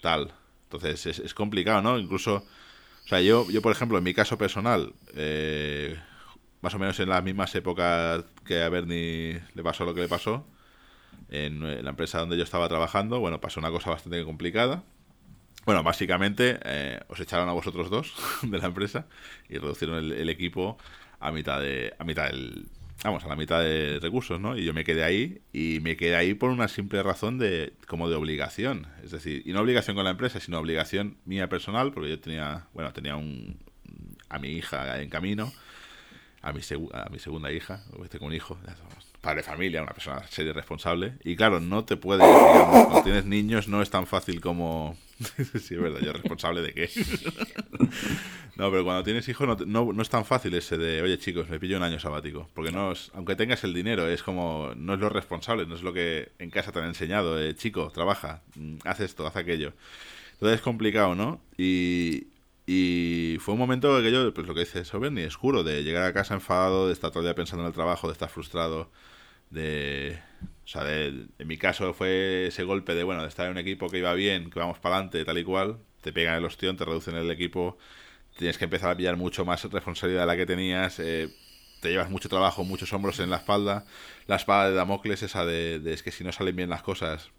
tal. 0.00 0.32
Entonces 0.64 1.06
es, 1.06 1.18
es 1.18 1.34
complicado, 1.34 1.82
¿no? 1.82 1.98
Incluso, 1.98 2.44
o 3.04 3.08
sea, 3.08 3.20
yo, 3.20 3.48
yo 3.50 3.62
por 3.62 3.72
ejemplo, 3.72 3.98
en 3.98 4.04
mi 4.04 4.14
caso 4.14 4.38
personal, 4.38 4.92
eh, 5.14 5.98
más 6.60 6.74
o 6.74 6.78
menos 6.78 6.98
en 7.00 7.08
las 7.08 7.22
mismas 7.22 7.54
épocas 7.54 8.24
que 8.44 8.62
a 8.62 8.68
Bernie 8.68 9.42
le 9.54 9.62
pasó 9.62 9.84
lo 9.84 9.94
que 9.94 10.02
le 10.02 10.08
pasó, 10.08 10.46
en 11.28 11.84
la 11.84 11.90
empresa 11.90 12.18
donde 12.18 12.36
yo 12.36 12.44
estaba 12.44 12.68
trabajando, 12.68 13.18
bueno, 13.18 13.40
pasó 13.40 13.60
una 13.60 13.70
cosa 13.70 13.90
bastante 13.90 14.22
complicada. 14.24 14.82
Bueno, 15.64 15.82
básicamente 15.82 16.58
eh, 16.64 17.00
os 17.08 17.20
echaron 17.20 17.48
a 17.48 17.52
vosotros 17.52 17.88
dos 17.88 18.14
de 18.42 18.58
la 18.58 18.66
empresa 18.66 19.06
y 19.48 19.58
reducieron 19.58 19.98
el, 19.98 20.28
equipo 20.28 20.76
a 21.20 21.30
mitad 21.30 21.60
de 21.60 21.94
a 21.98 22.04
mitad 22.04 22.26
del 22.26 22.66
vamos 23.04 23.24
a 23.24 23.28
la 23.28 23.36
mitad 23.36 23.60
de 23.60 23.98
recursos, 24.00 24.40
¿no? 24.40 24.56
Y 24.56 24.64
yo 24.64 24.72
me 24.72 24.84
quedé 24.84 25.04
ahí 25.04 25.40
y 25.52 25.80
me 25.80 25.96
quedé 25.96 26.16
ahí 26.16 26.34
por 26.34 26.50
una 26.50 26.68
simple 26.68 27.02
razón 27.02 27.38
de 27.38 27.72
como 27.86 28.08
de 28.08 28.16
obligación, 28.16 28.86
es 29.02 29.10
decir, 29.10 29.42
y 29.44 29.52
no 29.52 29.60
obligación 29.60 29.96
con 29.96 30.04
la 30.04 30.10
empresa, 30.10 30.40
sino 30.40 30.58
obligación 30.58 31.16
mía 31.24 31.48
personal, 31.48 31.92
porque 31.92 32.10
yo 32.10 32.20
tenía 32.20 32.66
bueno 32.72 32.92
tenía 32.92 33.16
un 33.16 33.58
a 34.28 34.38
mi 34.38 34.48
hija 34.48 35.00
en 35.02 35.10
camino, 35.10 35.52
a 36.40 36.52
mi 36.52 36.60
a 36.92 37.08
mi 37.10 37.18
segunda 37.18 37.52
hija, 37.52 37.84
tengo 38.10 38.26
un 38.26 38.34
hijo, 38.34 38.58
padre 39.22 39.36
de 39.36 39.44
familia, 39.44 39.82
una 39.82 39.92
persona 39.92 40.26
seria 40.28 40.52
responsable. 40.52 41.14
Y 41.22 41.36
claro, 41.36 41.60
no 41.60 41.84
te 41.84 41.96
puedes, 41.96 42.26
digamos, 42.26 42.86
cuando 42.86 43.02
tienes 43.04 43.24
niños 43.24 43.68
no 43.68 43.80
es 43.80 43.88
tan 43.88 44.06
fácil 44.06 44.40
como... 44.40 44.98
sí, 45.36 45.74
es 45.74 45.80
verdad, 45.80 46.00
yo 46.00 46.12
responsable 46.12 46.60
de 46.60 46.74
qué. 46.74 46.90
no, 48.56 48.70
pero 48.72 48.82
cuando 48.82 49.04
tienes 49.04 49.28
hijos 49.28 49.64
no, 49.64 49.92
no, 49.92 50.02
es 50.02 50.10
tan 50.10 50.24
fácil 50.24 50.52
ese 50.54 50.76
de, 50.76 51.00
oye 51.02 51.18
chicos, 51.18 51.48
me 51.48 51.60
pillo 51.60 51.76
un 51.76 51.84
año 51.84 52.00
sabático. 52.00 52.50
Porque 52.52 52.72
no 52.72 52.90
es, 52.90 53.12
aunque 53.14 53.36
tengas 53.36 53.62
el 53.62 53.72
dinero, 53.72 54.08
es 54.08 54.24
como, 54.24 54.72
no 54.74 54.94
es 54.94 55.00
lo 55.00 55.08
responsable, 55.08 55.66
no 55.66 55.76
es 55.76 55.82
lo 55.82 55.92
que 55.92 56.32
en 56.40 56.50
casa 56.50 56.72
te 56.72 56.80
han 56.80 56.86
enseñado. 56.86 57.40
Eh, 57.40 57.54
chico, 57.54 57.92
trabaja, 57.94 58.42
mm, 58.56 58.78
haz 58.84 58.98
esto, 58.98 59.24
haz 59.24 59.36
aquello. 59.36 59.72
Entonces 60.32 60.56
es 60.56 60.62
complicado, 60.62 61.14
¿no? 61.14 61.40
Y, 61.56 62.26
y 62.66 63.36
fue 63.38 63.54
un 63.54 63.60
momento 63.60 64.02
que 64.02 64.10
yo, 64.10 64.34
pues 64.34 64.48
lo 64.48 64.54
que 64.54 64.60
dice 64.60 64.84
Soberni, 64.84 65.20
es 65.22 65.36
juro, 65.36 65.62
de 65.62 65.84
llegar 65.84 66.02
a 66.02 66.12
casa 66.12 66.34
enfadado, 66.34 66.88
de 66.88 66.92
estar 66.92 67.12
todo 67.12 67.20
el 67.20 67.26
día 67.26 67.36
pensando 67.36 67.62
en 67.62 67.68
el 67.68 67.74
trabajo, 67.74 68.08
de 68.08 68.14
estar 68.14 68.28
frustrado, 68.28 68.90
de... 69.52 70.18
O 70.64 70.68
sea, 70.68 70.84
de, 70.84 71.26
en 71.38 71.48
mi 71.48 71.58
caso 71.58 71.92
fue 71.92 72.46
ese 72.46 72.64
golpe 72.64 72.94
de, 72.94 73.02
bueno, 73.02 73.22
de 73.22 73.28
estar 73.28 73.46
en 73.46 73.52
un 73.52 73.58
equipo 73.58 73.88
que 73.88 73.98
iba 73.98 74.14
bien, 74.14 74.48
que 74.50 74.58
vamos 74.58 74.78
para 74.78 74.96
adelante, 74.96 75.24
tal 75.24 75.38
y 75.38 75.44
cual, 75.44 75.78
te 76.00 76.12
pegan 76.12 76.36
el 76.36 76.44
ostión, 76.44 76.76
te 76.76 76.84
reducen 76.84 77.16
el 77.16 77.30
equipo, 77.30 77.78
tienes 78.38 78.58
que 78.58 78.64
empezar 78.64 78.90
a 78.90 78.96
pillar 78.96 79.16
mucho 79.16 79.44
más 79.44 79.64
responsabilidad 79.64 80.22
de 80.22 80.26
la 80.26 80.36
que 80.36 80.46
tenías, 80.46 80.98
eh, 81.00 81.28
te 81.80 81.90
llevas 81.90 82.10
mucho 82.10 82.28
trabajo, 82.28 82.64
muchos 82.64 82.92
hombros 82.92 83.18
en 83.20 83.28
la 83.28 83.36
espalda, 83.38 83.84
la 84.26 84.36
espada 84.36 84.70
de 84.70 84.76
Damocles 84.76 85.22
esa 85.22 85.44
de, 85.44 85.80
de 85.80 85.92
es 85.92 86.02
que 86.02 86.12
si 86.12 86.22
no 86.24 86.32
salen 86.32 86.56
bien 86.56 86.70
las 86.70 86.82
cosas, 86.82 87.30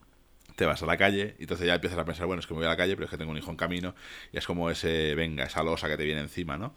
te 0.55 0.65
vas 0.65 0.83
a 0.83 0.85
la 0.85 0.97
calle 0.97 1.35
y 1.39 1.43
entonces 1.43 1.65
ya 1.65 1.75
empiezas 1.75 1.97
a 1.97 2.05
pensar, 2.05 2.27
bueno, 2.27 2.41
es 2.41 2.47
que 2.47 2.53
me 2.53 2.59
voy 2.59 2.67
a 2.67 2.69
la 2.69 2.77
calle, 2.77 2.95
pero 2.95 3.05
es 3.05 3.11
que 3.11 3.17
tengo 3.17 3.31
un 3.31 3.37
hijo 3.37 3.51
en 3.51 3.57
camino 3.57 3.95
y 4.31 4.37
es 4.37 4.45
como 4.45 4.69
ese, 4.69 5.15
venga, 5.15 5.45
esa 5.45 5.63
losa 5.63 5.87
que 5.87 5.97
te 5.97 6.03
viene 6.03 6.21
encima, 6.21 6.57
¿no? 6.57 6.75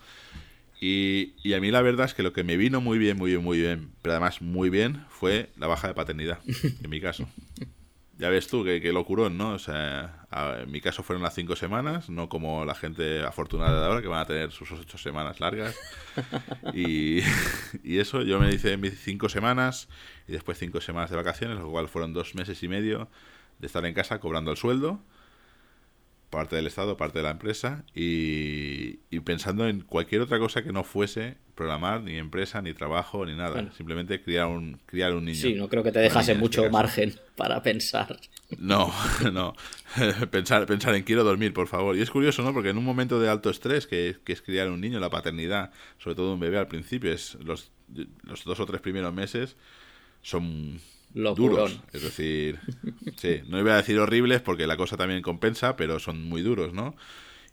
Y, 0.81 1.35
y, 1.43 1.55
a 1.55 1.61
mí 1.61 1.71
la 1.71 1.81
verdad 1.81 2.07
es 2.07 2.15
que 2.15 2.23
lo 2.23 2.33
que 2.33 2.45
me 2.45 2.57
vino 2.57 2.81
muy 2.81 2.99
bien, 2.99 3.17
muy 3.17 3.31
bien, 3.31 3.43
muy 3.43 3.59
bien, 3.59 3.93
pero 4.03 4.13
además 4.13 4.43
muy 4.43 4.69
bien, 4.69 5.05
fue 5.09 5.51
la 5.57 5.67
baja 5.67 5.89
de 5.89 5.95
paternidad, 5.95 6.39
en 6.83 6.91
mi 6.91 7.01
caso. 7.01 7.27
Ya 8.19 8.31
ves 8.31 8.49
tú, 8.49 8.65
que, 8.65 8.81
que 8.81 8.93
locurón, 8.93 9.37
¿no? 9.37 9.51
O 9.51 9.59
sea, 9.59 10.27
en 10.63 10.71
mi 10.71 10.81
caso 10.81 11.03
fueron 11.03 11.23
las 11.23 11.35
cinco 11.35 11.55
semanas, 11.55 12.09
no 12.09 12.29
como 12.29 12.65
la 12.65 12.75
gente 12.75 13.23
afortunada 13.23 13.81
de 13.81 13.87
ahora, 13.87 14.01
que 14.01 14.09
van 14.09 14.21
a 14.21 14.27
tener 14.27 14.53
sus 14.53 14.73
ocho 14.73 14.97
semanas 14.97 15.39
largas. 15.41 15.77
Y, 16.73 17.21
y 17.83 17.99
eso, 17.99 18.23
yo 18.23 18.39
me 18.41 18.55
hice 18.55 18.77
mis 18.79 18.99
cinco 19.01 19.29
semanas 19.29 19.89
y 20.29 20.33
después 20.33 20.59
cinco 20.59 20.81
semanas 20.81 21.11
de 21.11 21.17
vacaciones, 21.17 21.59
lo 21.59 21.71
cual 21.71 21.89
fueron 21.89 22.15
dos 22.15 22.35
meses 22.35 22.63
y 22.63 22.69
medio 22.69 23.09
de 23.59 23.67
estar 23.67 23.85
en 23.85 23.95
casa 23.95 24.19
cobrando 24.19 24.51
el 24.51 24.57
sueldo, 24.57 25.01
parte 26.31 26.57
del 26.57 26.67
Estado, 26.67 26.97
parte 26.97 27.19
de 27.19 27.25
la 27.25 27.31
empresa, 27.31 27.85
y, 27.95 28.97
pensando 29.21 29.67
en 29.67 29.81
cualquier 29.81 30.21
otra 30.21 30.39
cosa 30.39 30.63
que 30.63 30.73
no 30.73 30.85
fuese 30.85 31.37
programar, 31.55 32.03
ni 32.03 32.17
empresa, 32.17 32.61
ni 32.61 32.75
trabajo, 32.75 33.25
ni 33.25 33.35
nada. 33.35 33.73
Simplemente 33.77 34.23
criar 34.23 34.47
un, 34.47 34.79
criar 34.87 35.15
un 35.15 35.25
niño. 35.25 35.41
Sí, 35.41 35.55
no 35.55 35.69
creo 35.69 35.83
que 35.83 35.93
te 35.93 36.01
dejase 36.01 36.35
mucho 36.35 36.63
este 36.63 36.73
margen 36.73 37.15
para 37.35 37.63
pensar. 37.63 38.19
No, 38.59 38.93
no. 39.33 39.55
pensar, 40.31 40.67
pensar 40.67 40.95
en 40.95 41.03
quiero 41.03 41.25
dormir, 41.25 41.53
por 41.55 41.69
favor. 41.69 41.97
Y 41.97 42.03
es 42.03 42.11
curioso, 42.11 42.43
¿no? 42.43 42.53
Porque 42.53 42.71
en 42.71 42.79
un 42.79 42.85
momento 42.85 43.19
de 43.19 43.29
alto 43.29 43.49
estrés, 43.51 43.87
que, 43.87 44.17
que 44.25 44.33
es 44.33 44.43
criar 44.43 44.71
un 44.71 44.81
niño, 44.81 45.01
la 45.01 45.11
paternidad, 45.11 45.71
sobre 45.99 46.17
todo 46.17 46.35
un 46.35 46.41
bebé 46.41 46.59
al 46.59 46.69
principio, 46.69 47.13
es 47.13 47.37
los, 47.43 47.71
los 48.23 48.45
dos 48.45 48.61
o 48.61 48.67
tres 48.67 48.81
primeros 48.81 49.15
meses 49.15 49.57
son 50.23 50.81
duros. 51.13 51.81
Es 51.93 52.03
decir, 52.03 52.61
sí, 53.17 53.41
no 53.49 53.59
iba 53.59 53.75
a 53.75 53.77
decir 53.77 53.99
horribles 53.99 54.41
porque 54.41 54.67
la 54.67 54.77
cosa 54.77 54.97
también 54.97 55.23
compensa, 55.23 55.77
pero 55.77 55.99
son 55.99 56.23
muy 56.23 56.43
duros, 56.43 56.73
¿no? 56.73 56.95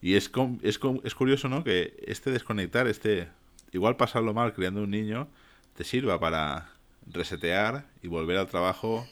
Y 0.01 0.15
es, 0.15 0.31
es, 0.63 0.79
es 1.03 1.15
curioso, 1.15 1.49
¿no? 1.49 1.63
Que 1.63 1.95
este 2.05 2.31
desconectar, 2.31 2.87
este 2.87 3.29
igual 3.71 3.95
pasarlo 3.95 4.33
mal 4.33 4.53
criando 4.53 4.83
un 4.83 4.91
niño, 4.91 5.29
te 5.75 5.83
sirva 5.83 6.19
para 6.19 6.69
resetear 7.07 7.85
y 8.01 8.07
volver 8.07 8.37
al 8.37 8.47
trabajo 8.47 9.07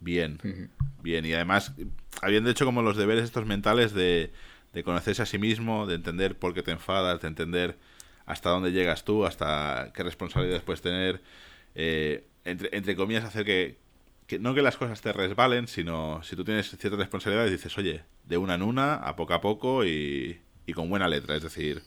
bien. 0.00 0.38
Bien. 1.02 1.24
Y 1.24 1.34
además, 1.34 1.74
habiendo 2.22 2.50
hecho 2.50 2.64
como 2.64 2.82
los 2.82 2.96
deberes 2.96 3.24
estos 3.24 3.46
mentales 3.46 3.92
de, 3.92 4.32
de 4.72 4.84
conocerse 4.84 5.22
a 5.22 5.26
sí 5.26 5.38
mismo, 5.38 5.86
de 5.86 5.94
entender 5.94 6.38
por 6.38 6.54
qué 6.54 6.62
te 6.62 6.72
enfadas, 6.72 7.20
de 7.20 7.28
entender 7.28 7.78
hasta 8.26 8.50
dónde 8.50 8.72
llegas 8.72 9.04
tú, 9.04 9.24
hasta 9.24 9.92
qué 9.94 10.02
responsabilidades 10.02 10.62
puedes 10.62 10.82
tener. 10.82 11.22
Eh, 11.74 12.26
entre, 12.44 12.76
entre 12.76 12.96
comillas, 12.96 13.24
hacer 13.24 13.44
que, 13.44 13.78
no 14.38 14.54
que 14.54 14.62
las 14.62 14.76
cosas 14.76 15.00
te 15.00 15.12
resbalen, 15.12 15.68
sino 15.68 16.22
si 16.22 16.36
tú 16.36 16.44
tienes 16.44 16.68
ciertas 16.68 16.98
responsabilidades, 16.98 17.52
dices, 17.52 17.76
oye, 17.78 18.02
de 18.24 18.38
una 18.38 18.54
en 18.54 18.62
una, 18.62 18.94
a 18.94 19.16
poco 19.16 19.34
a 19.34 19.40
poco 19.40 19.84
y, 19.84 20.40
y 20.66 20.72
con 20.72 20.88
buena 20.88 21.08
letra, 21.08 21.36
es 21.36 21.42
decir, 21.42 21.82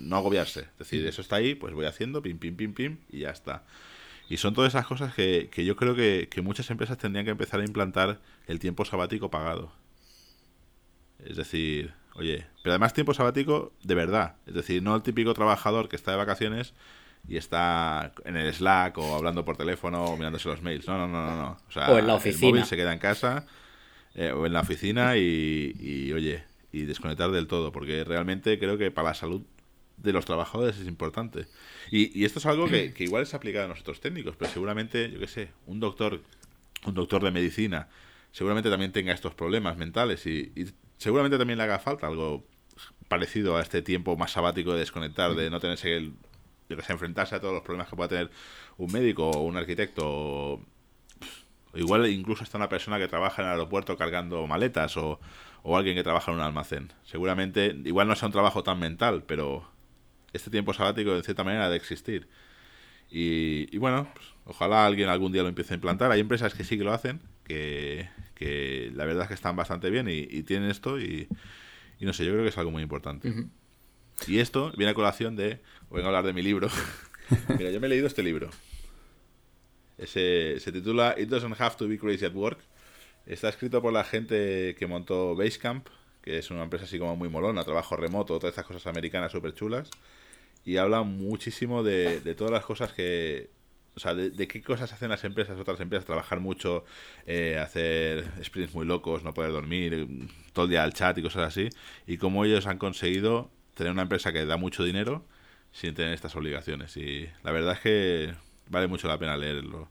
no, 0.00 0.16
agobiarse. 0.16 0.60
Es 0.60 0.78
decir, 0.78 1.06
eso 1.06 1.20
está 1.20 1.36
ahí, 1.36 1.54
pues 1.54 1.74
voy 1.74 1.86
haciendo, 1.86 2.22
pim, 2.22 2.38
pim, 2.38 2.56
pim, 2.56 2.74
pim, 2.74 2.98
y 3.10 3.20
ya 3.20 3.30
está. 3.30 3.64
Y 4.28 4.38
son 4.38 4.54
todas 4.54 4.72
esas 4.72 4.86
cosas 4.86 5.14
que, 5.14 5.48
que 5.50 5.64
yo 5.64 5.76
creo 5.76 5.94
que, 5.94 6.28
que, 6.30 6.42
muchas 6.42 6.70
empresas 6.70 6.98
tendrían 6.98 7.24
que 7.24 7.30
empezar 7.30 7.60
a 7.60 7.64
implantar 7.64 8.20
el 8.46 8.58
tiempo 8.58 8.84
sabático 8.84 9.30
pagado. 9.30 9.72
Es 11.24 11.36
decir, 11.36 11.94
oye, 12.14 12.46
pero 12.62 12.72
además 12.72 12.92
tiempo 12.92 13.14
sabático 13.14 13.72
de 13.82 13.94
verdad. 13.94 14.36
Es 14.46 14.54
decir, 14.54 14.82
no 14.82 14.96
el 14.96 15.02
típico 15.02 15.32
trabajador 15.34 15.88
que 15.88 15.96
está 15.96 16.10
de 16.10 16.16
vacaciones 16.16 16.74
y 17.28 17.36
está 17.36 18.12
en 18.24 18.36
el 18.36 18.52
Slack 18.52 18.98
o 18.98 19.16
hablando 19.16 19.44
por 19.44 19.56
teléfono 19.56 20.04
o 20.04 20.16
mirándose 20.16 20.48
los 20.48 20.62
mails. 20.62 20.86
No, 20.86 20.98
no, 20.98 21.08
no, 21.08 21.26
no. 21.26 21.36
no. 21.36 21.56
O, 21.68 21.72
sea, 21.72 21.98
en 21.98 22.06
la 22.06 22.14
oficina. 22.14 22.46
El 22.46 22.52
móvil 22.52 22.64
se 22.64 22.76
queda 22.76 22.92
en 22.92 22.98
casa 22.98 23.46
eh, 24.14 24.30
o 24.30 24.46
en 24.46 24.52
la 24.52 24.60
oficina 24.60 25.16
y, 25.16 25.74
y, 25.78 26.12
oye, 26.12 26.44
y 26.72 26.82
desconectar 26.82 27.30
del 27.30 27.46
todo, 27.46 27.72
porque 27.72 28.04
realmente 28.04 28.58
creo 28.58 28.78
que 28.78 28.90
para 28.90 29.08
la 29.08 29.14
salud 29.14 29.42
de 29.96 30.12
los 30.12 30.24
trabajadores 30.24 30.78
es 30.78 30.86
importante. 30.86 31.46
Y, 31.90 32.18
y 32.18 32.24
esto 32.24 32.38
es 32.38 32.46
algo 32.46 32.68
que, 32.68 32.92
que, 32.92 33.04
igual 33.04 33.22
es 33.22 33.34
aplicado 33.34 33.64
a 33.64 33.68
nosotros 33.68 34.00
técnicos, 34.00 34.36
pero 34.36 34.50
seguramente, 34.50 35.10
yo 35.10 35.18
qué 35.18 35.26
sé, 35.26 35.48
un 35.66 35.80
doctor, 35.80 36.20
un 36.84 36.94
doctor 36.94 37.24
de 37.24 37.30
medicina, 37.30 37.88
seguramente 38.30 38.70
también 38.70 38.92
tenga 38.92 39.12
estos 39.12 39.34
problemas 39.34 39.76
mentales 39.76 40.26
y, 40.26 40.52
y 40.54 40.66
seguramente 40.98 41.38
también 41.38 41.58
le 41.58 41.64
haga 41.64 41.78
falta 41.78 42.06
algo 42.06 42.44
parecido 43.08 43.56
a 43.56 43.62
este 43.62 43.82
tiempo 43.82 44.16
más 44.16 44.32
sabático 44.32 44.72
de 44.72 44.80
desconectar, 44.80 45.34
de 45.34 45.48
no 45.50 45.60
tenerse 45.60 45.96
el 45.96 46.12
yo 46.68 46.76
que 46.76 46.82
sé, 46.82 46.92
enfrentarse 46.92 47.34
a 47.34 47.40
todos 47.40 47.54
los 47.54 47.62
problemas 47.62 47.88
que 47.88 47.96
pueda 47.96 48.08
tener 48.08 48.30
un 48.78 48.92
médico 48.92 49.30
o 49.30 49.42
un 49.42 49.56
arquitecto. 49.56 50.04
O, 50.06 50.60
igual 51.74 52.06
incluso 52.08 52.44
está 52.44 52.58
una 52.58 52.68
persona 52.68 52.98
que 52.98 53.08
trabaja 53.08 53.42
en 53.42 53.48
el 53.48 53.54
aeropuerto 53.54 53.96
cargando 53.96 54.46
maletas 54.46 54.96
o, 54.96 55.20
o 55.62 55.76
alguien 55.76 55.96
que 55.96 56.02
trabaja 56.02 56.30
en 56.30 56.38
un 56.38 56.42
almacén. 56.42 56.92
Seguramente, 57.04 57.76
igual 57.84 58.08
no 58.08 58.16
sea 58.16 58.26
un 58.26 58.32
trabajo 58.32 58.62
tan 58.62 58.78
mental, 58.78 59.24
pero 59.26 59.68
este 60.32 60.50
tiempo 60.50 60.72
sabático 60.72 61.14
en 61.14 61.22
cierta 61.22 61.44
manera 61.44 61.66
ha 61.66 61.70
de 61.70 61.76
existir. 61.76 62.28
Y, 63.10 63.74
y 63.74 63.78
bueno, 63.78 64.08
pues, 64.14 64.26
ojalá 64.44 64.86
alguien 64.86 65.08
algún 65.08 65.32
día 65.32 65.42
lo 65.42 65.48
empiece 65.48 65.74
a 65.74 65.76
implantar. 65.76 66.10
Hay 66.10 66.20
empresas 66.20 66.54
que 66.54 66.64
sí 66.64 66.76
que 66.76 66.84
lo 66.84 66.92
hacen, 66.92 67.20
que, 67.44 68.08
que 68.34 68.90
la 68.94 69.04
verdad 69.04 69.24
es 69.24 69.28
que 69.28 69.34
están 69.34 69.56
bastante 69.56 69.90
bien 69.90 70.08
y, 70.08 70.26
y 70.28 70.42
tienen 70.42 70.70
esto 70.70 70.98
y, 70.98 71.28
y, 72.00 72.04
no 72.04 72.12
sé, 72.12 72.24
yo 72.24 72.32
creo 72.32 72.42
que 72.42 72.50
es 72.50 72.58
algo 72.58 72.70
muy 72.70 72.82
importante. 72.82 73.32
Y 74.26 74.40
esto 74.40 74.72
viene 74.76 74.92
a 74.92 74.94
colación 74.94 75.36
de. 75.36 75.60
Voy 75.88 76.02
a 76.02 76.06
hablar 76.06 76.24
de 76.24 76.32
mi 76.32 76.42
libro. 76.42 76.68
Mira, 77.58 77.70
yo 77.70 77.80
me 77.80 77.86
he 77.86 77.90
leído 77.90 78.06
este 78.06 78.22
libro. 78.22 78.50
Ese, 79.98 80.58
se 80.60 80.72
titula 80.72 81.14
It 81.16 81.28
Doesn't 81.28 81.60
Have 81.60 81.76
to 81.76 81.88
Be 81.88 81.98
Crazy 81.98 82.24
at 82.24 82.34
Work. 82.34 82.58
Está 83.26 83.48
escrito 83.48 83.80
por 83.82 83.92
la 83.92 84.04
gente 84.04 84.74
que 84.78 84.86
montó 84.86 85.34
Basecamp, 85.34 85.88
que 86.22 86.38
es 86.38 86.50
una 86.50 86.64
empresa 86.64 86.84
así 86.84 86.98
como 86.98 87.16
muy 87.16 87.28
molona, 87.28 87.64
trabajo 87.64 87.96
remoto, 87.96 88.38
todas 88.38 88.52
estas 88.52 88.66
cosas 88.66 88.86
americanas 88.86 89.32
súper 89.32 89.54
chulas. 89.54 89.90
Y 90.64 90.76
habla 90.78 91.02
muchísimo 91.02 91.82
de, 91.82 92.20
de, 92.20 92.34
todas 92.34 92.52
las 92.52 92.64
cosas 92.64 92.92
que. 92.92 93.50
O 93.94 94.00
sea, 94.00 94.14
de, 94.14 94.48
qué 94.48 94.62
cosas 94.62 94.92
hacen 94.92 95.08
las 95.08 95.24
empresas, 95.24 95.58
otras 95.58 95.80
empresas, 95.80 96.04
trabajar 96.04 96.40
mucho, 96.40 96.84
eh, 97.26 97.58
hacer 97.58 98.30
sprints 98.44 98.74
muy 98.74 98.84
locos, 98.84 99.24
no 99.24 99.32
poder 99.32 99.52
dormir, 99.52 100.06
todo 100.52 100.66
el 100.66 100.72
día 100.72 100.84
al 100.84 100.92
chat 100.92 101.16
y 101.16 101.22
cosas 101.22 101.48
así. 101.48 101.70
Y 102.06 102.18
cómo 102.18 102.44
ellos 102.44 102.66
han 102.66 102.76
conseguido 102.76 103.50
tener 103.76 103.92
una 103.92 104.02
empresa 104.02 104.32
que 104.32 104.44
da 104.46 104.56
mucho 104.56 104.82
dinero 104.82 105.24
sin 105.70 105.94
tener 105.94 106.14
estas 106.14 106.34
obligaciones. 106.34 106.96
Y 106.96 107.28
la 107.44 107.52
verdad 107.52 107.74
es 107.74 107.80
que 107.80 108.34
vale 108.68 108.88
mucho 108.88 109.06
la 109.06 109.18
pena 109.18 109.36
leerlo. 109.36 109.88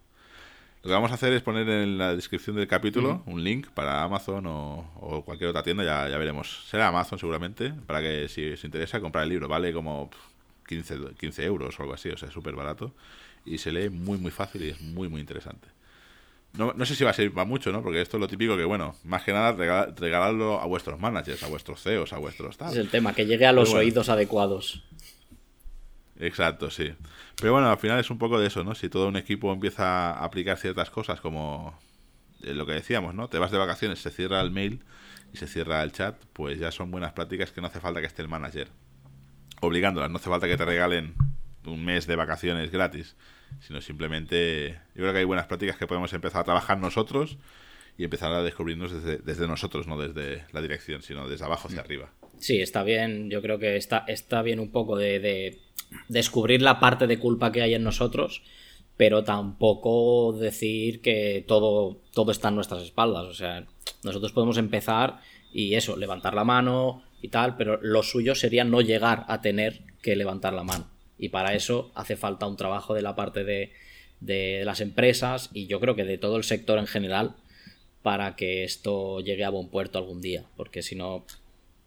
Lo 0.82 0.90
que 0.90 0.94
vamos 0.94 1.12
a 1.12 1.14
hacer 1.14 1.34
es 1.34 1.42
poner 1.42 1.70
en 1.70 1.98
la 1.98 2.16
descripción 2.16 2.56
del 2.56 2.68
capítulo 2.68 3.24
un 3.26 3.44
link 3.44 3.70
para 3.70 4.04
Amazon 4.04 4.46
o, 4.48 5.24
cualquier 5.26 5.50
otra 5.50 5.64
tienda, 5.64 5.84
ya, 5.84 6.10
ya, 6.10 6.18
veremos. 6.18 6.66
Será 6.70 6.88
Amazon 6.90 7.18
seguramente, 7.18 7.74
para 7.88 8.02
que 8.02 8.28
si 8.28 8.52
os 8.52 8.64
interesa 8.64 9.00
comprar 9.00 9.24
el 9.24 9.30
libro. 9.30 9.48
Vale 9.48 9.72
como 9.72 10.10
15, 10.68 11.16
15 11.20 11.46
euros 11.46 11.80
o 11.80 11.84
algo 11.84 11.94
así, 11.94 12.10
o 12.10 12.18
sea, 12.18 12.30
súper 12.32 12.56
barato. 12.56 12.94
Y 13.46 13.60
se 13.60 13.72
lee 13.72 13.90
muy, 13.90 14.18
muy 14.18 14.32
fácil 14.32 14.64
y 14.64 14.70
es 14.70 14.82
muy, 14.82 15.08
muy 15.10 15.22
interesante. 15.22 15.68
No, 16.58 16.74
no, 16.74 16.86
sé 16.86 16.96
si 16.96 17.04
va 17.04 17.12
a 17.12 17.14
servir 17.14 17.34
para 17.34 17.46
mucho, 17.46 17.72
¿no? 17.72 17.82
Porque 17.82 18.02
esto 18.02 18.18
es 18.18 18.22
lo 18.22 18.28
típico 18.28 18.56
que, 18.56 18.64
bueno, 18.64 18.96
más 19.04 19.24
que 19.24 19.34
nada 19.34 19.52
regalarlo 19.52 20.60
a 20.60 20.66
vuestros 20.66 21.00
managers, 21.00 21.44
a 21.44 21.48
vuestros 21.48 21.82
CEOs, 21.82 22.14
a 22.14 22.18
vuestros 22.18 22.58
tal. 22.58 22.72
Es 22.72 22.78
el 22.78 22.90
tema, 22.90 23.14
que 23.14 23.26
llegue 23.26 23.46
a 23.46 23.52
los 23.52 23.74
oídos 23.74 24.10
adecuados. 24.10 24.84
Exacto, 26.18 26.70
sí. 26.72 26.94
Pero 27.36 27.54
bueno, 27.54 27.70
al 27.70 27.78
final 27.78 28.00
es 28.00 28.10
un 28.10 28.18
poco 28.18 28.40
de 28.40 28.48
eso, 28.48 28.64
¿no? 28.64 28.74
Si 28.74 28.88
todo 28.88 29.08
un 29.08 29.18
equipo 29.18 29.52
empieza 29.52 30.12
a 30.12 30.24
aplicar 30.24 30.58
ciertas 30.58 30.90
cosas 30.90 31.20
como 31.20 31.78
eh, 32.44 32.54
lo 32.54 32.66
que 32.66 32.74
decíamos, 32.74 33.14
¿no? 33.14 33.28
Te 33.28 33.38
vas 33.38 33.52
de 33.52 33.58
vacaciones, 33.58 34.00
se 34.00 34.12
cierra 34.12 34.40
el 34.40 34.52
mail 34.52 34.84
y 35.34 35.38
se 35.38 35.48
cierra 35.48 35.84
el 35.84 35.92
chat, 35.92 36.16
pues 36.32 36.58
ya 36.58 36.72
son 36.72 36.90
buenas 36.90 37.12
prácticas 37.12 37.52
que 37.52 37.60
no 37.60 37.68
hace 37.68 37.82
falta 37.82 38.00
que 38.00 38.08
esté 38.08 38.22
el 38.22 38.30
manager 38.30 38.70
obligándolas, 39.62 40.10
no 40.10 40.18
hace 40.18 40.30
falta 40.30 40.48
que 40.48 40.58
te 40.58 40.66
regalen 40.66 41.16
un 41.66 41.84
mes 41.84 42.08
de 42.08 42.16
vacaciones 42.16 42.72
gratis 42.72 43.16
sino 43.62 43.82
simplemente 43.82 44.80
yo 44.96 45.02
creo 45.02 45.14
que 45.14 45.20
hay 45.20 45.26
buenas 45.26 45.48
prácticas 45.48 45.78
que 45.78 45.88
podemos 45.88 46.14
empezar 46.14 46.42
a 46.42 46.46
trabajar 46.46 46.78
nosotros 46.78 47.38
y 47.98 48.04
empezar 48.04 48.32
a 48.34 48.44
descubrirnos 48.44 48.92
desde, 49.04 49.48
nosotros, 49.48 49.88
no 49.88 49.98
desde 49.98 50.44
la 50.52 50.62
dirección, 50.62 51.02
sino 51.02 51.28
desde 51.30 51.46
abajo 51.46 51.68
hacia 51.68 51.80
arriba. 51.80 52.12
Sí, 52.38 52.62
está 52.62 52.84
bien, 52.84 53.30
yo 53.30 53.42
creo 53.42 53.58
que 53.58 53.78
está, 53.78 54.04
está 54.08 54.42
bien 54.42 54.60
un 54.60 54.72
poco 54.72 54.98
de, 54.98 55.60
descubrir 56.10 56.62
la 56.62 56.80
parte 56.80 57.08
de 57.08 57.20
culpa 57.20 57.52
que 57.52 57.62
hay 57.62 57.74
en 57.74 57.84
nosotros, 57.84 58.44
pero 58.98 59.24
tampoco 59.24 60.34
decir 60.34 61.02
que 61.02 61.44
todo, 61.48 62.02
todo 62.14 62.32
está 62.32 62.50
en 62.50 62.56
nuestras 62.56 62.84
espaldas. 62.84 63.26
O 63.26 63.34
sea, 63.34 63.66
nosotros 64.04 64.34
podemos 64.34 64.58
empezar 64.58 65.20
y 65.54 65.76
eso, 65.76 65.96
levantar 65.96 66.34
la 66.34 66.44
mano 66.44 67.04
y 67.22 67.30
tal, 67.30 67.56
pero 67.56 67.80
lo 67.82 68.04
suyo 68.04 68.36
sería 68.36 68.66
no 68.66 68.82
llegar 68.82 69.26
a 69.30 69.42
tener 69.42 69.84
que 70.02 70.16
levantar 70.16 70.54
la 70.54 70.64
mano. 70.64 70.95
Y 71.18 71.30
para 71.30 71.54
eso 71.54 71.92
hace 71.96 72.16
falta 72.16 72.48
un 72.48 72.58
trabajo 72.58 72.94
de 72.94 73.02
la 73.02 73.16
parte 73.16 73.44
de, 73.44 73.72
las 74.66 74.82
empresas 74.82 75.50
y 75.54 75.68
yo 75.68 75.80
creo 75.80 75.96
que 75.96 76.04
de 76.04 76.18
todo 76.18 76.38
el 76.38 76.44
sector 76.44 76.80
en 76.80 76.88
general 76.88 77.36
para 78.02 78.36
que 78.36 78.64
esto 78.64 79.20
llegue 79.20 79.44
a 79.44 79.50
buen 79.50 79.68
puerto 79.68 80.00
algún 80.00 80.22
día, 80.22 80.46
porque 80.58 80.82
si 80.82 80.96
no 80.96 81.26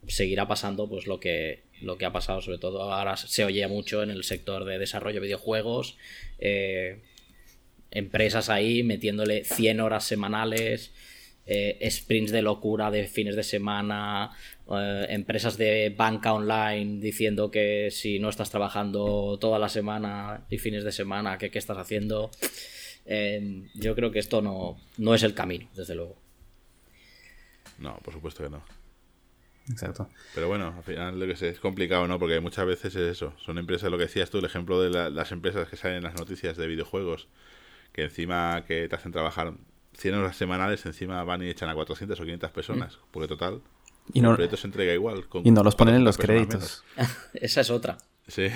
seguirá 0.06 0.46
pasando 0.46 0.88
pues 0.88 1.06
lo 1.06 1.18
que 1.18 1.62
lo 1.80 1.96
que 1.98 2.04
ha 2.04 2.12
pasado 2.12 2.40
sobre 2.40 2.58
todo 2.58 2.92
ahora 2.92 3.16
se 3.16 3.44
oye 3.44 3.66
mucho 3.66 4.02
en 4.02 4.10
el 4.10 4.24
sector 4.24 4.64
de 4.64 4.78
desarrollo 4.78 5.20
de 5.20 5.26
videojuegos 5.26 5.96
eh, 6.38 7.00
empresas 7.90 8.48
ahí 8.50 8.82
metiéndole 8.82 9.44
100 9.44 9.80
horas 9.80 10.04
semanales 10.04 10.92
eh, 11.50 11.88
sprints 11.90 12.30
de 12.30 12.42
locura 12.42 12.90
de 12.90 13.06
fines 13.06 13.34
de 13.34 13.42
semana, 13.42 14.32
eh, 14.70 15.06
empresas 15.10 15.56
de 15.56 15.94
banca 15.96 16.32
online 16.32 17.00
diciendo 17.00 17.50
que 17.50 17.90
si 17.90 18.18
no 18.18 18.28
estás 18.28 18.50
trabajando 18.50 19.38
toda 19.40 19.58
la 19.58 19.68
semana 19.68 20.46
y 20.50 20.58
fines 20.58 20.84
de 20.84 20.92
semana, 20.92 21.38
¿qué, 21.38 21.50
qué 21.50 21.58
estás 21.58 21.78
haciendo? 21.78 22.30
Eh, 23.06 23.62
yo 23.74 23.94
creo 23.94 24.10
que 24.10 24.18
esto 24.18 24.42
no, 24.42 24.76
no 24.98 25.14
es 25.14 25.22
el 25.22 25.34
camino, 25.34 25.66
desde 25.74 25.94
luego. 25.94 26.16
No, 27.78 27.98
por 28.04 28.12
supuesto 28.12 28.42
que 28.44 28.50
no. 28.50 28.62
Exacto. 29.70 30.08
Pero 30.34 30.48
bueno, 30.48 30.74
al 30.76 30.82
final 30.82 31.18
lo 31.18 31.26
que 31.26 31.36
sé, 31.36 31.48
es 31.48 31.60
complicado, 31.60 32.06
¿no? 32.06 32.18
Porque 32.18 32.40
muchas 32.40 32.66
veces 32.66 32.94
es 32.94 33.12
eso. 33.12 33.34
Son 33.38 33.58
empresas, 33.58 33.90
lo 33.90 33.98
que 33.98 34.04
decías 34.04 34.30
tú, 34.30 34.38
el 34.38 34.44
ejemplo 34.44 34.80
de 34.80 35.10
las 35.10 35.32
empresas 35.32 35.68
que 35.68 35.76
salen 35.76 35.98
en 35.98 36.04
las 36.04 36.14
noticias 36.14 36.56
de 36.56 36.66
videojuegos, 36.66 37.28
que 37.92 38.02
encima 38.02 38.64
que 38.66 38.88
te 38.88 38.96
hacen 38.96 39.12
trabajar 39.12 39.54
100 39.94 40.14
horas 40.14 40.36
semanales 40.36 40.86
encima 40.86 41.22
van 41.24 41.42
y 41.42 41.48
echan 41.48 41.68
a 41.68 41.74
400 41.74 42.18
o 42.18 42.22
500 42.22 42.50
personas, 42.50 42.96
mm. 42.96 43.00
porque 43.10 43.28
total, 43.28 43.62
y 44.12 44.20
no, 44.20 44.30
el 44.30 44.36
proyecto 44.36 44.56
se 44.56 44.66
entrega 44.66 44.92
igual. 44.92 45.24
y 45.44 45.50
no 45.50 45.62
los 45.62 45.74
ponen 45.74 45.94
en 45.94 46.04
los 46.04 46.18
créditos. 46.18 46.84
Esa 47.34 47.60
es 47.60 47.70
otra. 47.70 47.98
Sí. 48.26 48.48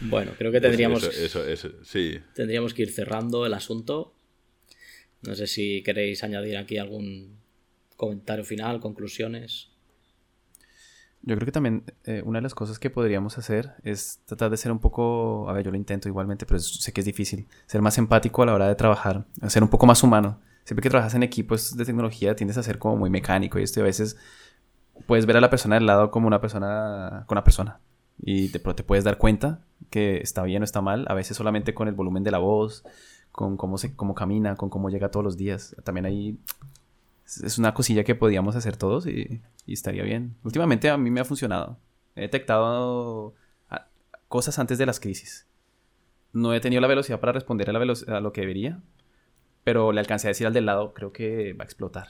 Bueno, 0.00 0.32
creo 0.36 0.52
que 0.52 0.60
tendríamos, 0.60 1.04
eso, 1.04 1.42
sí. 1.82 2.20
tendríamos 2.34 2.74
que 2.74 2.82
ir 2.82 2.92
cerrando 2.92 3.46
el 3.46 3.54
asunto. 3.54 4.14
No 5.22 5.34
sé 5.34 5.46
si 5.46 5.82
queréis 5.82 6.22
añadir 6.22 6.56
aquí 6.58 6.78
algún 6.78 7.38
comentario 7.96 8.44
final, 8.44 8.80
conclusiones. 8.80 9.70
Yo 11.22 11.34
creo 11.34 11.46
que 11.46 11.52
también 11.52 11.82
eh, 12.04 12.22
una 12.24 12.38
de 12.38 12.42
las 12.42 12.54
cosas 12.54 12.78
que 12.78 12.90
podríamos 12.90 13.36
hacer 13.38 13.72
es 13.82 14.20
tratar 14.26 14.50
de 14.50 14.56
ser 14.56 14.70
un 14.70 14.78
poco, 14.78 15.48
a 15.48 15.52
ver, 15.54 15.64
yo 15.64 15.70
lo 15.72 15.76
intento 15.76 16.08
igualmente, 16.08 16.46
pero 16.46 16.60
sé 16.60 16.92
que 16.92 17.00
es 17.00 17.04
difícil, 17.04 17.48
ser 17.66 17.82
más 17.82 17.98
empático 17.98 18.42
a 18.42 18.46
la 18.46 18.54
hora 18.54 18.68
de 18.68 18.76
trabajar, 18.76 19.24
ser 19.48 19.62
un 19.62 19.68
poco 19.68 19.86
más 19.86 20.02
humano. 20.02 20.40
Siempre 20.66 20.82
que 20.82 20.90
trabajas 20.90 21.14
en 21.14 21.22
equipos 21.22 21.76
de 21.76 21.84
tecnología 21.84 22.34
tiendes 22.34 22.58
a 22.58 22.62
ser 22.64 22.80
como 22.80 22.96
muy 22.96 23.08
mecánico 23.08 23.60
y 23.60 23.62
esto 23.62 23.80
a 23.80 23.84
veces 23.84 24.16
puedes 25.06 25.24
ver 25.24 25.36
a 25.36 25.40
la 25.40 25.48
persona 25.48 25.76
del 25.76 25.86
lado 25.86 26.10
como 26.10 26.26
una 26.26 26.40
persona 26.40 27.22
con 27.28 27.36
una 27.36 27.44
persona 27.44 27.78
y 28.18 28.48
te, 28.48 28.58
te 28.58 28.82
puedes 28.82 29.04
dar 29.04 29.16
cuenta 29.16 29.60
que 29.90 30.16
está 30.16 30.42
bien 30.42 30.62
o 30.62 30.64
está 30.64 30.80
mal, 30.80 31.06
a 31.08 31.14
veces 31.14 31.36
solamente 31.36 31.72
con 31.72 31.86
el 31.86 31.94
volumen 31.94 32.24
de 32.24 32.32
la 32.32 32.38
voz, 32.38 32.82
con 33.30 33.56
cómo, 33.56 33.78
se, 33.78 33.94
cómo 33.94 34.16
camina, 34.16 34.56
con 34.56 34.68
cómo 34.68 34.90
llega 34.90 35.12
todos 35.12 35.22
los 35.22 35.36
días. 35.36 35.76
También 35.84 36.06
hay 36.06 36.36
es 37.24 37.58
una 37.58 37.72
cosilla 37.72 38.02
que 38.02 38.16
podíamos 38.16 38.56
hacer 38.56 38.76
todos 38.76 39.06
y, 39.06 39.42
estaría 39.68 40.02
bien. 40.02 40.34
Últimamente 40.42 40.90
a 40.90 40.96
mí 40.96 41.10
me 41.12 41.20
ha 41.20 41.24
funcionado. 41.24 41.78
He 42.16 42.22
detectado 42.22 43.34
cosas 44.26 44.58
antes 44.58 44.78
de 44.78 44.86
las 44.86 44.98
crisis. 44.98 45.46
No 46.32 46.54
he 46.54 46.60
tenido 46.60 46.80
la 46.80 46.88
velocidad 46.88 47.20
para 47.20 47.32
responder 47.32 47.70
a, 47.70 47.72
la 47.72 47.94
a 48.08 48.20
lo 48.20 48.32
que 48.32 48.40
debería, 48.40 48.80
pero 49.66 49.90
le 49.90 49.98
alcancé 49.98 50.28
a 50.28 50.30
decir 50.30 50.46
al 50.46 50.52
del 50.52 50.64
lado, 50.64 50.94
creo 50.94 51.12
que 51.12 51.52
va 51.52 51.64
a 51.64 51.66
explotar. 51.66 52.06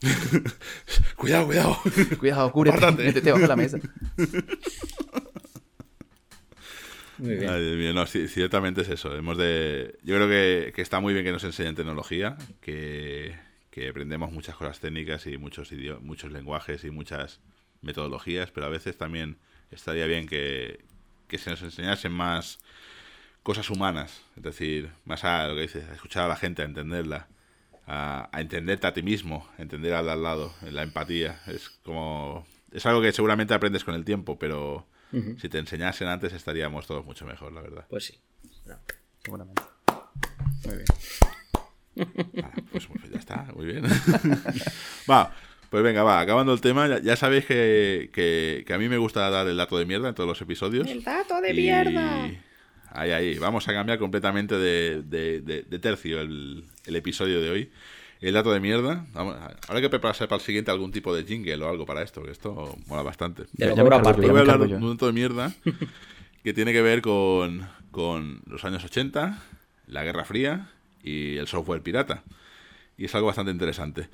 cuidado, 1.16 1.44
cuidado. 1.44 1.76
Cuidado, 2.18 2.50
cúrete, 2.50 2.90
métete 2.90 3.30
bajo 3.30 3.46
la 3.46 3.54
mesa. 3.54 3.78
Muy 7.18 7.36
bien. 7.36 7.94
no, 7.94 8.06
ciertamente 8.06 8.80
es 8.80 8.88
eso. 8.88 9.14
Hemos 9.14 9.36
de... 9.36 9.98
Yo 10.02 10.16
creo 10.16 10.26
que, 10.26 10.72
que 10.74 10.82
está 10.82 10.98
muy 10.98 11.12
bien 11.12 11.24
que 11.24 11.30
nos 11.30 11.44
enseñen 11.44 11.76
tecnología, 11.76 12.36
que 12.60 13.36
que 13.72 13.88
aprendemos 13.88 14.30
muchas 14.30 14.54
cosas 14.54 14.78
técnicas 14.80 15.26
y 15.26 15.38
muchos, 15.38 15.72
muchos 16.02 16.30
lenguajes 16.30 16.84
y 16.84 16.90
muchas 16.90 17.40
metodologías, 17.80 18.50
pero 18.50 18.66
a 18.66 18.68
veces 18.68 18.98
también 18.98 19.38
estaría 19.70 20.04
bien 20.04 20.28
que, 20.28 20.84
se 21.30 21.50
nos 21.50 21.62
enseñasen 21.62 22.12
más 22.12 22.58
cosas 23.42 23.70
humanas, 23.70 24.22
es 24.36 24.42
decir, 24.42 24.92
más 25.04 25.24
a 25.24 25.48
lo 25.48 25.54
que 25.54 25.62
dices, 25.62 25.88
a 25.88 25.94
escuchar 25.94 26.24
a 26.24 26.28
la 26.28 26.36
gente, 26.36 26.62
a 26.62 26.64
entenderla, 26.64 27.28
a, 27.86 28.28
entenderte 28.34 28.86
a 28.86 28.92
ti 28.92 29.02
mismo, 29.02 29.48
a 29.58 29.62
entender 29.62 29.94
al, 29.94 30.08
al 30.08 30.22
lado, 30.22 30.54
la 30.62 30.82
empatía, 30.82 31.40
es 31.46 31.68
como 31.68 32.46
es 32.72 32.86
algo 32.86 33.02
que 33.02 33.12
seguramente 33.12 33.54
aprendes 33.54 33.84
con 33.84 33.94
el 33.94 34.04
tiempo, 34.04 34.38
pero 34.38 34.86
si 35.38 35.50
te 35.50 35.58
enseñasen 35.58 36.08
antes 36.08 36.32
estaríamos 36.32 36.86
todos 36.86 37.04
mucho 37.04 37.26
mejor, 37.26 37.52
la 37.52 37.60
verdad. 37.60 37.86
Pues 37.90 38.06
sí. 38.06 38.18
Seguramente. 39.22 39.62
Muy 40.64 40.76
bien. 40.76 40.86
Ah, 42.42 42.50
pues, 42.70 42.86
pues, 42.86 43.10
ya 43.10 43.18
está, 43.18 43.46
muy 43.54 43.66
bien. 43.66 43.84
va, 45.10 45.34
pues 45.68 45.82
venga, 45.82 46.02
va, 46.02 46.20
acabando 46.20 46.54
el 46.54 46.62
tema, 46.62 46.98
ya, 47.00 47.16
sabéis 47.16 47.44
que, 47.44 48.64
a 48.72 48.78
mí 48.78 48.88
me 48.88 48.96
gusta 48.96 49.28
dar 49.28 49.46
el 49.46 49.56
dato 49.58 49.76
de 49.76 49.84
mierda 49.84 50.08
en 50.08 50.14
todos 50.14 50.28
los 50.28 50.40
episodios. 50.40 50.88
El 50.88 51.04
dato 51.04 51.42
de 51.42 51.52
mierda. 51.52 52.30
Ahí, 52.94 53.10
ahí, 53.10 53.38
vamos 53.38 53.66
a 53.68 53.72
cambiar 53.72 53.98
completamente 53.98 54.56
de, 54.56 55.78
tercio 55.80 56.20
el, 56.20 56.64
episodio 56.84 57.40
de 57.40 57.50
hoy. 57.50 57.70
El 58.20 58.34
dato 58.34 58.52
de 58.52 58.60
mierda. 58.60 59.04
Vamos, 59.12 59.36
habrá 59.68 59.80
que 59.80 59.88
prepararse 59.88 60.26
para 60.28 60.36
el 60.36 60.46
siguiente 60.46 60.70
algún 60.70 60.92
tipo 60.92 61.14
de 61.14 61.24
jingle 61.24 61.64
o 61.64 61.68
algo 61.68 61.86
para 61.86 62.02
esto, 62.02 62.22
que 62.22 62.30
esto 62.30 62.76
mola 62.86 63.02
bastante. 63.02 63.44
Ya, 63.54 63.72
voy 63.74 63.92
a 63.92 63.96
hablar 63.96 64.16
de 64.16 64.76
un 64.76 64.92
dato 64.92 65.06
de 65.06 65.12
mierda 65.12 65.52
que 66.44 66.52
tiene 66.52 66.72
que 66.72 66.82
ver 66.82 67.02
con, 67.02 67.68
con 67.90 68.42
los 68.46 68.64
años 68.64 68.84
80, 68.84 69.42
la 69.88 70.04
Guerra 70.04 70.24
Fría 70.24 70.68
y 71.02 71.36
el 71.36 71.48
software 71.48 71.82
pirata. 71.82 72.22
Y 72.96 73.06
es 73.06 73.14
algo 73.14 73.26
bastante 73.26 73.50
interesante. 73.50 74.08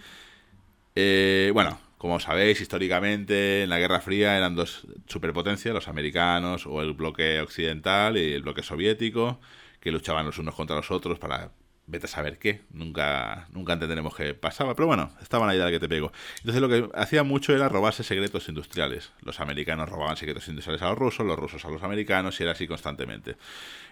Eh, 0.94 1.50
bueno, 1.52 1.78
como 1.98 2.20
sabéis, 2.20 2.60
históricamente 2.60 3.64
en 3.64 3.70
la 3.70 3.78
Guerra 3.78 4.00
Fría 4.00 4.36
eran 4.36 4.54
dos 4.54 4.86
superpotencias, 5.06 5.74
los 5.74 5.88
americanos 5.88 6.66
o 6.66 6.80
el 6.80 6.92
bloque 6.94 7.40
occidental 7.40 8.16
y 8.16 8.32
el 8.32 8.42
bloque 8.42 8.62
soviético, 8.62 9.40
que 9.80 9.92
luchaban 9.92 10.24
los 10.26 10.38
unos 10.38 10.54
contra 10.54 10.76
los 10.76 10.90
otros 10.90 11.18
para 11.18 11.50
vete 11.88 12.04
a 12.04 12.08
saber 12.08 12.38
qué, 12.38 12.60
nunca, 12.70 13.48
nunca 13.50 13.72
entenderemos 13.72 14.14
qué 14.14 14.34
pasaba, 14.34 14.74
pero 14.74 14.86
bueno, 14.86 15.10
estaban 15.22 15.48
ahí 15.48 15.58
de 15.58 15.70
que 15.70 15.80
te 15.80 15.88
pego. 15.88 16.12
Entonces 16.36 16.60
lo 16.60 16.68
que 16.68 16.88
hacían 16.94 17.26
mucho 17.26 17.54
era 17.54 17.68
robarse 17.68 18.04
secretos 18.04 18.48
industriales. 18.48 19.10
Los 19.22 19.40
americanos 19.40 19.88
robaban 19.88 20.16
secretos 20.16 20.46
industriales 20.48 20.82
a 20.82 20.90
los 20.90 20.98
rusos, 20.98 21.26
los 21.26 21.38
rusos 21.38 21.64
a 21.64 21.70
los 21.70 21.82
americanos 21.82 22.38
y 22.38 22.42
era 22.42 22.52
así 22.52 22.66
constantemente. 22.66 23.36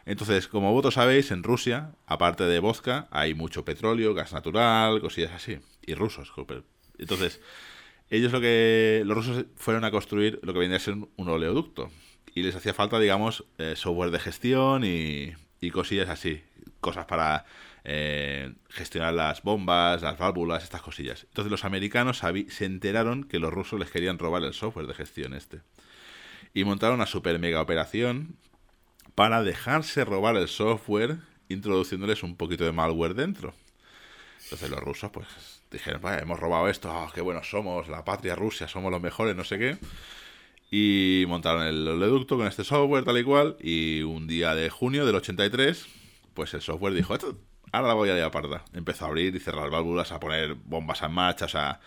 Entonces, 0.04 0.46
como 0.46 0.72
vosotros 0.72 0.94
sabéis, 0.94 1.30
en 1.30 1.42
Rusia, 1.42 1.92
aparte 2.06 2.44
de 2.44 2.58
vodka, 2.58 3.08
hay 3.10 3.34
mucho 3.34 3.64
petróleo, 3.64 4.12
gas 4.12 4.32
natural, 4.32 5.00
cosillas 5.00 5.32
así, 5.32 5.58
y 5.84 5.94
rusos. 5.94 6.32
Entonces, 6.98 7.40
ellos 8.10 8.32
lo 8.32 8.40
que, 8.40 9.02
los 9.04 9.16
rusos 9.16 9.46
fueron 9.56 9.84
a 9.84 9.90
construir 9.90 10.40
lo 10.42 10.52
que 10.52 10.58
vendría 10.58 10.76
a 10.76 10.80
ser 10.80 10.94
un 10.94 11.28
oleoducto 11.28 11.90
y 12.34 12.42
les 12.42 12.54
hacía 12.54 12.74
falta, 12.74 12.98
digamos, 12.98 13.44
eh, 13.58 13.74
software 13.76 14.10
de 14.10 14.20
gestión 14.20 14.84
y, 14.84 15.32
y 15.60 15.70
cosillas 15.70 16.08
así 16.08 16.42
cosas 16.80 17.06
para 17.06 17.44
eh, 17.84 18.52
gestionar 18.68 19.14
las 19.14 19.42
bombas, 19.42 20.02
las 20.02 20.18
válvulas, 20.18 20.62
estas 20.62 20.82
cosillas. 20.82 21.24
Entonces 21.24 21.50
los 21.50 21.64
americanos 21.64 22.22
se 22.48 22.64
enteraron 22.64 23.24
que 23.24 23.38
los 23.38 23.52
rusos 23.52 23.78
les 23.78 23.90
querían 23.90 24.18
robar 24.18 24.42
el 24.44 24.54
software 24.54 24.86
de 24.86 24.94
gestión 24.94 25.34
este. 25.34 25.60
Y 26.54 26.64
montaron 26.64 26.96
una 26.96 27.06
super 27.06 27.38
mega 27.38 27.60
operación 27.60 28.36
para 29.14 29.42
dejarse 29.42 30.04
robar 30.04 30.36
el 30.36 30.48
software 30.48 31.18
introduciéndoles 31.48 32.22
un 32.22 32.36
poquito 32.36 32.64
de 32.64 32.72
malware 32.72 33.14
dentro. 33.14 33.54
Entonces 34.44 34.70
los 34.70 34.80
rusos 34.80 35.10
pues 35.10 35.26
dijeron, 35.70 36.00
hemos 36.18 36.38
robado 36.40 36.68
esto, 36.68 36.90
oh, 36.90 37.10
qué 37.14 37.20
buenos 37.20 37.48
somos, 37.50 37.88
la 37.88 38.04
patria 38.04 38.34
Rusia, 38.34 38.68
somos 38.68 38.90
los 38.90 39.00
mejores, 39.00 39.36
no 39.36 39.44
sé 39.44 39.58
qué. 39.58 39.78
Y 40.70 41.24
montaron 41.28 41.62
el 41.62 41.86
oleoducto 41.86 42.36
con 42.36 42.46
este 42.46 42.64
software 42.64 43.04
tal 43.04 43.18
y 43.18 43.24
cual. 43.24 43.56
Y 43.60 44.02
un 44.02 44.26
día 44.26 44.54
de 44.54 44.68
junio 44.70 45.06
del 45.06 45.14
83, 45.14 45.86
pues 46.34 46.54
el 46.54 46.62
software 46.62 46.94
dijo, 46.94 47.14
ahora 47.72 47.88
la 47.88 47.94
voy 47.94 48.10
a 48.10 48.14
la 48.14 48.30
parda. 48.30 48.64
Empezó 48.72 49.04
a 49.04 49.08
abrir 49.08 49.34
y 49.34 49.40
cerrar 49.40 49.70
válvulas, 49.70 50.12
a 50.12 50.20
poner 50.20 50.54
bombas 50.54 51.02
en 51.02 51.12
marcha, 51.12 51.44
o 51.44 51.48
sea, 51.48 51.80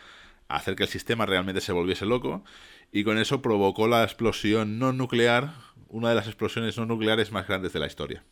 a 0.48 0.56
hacer 0.56 0.76
que 0.76 0.84
el 0.84 0.90
sistema 0.90 1.26
realmente 1.26 1.62
se 1.62 1.72
volviese 1.72 2.06
loco. 2.06 2.44
Y 2.92 3.04
con 3.04 3.18
eso 3.18 3.42
provocó 3.42 3.88
la 3.88 4.04
explosión 4.04 4.80
no 4.80 4.94
nuclear, 4.94 5.54
una 5.90 6.10
de 6.10 6.16
las 6.16 6.28
explosiones 6.28 6.78
no 6.78 6.86
nucleares 6.86 7.32
más 7.32 7.48
grandes 7.48 7.74
de 7.74 7.80
la 7.80 7.88
historia. 7.88 8.24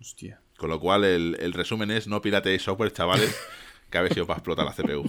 Hostia. 0.00 0.40
Con 0.56 0.70
lo 0.70 0.80
cual, 0.80 1.04
el, 1.04 1.52
resumen 1.52 1.90
es: 1.90 2.06
no 2.06 2.20
pirateéis 2.22 2.62
software, 2.62 2.92
chavales, 2.92 3.38
que 3.90 3.98
habéis 3.98 4.14
sido 4.14 4.26
para 4.26 4.38
explotar 4.38 4.64
la 4.64 4.72
CPU. 4.72 5.08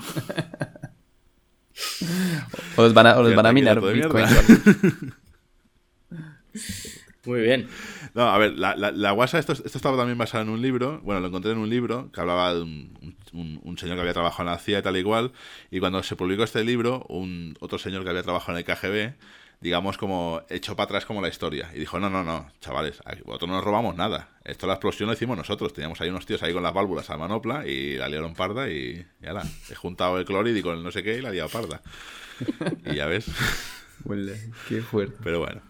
o 2.75 2.83
les 2.83 2.93
van 2.93 3.07
a, 3.07 3.13
van 3.13 3.45
a 3.45 3.51
minar 3.53 3.81
Bitcoin. 3.81 4.25
Muy 7.25 7.41
bien. 7.41 7.67
No, 8.13 8.29
a 8.29 8.37
ver, 8.37 8.53
la, 8.53 8.75
la, 8.75 9.13
WhatsApp, 9.13 9.41
esto, 9.41 9.51
esto, 9.53 9.77
estaba 9.77 9.97
también 9.97 10.17
basado 10.17 10.43
en 10.43 10.49
un 10.49 10.61
libro, 10.61 11.01
bueno, 11.03 11.19
lo 11.19 11.27
encontré 11.27 11.51
en 11.51 11.57
un 11.57 11.69
libro 11.69 12.09
que 12.11 12.21
hablaba 12.21 12.53
de 12.53 12.61
un, 12.61 13.77
señor 13.77 13.95
que 13.95 14.01
había 14.01 14.13
trabajado 14.13 14.43
en 14.49 14.53
la 14.55 14.59
CIA 14.59 14.79
y 14.79 14.81
tal 14.81 14.95
igual, 14.95 15.33
y 15.69 15.79
cuando 15.79 16.01
se 16.03 16.15
publicó 16.15 16.43
este 16.43 16.63
libro, 16.63 17.05
un 17.09 17.55
otro 17.59 17.77
señor 17.77 18.03
que 18.03 18.09
había 18.09 18.23
trabajado 18.23 18.57
en 18.57 18.65
el 18.65 18.65
KGB, 18.65 19.13
digamos, 19.59 19.97
como 19.97 20.41
echó 20.49 20.75
para 20.75 20.85
atrás 20.85 21.05
como 21.05 21.21
la 21.21 21.29
historia, 21.29 21.69
y 21.73 21.79
dijo, 21.79 21.99
no, 21.99 22.09
no, 22.09 22.23
no, 22.23 22.51
chavales, 22.61 23.01
vosotros 23.25 23.49
no 23.49 23.55
nos 23.55 23.63
robamos 23.63 23.95
nada, 23.95 24.29
esto 24.43 24.67
la 24.67 24.73
explosión 24.73 25.07
lo 25.07 25.13
hicimos 25.13 25.37
nosotros, 25.37 25.73
teníamos 25.73 25.99
ahí 26.01 26.09
unos 26.09 26.25
tíos 26.25 26.43
ahí 26.43 26.53
con 26.53 26.63
las 26.63 26.73
válvulas 26.73 27.09
a 27.09 27.17
manopla, 27.17 27.67
y 27.67 27.95
la 27.95 28.07
liaron 28.07 28.33
parda, 28.33 28.69
y 28.69 29.05
ya 29.21 29.33
la, 29.33 29.43
he 29.69 29.75
juntado 29.75 30.17
el 30.19 30.25
cloride 30.25 30.61
con 30.61 30.77
el 30.77 30.83
no 30.83 30.91
sé 30.91 31.03
qué, 31.03 31.17
y 31.17 31.21
la 31.21 31.31
liado 31.31 31.49
parda. 31.49 31.81
Y 32.85 32.95
ya 32.95 33.07
ves. 33.07 33.25
Huele, 34.05 34.39
qué 34.67 34.81
fuerte. 34.81 35.17
Pero 35.23 35.39
bueno. 35.39 35.61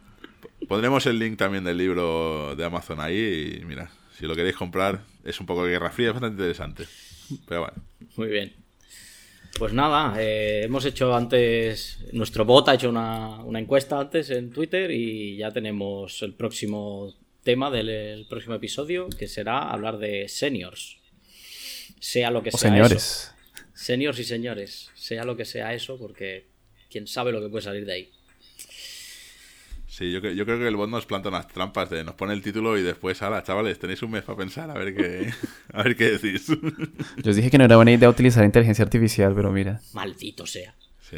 Pondremos 0.68 1.06
el 1.06 1.20
link 1.20 1.38
también 1.38 1.64
del 1.64 1.78
libro 1.78 2.56
de 2.56 2.66
Amazon 2.66 3.00
ahí 3.00 3.60
y 3.62 3.66
mira, 3.66 3.90
si 4.18 4.26
lo 4.26 4.36
queréis 4.36 4.56
comprar, 4.56 5.04
es 5.24 5.40
un 5.40 5.46
poco 5.46 5.64
de 5.64 5.72
Guerra 5.72 5.92
Fría, 5.92 6.08
es 6.08 6.14
bastante 6.14 6.36
interesante. 6.36 6.88
Pero 7.48 7.62
bueno. 7.62 7.76
Muy 8.16 8.28
bien. 8.28 8.66
Pues 9.58 9.74
nada, 9.74 10.22
eh, 10.22 10.66
hemos 10.66 10.86
hecho 10.86 11.16
antes, 11.16 11.97
nuestro 12.12 12.45
bot 12.45 12.70
ha 12.70 12.76
hecho 12.76 12.89
una, 12.89 13.41
encuesta 13.58 13.99
antes 13.99 14.30
en 14.30 14.51
Twitter 14.51 14.91
y 14.91 15.38
ya 15.38 15.51
tenemos 15.51 16.22
el 16.22 16.36
próximo 16.36 17.16
tema 17.43 17.72
del 17.72 18.28
próximo 18.30 18.53
episodio, 18.53 19.10
que 19.10 19.28
será 19.28 19.72
hablar 19.72 19.97
de 19.97 20.28
seniors. 20.28 20.99
Sea 21.99 22.30
lo 22.30 22.43
que 22.43 22.51
sea. 22.51 22.60
Señores. 22.60 23.03
Eso. 23.03 23.32
Seniors 23.74 24.20
y 24.20 24.24
señores. 24.26 24.91
Sea 24.93 25.24
lo 25.24 25.36
que 25.36 25.45
sea 25.45 25.74
eso, 25.74 25.97
porque 25.97 26.45
quién 26.91 27.08
sabe 27.08 27.32
lo 27.32 27.41
que 27.41 27.49
puede 27.49 27.64
salir 27.64 27.86
de 27.86 27.93
ahí. 27.93 28.12
Sí, 29.98 30.12
yo, 30.12 30.20
yo, 30.20 30.45
creo 30.45 30.60
que 30.60 30.68
el 30.68 30.76
bot 30.76 30.91
nos 30.91 31.08
planta 31.08 31.30
unas 31.30 31.48
trampas 31.48 31.89
de 31.89 32.04
nos 32.04 32.14
pone 32.14 32.32
el 32.32 32.43
título 32.43 32.78
y 32.78 32.84
después, 32.84 33.20
ala, 33.24 33.41
chavales, 33.41 33.80
tenéis 33.80 34.04
un 34.04 34.12
mes 34.12 34.22
para 34.22 34.38
pensar 34.38 34.70
a 34.70 34.76
ver 34.76 34.93
qué, 34.93 35.34
a 35.74 35.82
ver 35.82 35.95
qué 35.95 36.12
decís. 36.20 36.45
Yo 37.18 37.32
os 37.32 37.36
dije 37.36 37.50
que 37.50 37.58
no 37.58 37.64
era 37.64 37.78
buena 37.78 37.91
idea 37.91 38.08
utilizar 38.08 38.45
inteligencia 38.45 38.86
artificial, 38.86 39.34
pero 39.34 39.52
mira. 39.52 39.82
Maldito 39.93 40.45
sea. 40.45 40.76
Sí. 41.02 41.18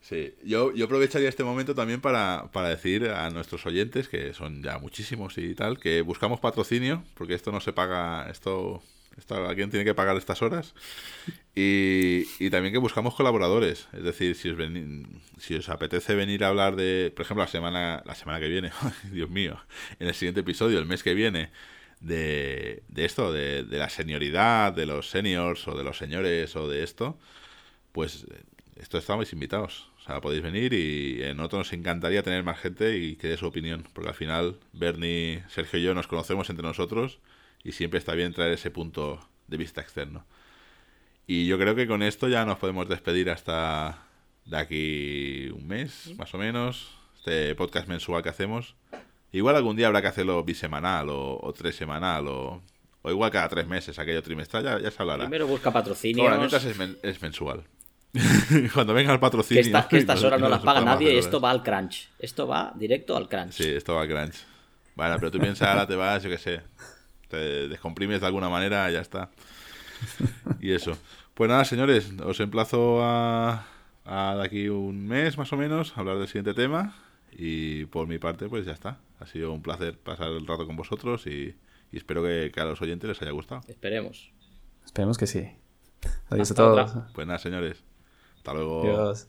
Sí, 0.00 0.34
yo, 0.42 0.74
yo 0.74 0.86
aprovecharía 0.86 1.28
este 1.28 1.44
momento 1.44 1.74
también 1.74 2.00
para, 2.00 2.48
para 2.50 2.70
decir 2.70 3.04
a 3.10 3.28
nuestros 3.28 3.64
oyentes, 3.66 4.08
que 4.08 4.32
son 4.32 4.62
ya 4.62 4.78
muchísimos 4.78 5.36
y 5.36 5.54
tal, 5.54 5.78
que 5.78 6.00
buscamos 6.00 6.40
patrocinio, 6.40 7.04
porque 7.14 7.34
esto 7.34 7.52
no 7.52 7.60
se 7.60 7.74
paga, 7.74 8.28
esto 8.30 8.82
alguien 9.30 9.70
tiene 9.70 9.84
que 9.84 9.94
pagar 9.94 10.16
estas 10.16 10.42
horas. 10.42 10.74
Y, 11.54 12.50
también 12.50 12.72
que 12.72 12.78
buscamos 12.78 13.14
colaboradores. 13.14 13.88
Es 13.92 14.04
decir, 14.04 14.34
si 14.36 14.50
os, 14.50 14.58
si 15.38 15.54
os 15.54 15.68
apetece 15.68 16.14
venir 16.14 16.44
a 16.44 16.48
hablar 16.48 16.76
de, 16.76 17.12
por 17.14 17.24
ejemplo, 17.24 17.44
la 17.44 17.50
semana, 17.50 18.02
la 18.06 18.14
semana 18.14 18.40
que 18.40 18.48
viene, 18.48 18.70
Dios 19.12 19.28
mío, 19.30 19.58
en 19.98 20.08
el 20.08 20.14
siguiente 20.14 20.40
episodio, 20.40 20.78
el 20.78 20.86
mes 20.86 21.02
que 21.02 21.14
viene, 21.14 21.50
de, 22.00 22.82
de 22.88 23.04
esto, 23.04 23.32
de, 23.32 23.64
de, 23.64 23.78
la 23.78 23.88
senioridad, 23.88 24.72
de 24.72 24.86
los 24.86 25.10
seniors 25.10 25.66
o 25.66 25.76
de 25.76 25.82
los 25.82 25.98
señores 25.98 26.54
o 26.54 26.68
de 26.68 26.84
esto, 26.84 27.18
pues 27.92 28.26
esto 28.76 28.98
estamos 28.98 29.32
invitados. 29.32 29.90
O 29.98 30.00
sea, 30.04 30.20
podéis 30.20 30.42
venir 30.42 30.72
y 30.72 31.22
en 31.22 31.40
otro 31.40 31.58
nos 31.58 31.72
encantaría 31.72 32.22
tener 32.22 32.44
más 32.44 32.58
gente 32.60 32.96
y 32.98 33.16
que 33.16 33.28
dé 33.28 33.36
su 33.36 33.46
opinión. 33.46 33.84
Porque 33.92 34.10
al 34.10 34.14
final, 34.14 34.58
Bernie, 34.72 35.42
Sergio 35.48 35.80
y 35.80 35.82
yo 35.82 35.94
nos 35.94 36.06
conocemos 36.06 36.48
entre 36.50 36.66
nosotros 36.66 37.18
y 37.64 37.72
siempre 37.72 37.98
está 37.98 38.14
bien 38.14 38.32
traer 38.32 38.52
ese 38.52 38.70
punto 38.70 39.20
de 39.46 39.56
vista 39.56 39.80
externo. 39.80 40.24
Y 41.26 41.46
yo 41.46 41.58
creo 41.58 41.74
que 41.74 41.86
con 41.86 42.02
esto 42.02 42.28
ya 42.28 42.44
nos 42.44 42.58
podemos 42.58 42.88
despedir 42.88 43.30
hasta 43.30 43.98
de 44.46 44.56
aquí 44.56 45.50
un 45.50 45.66
mes, 45.66 46.14
más 46.16 46.32
o 46.34 46.38
menos, 46.38 46.88
este 47.16 47.54
podcast 47.54 47.86
mensual 47.86 48.22
que 48.22 48.30
hacemos. 48.30 48.74
Igual 49.30 49.56
algún 49.56 49.76
día 49.76 49.88
habrá 49.88 50.00
que 50.00 50.08
hacerlo 50.08 50.42
bisemanal 50.42 51.08
o, 51.10 51.54
tres 51.56 51.76
semanal 51.76 52.28
o, 52.28 52.62
o, 53.02 53.10
igual 53.10 53.30
cada 53.30 53.48
tres 53.48 53.66
meses, 53.66 53.98
aquello 53.98 54.22
trimestral, 54.22 54.64
ya, 54.64 54.80
ya 54.80 54.90
se 54.90 55.02
hablará. 55.02 55.24
Primero 55.24 55.46
busca 55.46 55.70
patrocinio. 55.70 56.30
mientras 56.38 56.64
es, 56.64 57.20
mensual. 57.22 57.64
Cuando 58.72 58.94
venga 58.94 59.12
el 59.12 59.20
patrocinio. 59.20 59.62
Que, 59.90 59.98
estas 59.98 60.24
horas 60.24 60.40
no 60.40 60.48
las 60.48 60.62
paga 60.62 60.80
nadie 60.80 61.12
y 61.12 61.18
esto 61.18 61.40
va 61.40 61.50
al 61.50 61.62
crunch. 61.62 62.08
Esto 62.18 62.46
va 62.46 62.72
directo 62.74 63.14
al 63.14 63.28
crunch. 63.28 63.52
Sí, 63.52 63.68
esto 63.68 63.94
va 63.94 64.02
al 64.02 64.08
crunch. 64.08 64.36
Bueno, 64.94 65.16
pero 65.18 65.30
tú 65.30 65.38
piensas, 65.38 65.68
ahora 65.68 65.86
te 65.86 65.94
vas, 65.94 66.22
yo 66.22 66.30
qué 66.30 66.38
sé, 66.38 66.62
te 67.28 67.68
descomprimes 67.68 68.20
de 68.20 68.26
alguna 68.26 68.48
manera, 68.48 68.90
ya 68.90 69.00
está. 69.00 69.30
Y 70.60 70.72
eso. 70.72 70.96
Pues 71.34 71.48
nada, 71.48 71.64
señores, 71.64 72.12
os 72.24 72.40
emplazo 72.40 73.00
a, 73.02 73.66
a 74.04 74.36
de 74.36 74.44
aquí 74.44 74.68
un 74.68 75.06
mes 75.06 75.38
más 75.38 75.52
o 75.52 75.56
menos 75.56 75.96
a 75.96 76.00
hablar 76.00 76.18
del 76.18 76.26
siguiente 76.26 76.54
tema. 76.54 76.94
Y 77.32 77.84
por 77.86 78.08
mi 78.08 78.18
parte, 78.18 78.48
pues 78.48 78.66
ya 78.66 78.72
está. 78.72 78.98
Ha 79.20 79.26
sido 79.26 79.52
un 79.52 79.62
placer 79.62 79.98
pasar 79.98 80.28
el 80.28 80.46
rato 80.46 80.66
con 80.66 80.76
vosotros 80.76 81.26
y, 81.26 81.54
espero 81.92 82.22
que, 82.22 82.50
que, 82.52 82.60
a 82.60 82.64
los 82.64 82.80
oyentes 82.80 83.08
les 83.08 83.22
haya 83.22 83.32
gustado. 83.32 83.60
Esperemos. 83.68 84.32
Esperemos 84.84 85.18
que 85.18 85.26
sí. 85.26 85.50
Adiós 86.30 86.50
Hasta 86.50 86.62
a 86.62 86.66
todos. 86.66 86.90
Otra. 86.90 87.08
Pues 87.12 87.26
nada, 87.26 87.38
señores. 87.38 87.84
Hasta 88.36 88.54
luego. 88.54 88.82
Adiós. 88.82 89.28